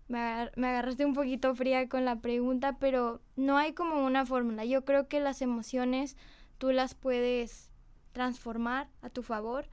me, 0.09 0.51
me 0.57 0.67
agarraste 0.67 1.05
un 1.05 1.13
poquito 1.13 1.55
fría 1.55 1.87
con 1.87 2.03
la 2.03 2.17
pregunta, 2.17 2.77
pero 2.79 3.21
no 3.37 3.57
hay 3.57 3.71
como 3.71 4.05
una 4.05 4.25
fórmula. 4.25 4.65
Yo 4.65 4.83
creo 4.83 5.07
que 5.07 5.21
las 5.21 5.41
emociones 5.41 6.17
tú 6.57 6.71
las 6.71 6.95
puedes 6.95 7.69
transformar 8.11 8.89
a 9.01 9.09
tu 9.09 9.23
favor 9.23 9.69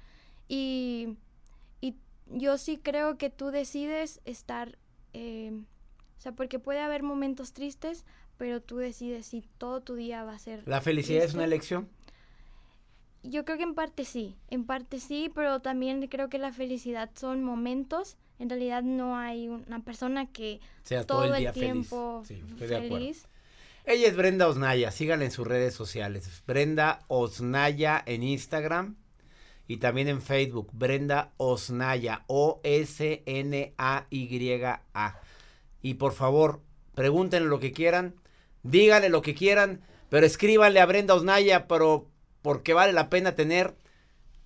y 0.46 1.16
yo 2.30 2.58
sí 2.58 2.78
creo 2.78 3.18
que 3.18 3.30
tú 3.30 3.50
decides 3.50 4.20
estar, 4.24 4.78
eh, 5.12 5.52
o 6.18 6.20
sea, 6.20 6.32
porque 6.32 6.58
puede 6.58 6.80
haber 6.80 7.02
momentos 7.02 7.52
tristes, 7.52 8.04
pero 8.36 8.60
tú 8.60 8.76
decides 8.78 9.26
si 9.26 9.42
todo 9.58 9.80
tu 9.80 9.94
día 9.94 10.24
va 10.24 10.34
a 10.34 10.38
ser... 10.38 10.62
¿La 10.66 10.80
felicidad 10.80 11.24
es 11.24 11.34
una 11.34 11.44
elección? 11.44 11.88
Yo 13.22 13.44
creo 13.44 13.58
que 13.58 13.64
en 13.64 13.74
parte 13.74 14.04
sí, 14.04 14.36
en 14.48 14.64
parte 14.64 14.98
sí, 14.98 15.30
pero 15.34 15.60
también 15.60 16.06
creo 16.08 16.30
que 16.30 16.38
la 16.38 16.52
felicidad 16.52 17.10
son 17.14 17.44
momentos. 17.44 18.16
En 18.38 18.48
realidad 18.48 18.82
no 18.82 19.18
hay 19.18 19.48
una 19.48 19.80
persona 19.80 20.26
que 20.32 20.60
Sea 20.84 21.04
todo, 21.04 21.24
todo 21.24 21.34
el 21.34 21.40
día 21.40 21.50
el 21.50 21.54
feliz. 21.54 21.66
tiempo 21.66 22.22
Sí, 22.26 22.42
feliz. 22.56 23.26
Ella 23.84 24.08
es 24.08 24.16
Brenda 24.16 24.48
Osnaya, 24.48 24.90
síganla 24.90 25.26
en 25.26 25.30
sus 25.30 25.46
redes 25.46 25.74
sociales. 25.74 26.42
Brenda 26.46 27.00
Osnaya 27.08 28.02
en 28.06 28.22
Instagram 28.22 28.96
y 29.70 29.76
también 29.76 30.08
en 30.08 30.20
Facebook. 30.20 30.68
Brenda 30.72 31.32
Osnaya, 31.36 32.24
O-S-N-A-Y-A. 32.26 33.20
Y 35.80 35.94
por 35.94 36.12
favor, 36.12 36.60
pregúntenle 36.96 37.48
lo 37.48 37.60
que 37.60 37.70
quieran, 37.70 38.16
díganle 38.64 39.10
lo 39.10 39.22
que 39.22 39.36
quieran, 39.36 39.80
pero 40.08 40.26
escríbanle 40.26 40.80
a 40.80 40.86
Brenda 40.86 41.14
Osnaya, 41.14 41.68
pero 41.68 42.08
porque 42.42 42.74
vale 42.74 42.92
la 42.92 43.08
pena 43.10 43.36
tener 43.36 43.76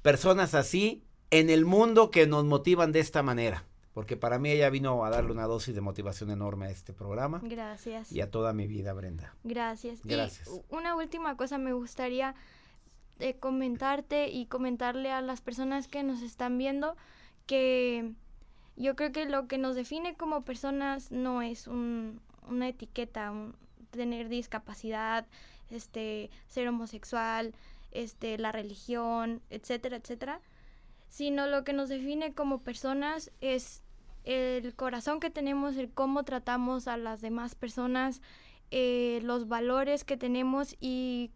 personas 0.03 0.55
así 0.55 1.03
en 1.31 1.49
el 1.49 1.65
mundo 1.65 2.11
que 2.11 2.27
nos 2.27 2.45
motivan 2.45 2.93
de 2.93 3.01
esta 3.01 3.23
manera. 3.23 3.65
Porque 3.95 4.19
para 4.19 4.39
mí 4.39 4.51
ella 4.51 4.69
vino 4.69 5.07
a 5.07 5.11
darle 5.11 5.33
una 5.33 5.47
dosis 5.47 5.75
de 5.75 5.81
motivación 5.81 6.33
enorme 6.33 6.67
a 6.67 6.71
este 6.71 6.93
programa 6.93 7.41
Gracias. 7.43 8.13
y 8.13 8.21
a 8.21 8.31
toda 8.31 8.53
mi 8.53 8.67
vida, 8.67 8.93
Brenda. 8.93 9.35
Gracias. 9.43 10.01
Gracias. 10.05 10.49
Y 10.49 10.61
una 10.69 10.95
última 10.97 11.39
cosa 11.39 11.57
me 11.57 11.73
gustaría 11.73 12.35
eh, 13.21 13.35
comentarte 13.35 14.29
y 14.29 14.47
comentarle 14.47 15.11
a 15.11 15.21
las 15.21 15.41
personas 15.41 15.89
que 15.89 16.03
nos 16.03 16.23
están 16.23 16.59
viendo 16.59 16.97
que 17.47 18.13
yo 18.77 18.97
creo 18.97 19.13
que 19.13 19.27
lo 19.27 19.47
que 19.47 19.59
nos 19.59 19.77
define 19.77 20.15
como 20.15 20.45
personas 20.45 21.13
no 21.13 21.43
es 21.43 21.67
un- 21.69 22.21
una 22.49 22.69
etiqueta, 22.69 23.33
tener 23.91 24.29
discapacidad, 24.29 25.27
este, 25.71 26.31
ser 26.49 26.69
homosexual, 26.69 27.55
este, 27.93 28.37
la 28.39 28.51
religión, 28.53 29.41
etcétera, 29.51 29.97
etcétera, 29.97 30.41
sino 31.09 31.47
lo 31.47 31.63
que 31.63 31.73
nos 31.73 31.89
define 31.89 32.35
como 32.35 32.59
personas 32.59 33.31
es 33.41 33.83
el 34.25 34.75
corazón 34.75 35.21
que 35.21 35.31
tenemos, 35.31 35.77
el 35.77 35.91
cómo 35.91 36.25
tratamos 36.25 36.89
a 36.89 36.97
las 36.97 37.21
demás 37.21 37.55
personas, 37.55 38.21
eh, 38.71 39.21
los 39.23 39.47
valores 39.47 40.03
que 40.03 40.17
tenemos 40.17 40.77
y, 40.81 41.31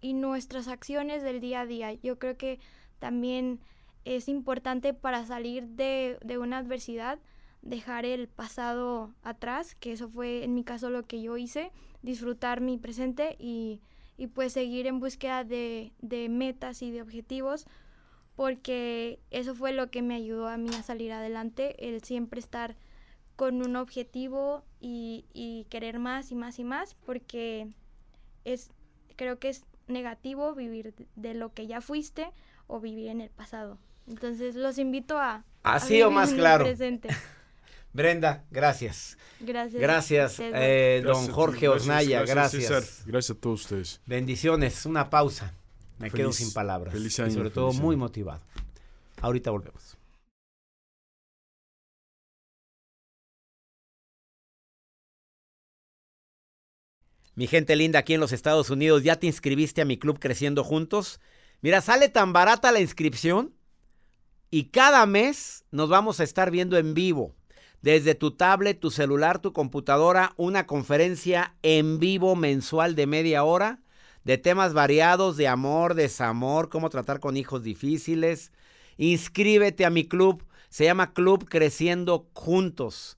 y 0.00 0.14
nuestras 0.14 0.68
acciones 0.68 1.22
del 1.22 1.40
día 1.40 1.60
a 1.60 1.66
día. 1.66 1.92
Yo 1.94 2.18
creo 2.18 2.36
que 2.36 2.60
también 2.98 3.60
es 4.04 4.28
importante 4.28 4.94
para 4.94 5.26
salir 5.26 5.68
de, 5.68 6.18
de 6.24 6.38
una 6.38 6.58
adversidad, 6.58 7.18
dejar 7.62 8.04
el 8.04 8.28
pasado 8.28 9.14
atrás, 9.22 9.74
que 9.74 9.92
eso 9.92 10.08
fue 10.08 10.44
en 10.44 10.54
mi 10.54 10.64
caso 10.64 10.90
lo 10.90 11.06
que 11.06 11.20
yo 11.20 11.36
hice, 11.36 11.72
disfrutar 12.02 12.60
mi 12.60 12.78
presente 12.78 13.36
y, 13.38 13.80
y 14.16 14.28
pues 14.28 14.52
seguir 14.52 14.86
en 14.86 15.00
búsqueda 15.00 15.44
de, 15.44 15.92
de 16.00 16.28
metas 16.28 16.82
y 16.82 16.90
de 16.90 17.02
objetivos, 17.02 17.66
porque 18.36 19.18
eso 19.30 19.54
fue 19.54 19.72
lo 19.72 19.90
que 19.90 20.00
me 20.00 20.14
ayudó 20.14 20.48
a 20.48 20.56
mí 20.56 20.70
a 20.74 20.82
salir 20.82 21.12
adelante, 21.12 21.88
el 21.88 22.02
siempre 22.02 22.38
estar 22.38 22.76
con 23.34 23.62
un 23.62 23.76
objetivo 23.76 24.64
y, 24.80 25.26
y 25.32 25.66
querer 25.70 25.98
más 25.98 26.30
y 26.32 26.34
más 26.34 26.58
y 26.58 26.64
más, 26.64 26.94
porque 26.94 27.68
es, 28.44 28.70
creo 29.16 29.38
que 29.38 29.48
es 29.48 29.64
negativo 29.88 30.54
vivir 30.54 30.94
de- 31.16 31.34
lo 31.34 31.52
que 31.52 31.66
ya 31.66 31.80
fuiste 31.80 32.30
o 32.66 32.80
vivir 32.80 33.08
en 33.08 33.20
el 33.20 33.30
pasado. 33.30 33.78
Entonces 34.06 34.54
los 34.54 34.78
invito 34.78 35.18
a... 35.18 35.44
a 35.62 35.74
Así 35.74 36.00
o 36.02 36.10
más 36.10 36.32
claro. 36.32 36.64
presente. 36.64 37.08
Brenda, 37.92 38.44
gracias. 38.50 39.18
Gracias. 39.40 39.80
Gracias, 39.80 40.40
eh, 40.40 41.00
Gracias 41.02 41.26
don 41.26 41.34
Jorge 41.34 41.66
gracias, 41.66 41.82
Osnaya, 41.82 42.20
gracias, 42.20 42.52
gracias. 42.62 42.84
César. 42.84 43.06
Gracias 43.06 43.36
a 43.36 43.40
todos 43.40 43.62
ustedes. 43.62 44.00
Bendiciones, 44.06 44.86
una 44.86 45.10
pausa. 45.10 45.52
Me 45.98 46.10
quedo 46.10 46.32
sin 46.32 46.52
palabras. 46.52 46.94
feliz 46.94 47.18
y 47.18 47.22
año, 47.22 47.32
sobre 47.32 47.50
todo 47.50 47.72
muy 47.72 47.96
motivado. 47.96 48.40
Ahorita 49.20 49.50
volvemos. 49.50 49.97
Mi 57.38 57.46
gente 57.46 57.76
linda 57.76 58.00
aquí 58.00 58.14
en 58.14 58.20
los 58.20 58.32
Estados 58.32 58.68
Unidos, 58.68 59.04
¿ya 59.04 59.14
te 59.14 59.28
inscribiste 59.28 59.80
a 59.80 59.84
mi 59.84 59.96
club 59.96 60.18
Creciendo 60.18 60.64
Juntos? 60.64 61.20
Mira, 61.60 61.80
sale 61.80 62.08
tan 62.08 62.32
barata 62.32 62.72
la 62.72 62.80
inscripción 62.80 63.54
y 64.50 64.70
cada 64.70 65.06
mes 65.06 65.64
nos 65.70 65.88
vamos 65.88 66.18
a 66.18 66.24
estar 66.24 66.50
viendo 66.50 66.76
en 66.78 66.94
vivo. 66.94 67.36
Desde 67.80 68.16
tu 68.16 68.32
tablet, 68.32 68.80
tu 68.80 68.90
celular, 68.90 69.38
tu 69.38 69.52
computadora, 69.52 70.32
una 70.36 70.66
conferencia 70.66 71.54
en 71.62 72.00
vivo 72.00 72.34
mensual 72.34 72.96
de 72.96 73.06
media 73.06 73.44
hora 73.44 73.82
de 74.24 74.36
temas 74.36 74.74
variados 74.74 75.36
de 75.36 75.46
amor, 75.46 75.94
desamor, 75.94 76.68
cómo 76.68 76.90
tratar 76.90 77.20
con 77.20 77.36
hijos 77.36 77.62
difíciles. 77.62 78.50
Inscríbete 78.96 79.84
a 79.84 79.90
mi 79.90 80.08
club, 80.08 80.44
se 80.70 80.86
llama 80.86 81.12
Club 81.12 81.48
Creciendo 81.48 82.28
Juntos. 82.32 83.17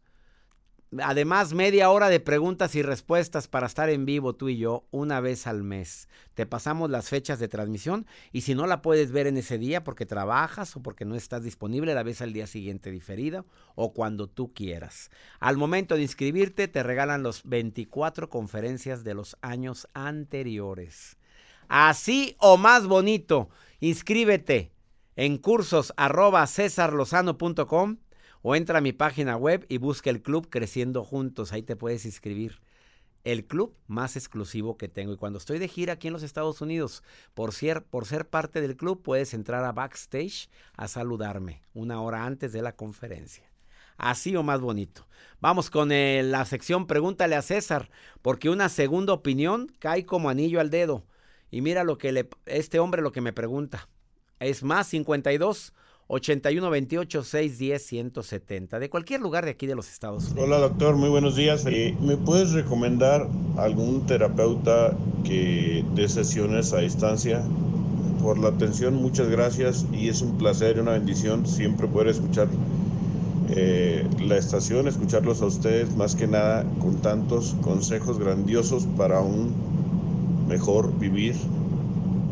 Además, 0.99 1.55
media 1.55 1.89
hora 1.91 2.09
de 2.09 2.19
preguntas 2.19 2.75
y 2.75 2.83
respuestas 2.83 3.47
para 3.47 3.69
estar 3.69 3.89
en 3.91 4.07
vivo 4.07 4.35
tú 4.35 4.49
y 4.49 4.57
yo 4.57 4.89
una 4.91 5.21
vez 5.21 5.47
al 5.47 5.63
mes. 5.63 6.09
Te 6.35 6.47
pasamos 6.47 6.91
las 6.91 7.09
fechas 7.09 7.39
de 7.39 7.47
transmisión 7.47 8.09
y 8.33 8.41
si 8.41 8.57
no 8.57 8.67
la 8.67 8.83
puedes 8.83 9.13
ver 9.13 9.29
en 9.29 9.37
ese 9.37 9.57
día 9.57 9.85
porque 9.85 10.05
trabajas 10.05 10.75
o 10.75 10.83
porque 10.83 11.05
no 11.05 11.15
estás 11.15 11.45
disponible, 11.45 11.95
la 11.95 12.03
ves 12.03 12.23
al 12.23 12.33
día 12.33 12.49
siguiente 12.49 12.91
diferida 12.91 13.45
o 13.77 13.93
cuando 13.93 14.27
tú 14.27 14.53
quieras. 14.53 15.13
Al 15.39 15.57
momento 15.57 15.95
de 15.95 16.03
inscribirte 16.03 16.67
te 16.67 16.83
regalan 16.83 17.23
los 17.23 17.45
24 17.45 18.29
conferencias 18.29 19.05
de 19.05 19.15
los 19.15 19.37
años 19.43 19.87
anteriores. 19.95 21.19
Así 21.69 22.35
o 22.41 22.57
más 22.57 22.89
bonito, 22.89 23.49
inscríbete 23.79 24.73
en 25.15 25.39
cursos 25.39 25.93
o 28.43 28.57
entra 28.57 28.79
a 28.79 28.83
mi 28.83 28.93
página 28.93 29.37
web 29.37 29.67
y 29.69 29.79
busca 29.79 30.11
el 30.11 30.23
club 30.23 30.49
Creciendo 30.49 31.05
Juntos. 31.05 31.53
Ahí 31.53 31.63
te 31.63 31.77
puedes 31.77 32.05
inscribir. 32.05 32.61
El 33.23 33.47
club 33.47 33.77
más 33.87 34.17
exclusivo 34.17 34.79
que 34.79 34.89
tengo. 34.89 35.13
Y 35.13 35.17
cuando 35.17 35.39
estoy 35.39 35.59
de 35.59 35.69
gira 35.69 35.95
aquí 35.95 36.07
en 36.07 36.15
los 36.15 36.23
Estados 36.23 36.63
Unidos, 36.63 37.03
por 37.35 37.53
ser, 37.53 37.83
por 37.83 38.07
ser 38.07 38.27
parte 38.27 38.63
del 38.63 38.77
club, 38.77 39.03
puedes 39.03 39.35
entrar 39.35 39.63
a 39.65 39.73
backstage 39.73 40.49
a 40.75 40.89
saludarme 40.89 41.63
una 41.75 42.01
hora 42.01 42.25
antes 42.25 42.53
de 42.53 42.63
la 42.63 42.77
conferencia. 42.77 43.45
Así 43.99 44.35
o 44.35 44.43
más 44.43 44.63
bonito. 44.63 45.07
Vamos 45.41 45.69
con 45.69 45.93
eh, 45.93 46.23
la 46.23 46.47
sección 46.47 46.87
Pregúntale 46.87 47.37
a 47.37 47.43
César, 47.43 47.91
porque 48.23 48.49
una 48.49 48.71
segunda 48.71 49.13
opinión 49.13 49.71
cae 49.79 50.07
como 50.07 50.31
anillo 50.31 50.59
al 50.59 50.71
dedo. 50.71 51.05
Y 51.51 51.61
mira 51.61 51.85
lo 51.85 51.99
que 51.99 52.13
le, 52.13 52.31
este 52.47 52.79
hombre 52.79 53.03
lo 53.03 53.13
que 53.13 53.21
me 53.21 53.35
pregunta. 53.35 53.91
Es 54.39 54.63
más 54.63 54.87
52 54.87 55.75
81 56.13 56.71
28 56.71 57.23
610 57.23 57.83
170 57.83 58.81
de 58.81 58.91
cualquier 58.91 59.21
lugar 59.21 59.45
de 59.45 59.53
aquí 59.53 59.69
de 59.69 59.77
los 59.77 59.89
Estados 59.89 60.25
Unidos. 60.25 60.43
Hola 60.43 60.59
doctor, 60.59 60.97
muy 60.97 61.09
buenos 61.09 61.37
días. 61.37 61.65
Eh, 61.67 61.97
¿Me 62.01 62.17
puedes 62.17 62.51
recomendar 62.51 63.29
algún 63.57 64.05
terapeuta 64.07 64.93
que 65.23 65.85
dé 65.95 66.09
sesiones 66.09 66.73
a 66.73 66.79
distancia? 66.79 67.45
Por 68.21 68.39
la 68.39 68.49
atención, 68.49 68.97
muchas 68.97 69.29
gracias 69.29 69.87
y 69.93 70.09
es 70.09 70.21
un 70.21 70.37
placer 70.37 70.77
y 70.77 70.81
una 70.81 70.93
bendición 70.93 71.47
siempre 71.47 71.87
poder 71.87 72.09
escuchar 72.09 72.49
eh, 73.51 74.05
la 74.19 74.37
estación, 74.37 74.89
escucharlos 74.89 75.41
a 75.43 75.47
ustedes 75.47 75.95
más 75.97 76.17
que 76.17 76.27
nada 76.27 76.65
con 76.81 76.97
tantos 76.97 77.55
consejos 77.63 78.19
grandiosos 78.19 78.85
para 78.97 79.21
un 79.21 79.55
mejor 80.49 80.93
vivir, 80.99 81.37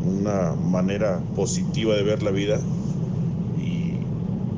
una 0.05 0.53
manera 0.53 1.21
positiva 1.33 1.95
de 1.95 2.03
ver 2.03 2.23
la 2.23 2.31
vida 2.31 2.59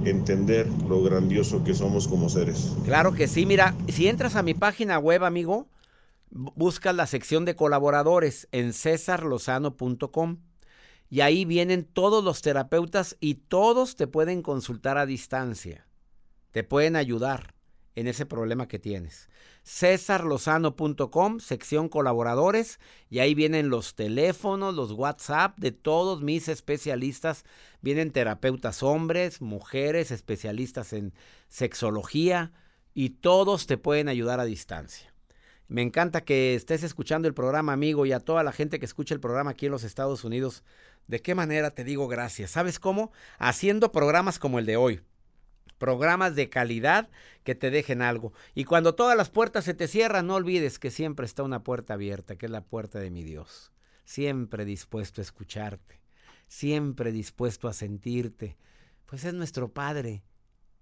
entender 0.06 0.68
lo 0.88 1.02
grandioso 1.02 1.64
que 1.64 1.74
somos 1.74 2.08
como 2.08 2.30
seres. 2.30 2.74
Claro 2.86 3.14
que 3.14 3.28
sí, 3.28 3.45
mira, 3.45 3.76
si 3.88 4.08
entras 4.08 4.36
a 4.36 4.43
mi 4.43 4.54
página 4.54 4.99
web, 4.99 5.24
amigo, 5.24 5.68
buscas 6.30 6.95
la 6.95 7.08
sección 7.08 7.45
de 7.45 7.56
colaboradores 7.56 8.47
en 8.52 8.74
cesarlozano.com 8.74 10.38
y 11.10 11.22
ahí 11.22 11.43
vienen 11.45 11.84
todos 11.84 12.24
los 12.24 12.41
terapeutas 12.41 13.18
y 13.20 13.36
todos 13.36 13.95
te 13.95 14.08
pueden 14.08 14.41
consultar 14.41 14.97
a 14.97 15.06
distancia. 15.06 15.86
Te 16.52 16.64
pueden 16.64 16.95
ayudar 16.95 17.54
en 17.95 18.08
ese 18.08 18.26
problema 18.26 18.68
que 18.68 18.80
tienes. 18.80 19.30
cesarlozano.com, 19.64 21.39
sección 21.39 21.89
colaboradores, 21.89 22.80
y 23.09 23.20
ahí 23.20 23.36
vienen 23.36 23.70
los 23.70 23.95
teléfonos, 23.95 24.76
los 24.76 24.91
WhatsApp 24.91 25.57
de 25.57 25.72
todos 25.72 26.22
mis 26.22 26.47
especialistas. 26.47 27.45
Vienen 27.82 28.12
terapeutas 28.12 28.84
hombres, 28.84 29.41
mujeres, 29.41 30.12
especialistas 30.12 30.93
en 30.93 31.14
sexología, 31.47 32.51
y 32.93 33.12
todos 33.12 33.68
te 33.68 33.78
pueden 33.78 34.09
ayudar 34.09 34.39
a 34.39 34.45
distancia. 34.45 35.14
Me 35.68 35.82
encanta 35.82 36.26
que 36.26 36.55
estés 36.55 36.84
escuchando 36.84 37.30
el 37.30 37.34
programa, 37.34 37.72
amigo, 37.72 38.05
y 38.05 38.12
a 38.12 38.20
toda 38.20 38.43
la 38.43 38.51
gente 38.51 38.80
que 38.80 38.86
escucha 38.86 39.14
el 39.14 39.22
programa 39.22 39.51
aquí 39.51 39.68
en 39.68 39.72
los 39.72 39.86
Estados 39.86 40.26
Unidos. 40.26 40.64
¿De 41.07 41.22
qué 41.22 41.34
manera 41.34 41.72
te 41.72 41.86
digo 41.86 42.09
gracias? 42.09 42.51
¿Sabes 42.51 42.80
cómo? 42.80 43.14
Haciendo 43.38 43.93
programas 43.93 44.38
como 44.38 44.59
el 44.59 44.66
de 44.66 44.76
hoy 44.76 45.01
programas 45.82 46.36
de 46.36 46.48
calidad 46.48 47.10
que 47.44 47.56
te 47.56 47.72
dejen 47.72 48.04
algo. 48.04 48.34
Y 48.54 48.66
cuando 48.66 48.94
todas 48.94 49.18
las 49.18 49.32
puertas 49.32 49.66
se 49.66 49.74
te 49.74 49.88
cierran, 49.88 50.28
no 50.28 50.36
olvides 50.36 50.78
que 50.78 50.92
siempre 50.92 51.26
está 51.26 51.42
una 51.42 51.64
puerta 51.64 51.96
abierta, 51.96 52.36
que 52.36 52.46
es 52.46 52.52
la 52.52 52.64
puerta 52.64 53.00
de 53.00 53.10
mi 53.10 53.24
Dios. 53.24 53.72
Siempre 54.06 54.64
dispuesto 54.64 55.22
a 55.22 55.24
escucharte, 55.24 56.00
siempre 56.48 57.12
dispuesto 57.12 57.68
a 57.68 57.74
sentirte. 57.74 58.58
Pues 59.08 59.26
es 59.26 59.34
nuestro 59.34 59.74
Padre. 59.74 60.24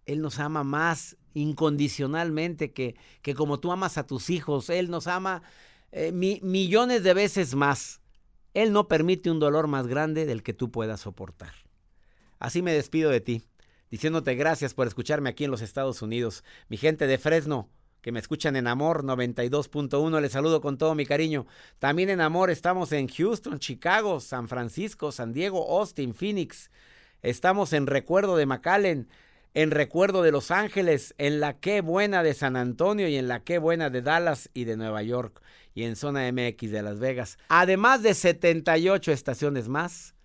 Él 0.06 0.20
nos 0.20 0.38
ama 0.38 0.66
más 0.66 1.16
incondicionalmente 1.34 2.74
que, 2.74 2.98
que 3.22 3.34
como 3.34 3.62
tú 3.62 3.72
amas 3.72 3.98
a 3.98 4.06
tus 4.06 4.30
hijos. 4.30 4.70
Él 4.70 4.90
nos 4.90 5.08
ama 5.08 5.44
eh, 5.94 6.12
millones 6.12 7.04
de 7.04 7.14
veces 7.14 7.56
más. 7.56 8.02
Él 8.54 8.74
no 8.74 8.90
permite 8.90 9.32
un 9.32 9.40
dolor 9.40 9.68
más 9.68 9.88
grande 9.88 10.26
del 10.26 10.44
que 10.44 10.54
tú 10.54 10.72
puedas 10.72 11.00
soportar. 11.00 11.54
Así 12.38 12.62
me 12.62 12.74
despido 12.74 13.10
de 13.12 13.22
ti 13.22 13.46
diciéndote 13.92 14.36
gracias 14.36 14.74
por 14.74 14.88
escucharme 14.88 15.30
aquí 15.30 15.46
en 15.46 15.52
los 15.52 15.62
Estados 15.62 16.02
Unidos. 16.02 16.44
Mi 16.68 16.78
gente 16.78 17.08
de 17.08 17.18
Fresno, 17.18 17.70
que 18.02 18.12
me 18.12 18.20
escuchan 18.20 18.56
en 18.56 18.68
Amor 18.68 19.04
92.1, 19.04 20.22
les 20.22 20.32
saludo 20.32 20.62
con 20.62 20.78
todo 20.78 20.96
mi 20.96 21.06
cariño. 21.06 21.46
También 21.80 22.10
en 22.10 22.22
Amor 22.22 22.50
estamos 22.50 22.92
en 22.92 23.08
Houston, 23.08 23.60
Chicago, 23.60 24.20
San 24.20 24.48
Francisco, 24.48 25.12
San 25.12 25.34
Diego, 25.34 25.80
Austin, 25.80 26.14
Phoenix. 26.14 26.72
Estamos 27.22 27.74
en 27.74 27.88
Recuerdo 27.88 28.38
de 28.38 28.46
McAllen, 28.46 29.10
en 29.54 29.72
Recuerdo 29.72 30.22
de 30.22 30.32
Los 30.32 30.52
Ángeles, 30.52 31.16
en 31.18 31.40
la 31.40 31.60
Qué 31.60 31.82
Buena 31.82 32.24
de 32.24 32.34
San 32.34 32.56
Antonio 32.56 33.08
y 33.08 33.18
en 33.18 33.28
la 33.28 33.44
Qué 33.44 33.58
Buena 33.58 33.90
de 33.90 34.02
Dallas 34.02 34.50
y 34.54 34.64
de 34.64 34.78
Nueva 34.78 35.04
York 35.04 35.42
y 35.74 35.84
en 35.84 35.96
Zona 35.96 36.32
MX 36.32 36.72
de 36.72 36.82
Las 36.82 37.00
Vegas. 37.00 37.38
Además 37.50 38.04
de 38.04 38.14
78 38.14 39.12
estaciones 39.12 39.68
más 39.68 40.16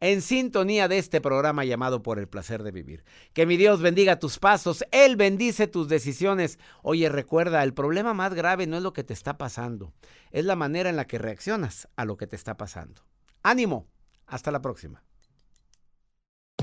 en 0.00 0.22
sintonía 0.22 0.88
de 0.88 0.98
este 0.98 1.20
programa 1.20 1.64
llamado 1.64 2.02
Por 2.02 2.18
el 2.18 2.28
placer 2.28 2.62
de 2.62 2.70
vivir. 2.70 3.04
Que 3.32 3.46
mi 3.46 3.56
Dios 3.56 3.80
bendiga 3.80 4.18
tus 4.18 4.38
pasos, 4.38 4.84
Él 4.90 5.16
bendice 5.16 5.66
tus 5.66 5.88
decisiones. 5.88 6.58
Oye, 6.82 7.08
recuerda, 7.08 7.62
el 7.62 7.74
problema 7.74 8.14
más 8.14 8.34
grave 8.34 8.66
no 8.66 8.76
es 8.76 8.82
lo 8.82 8.92
que 8.92 9.04
te 9.04 9.12
está 9.12 9.38
pasando, 9.38 9.92
es 10.30 10.44
la 10.44 10.56
manera 10.56 10.90
en 10.90 10.96
la 10.96 11.06
que 11.06 11.18
reaccionas 11.18 11.88
a 11.96 12.04
lo 12.04 12.16
que 12.16 12.26
te 12.26 12.36
está 12.36 12.56
pasando. 12.56 13.02
Ánimo, 13.42 13.86
hasta 14.26 14.50
la 14.50 14.60
próxima. 14.60 15.02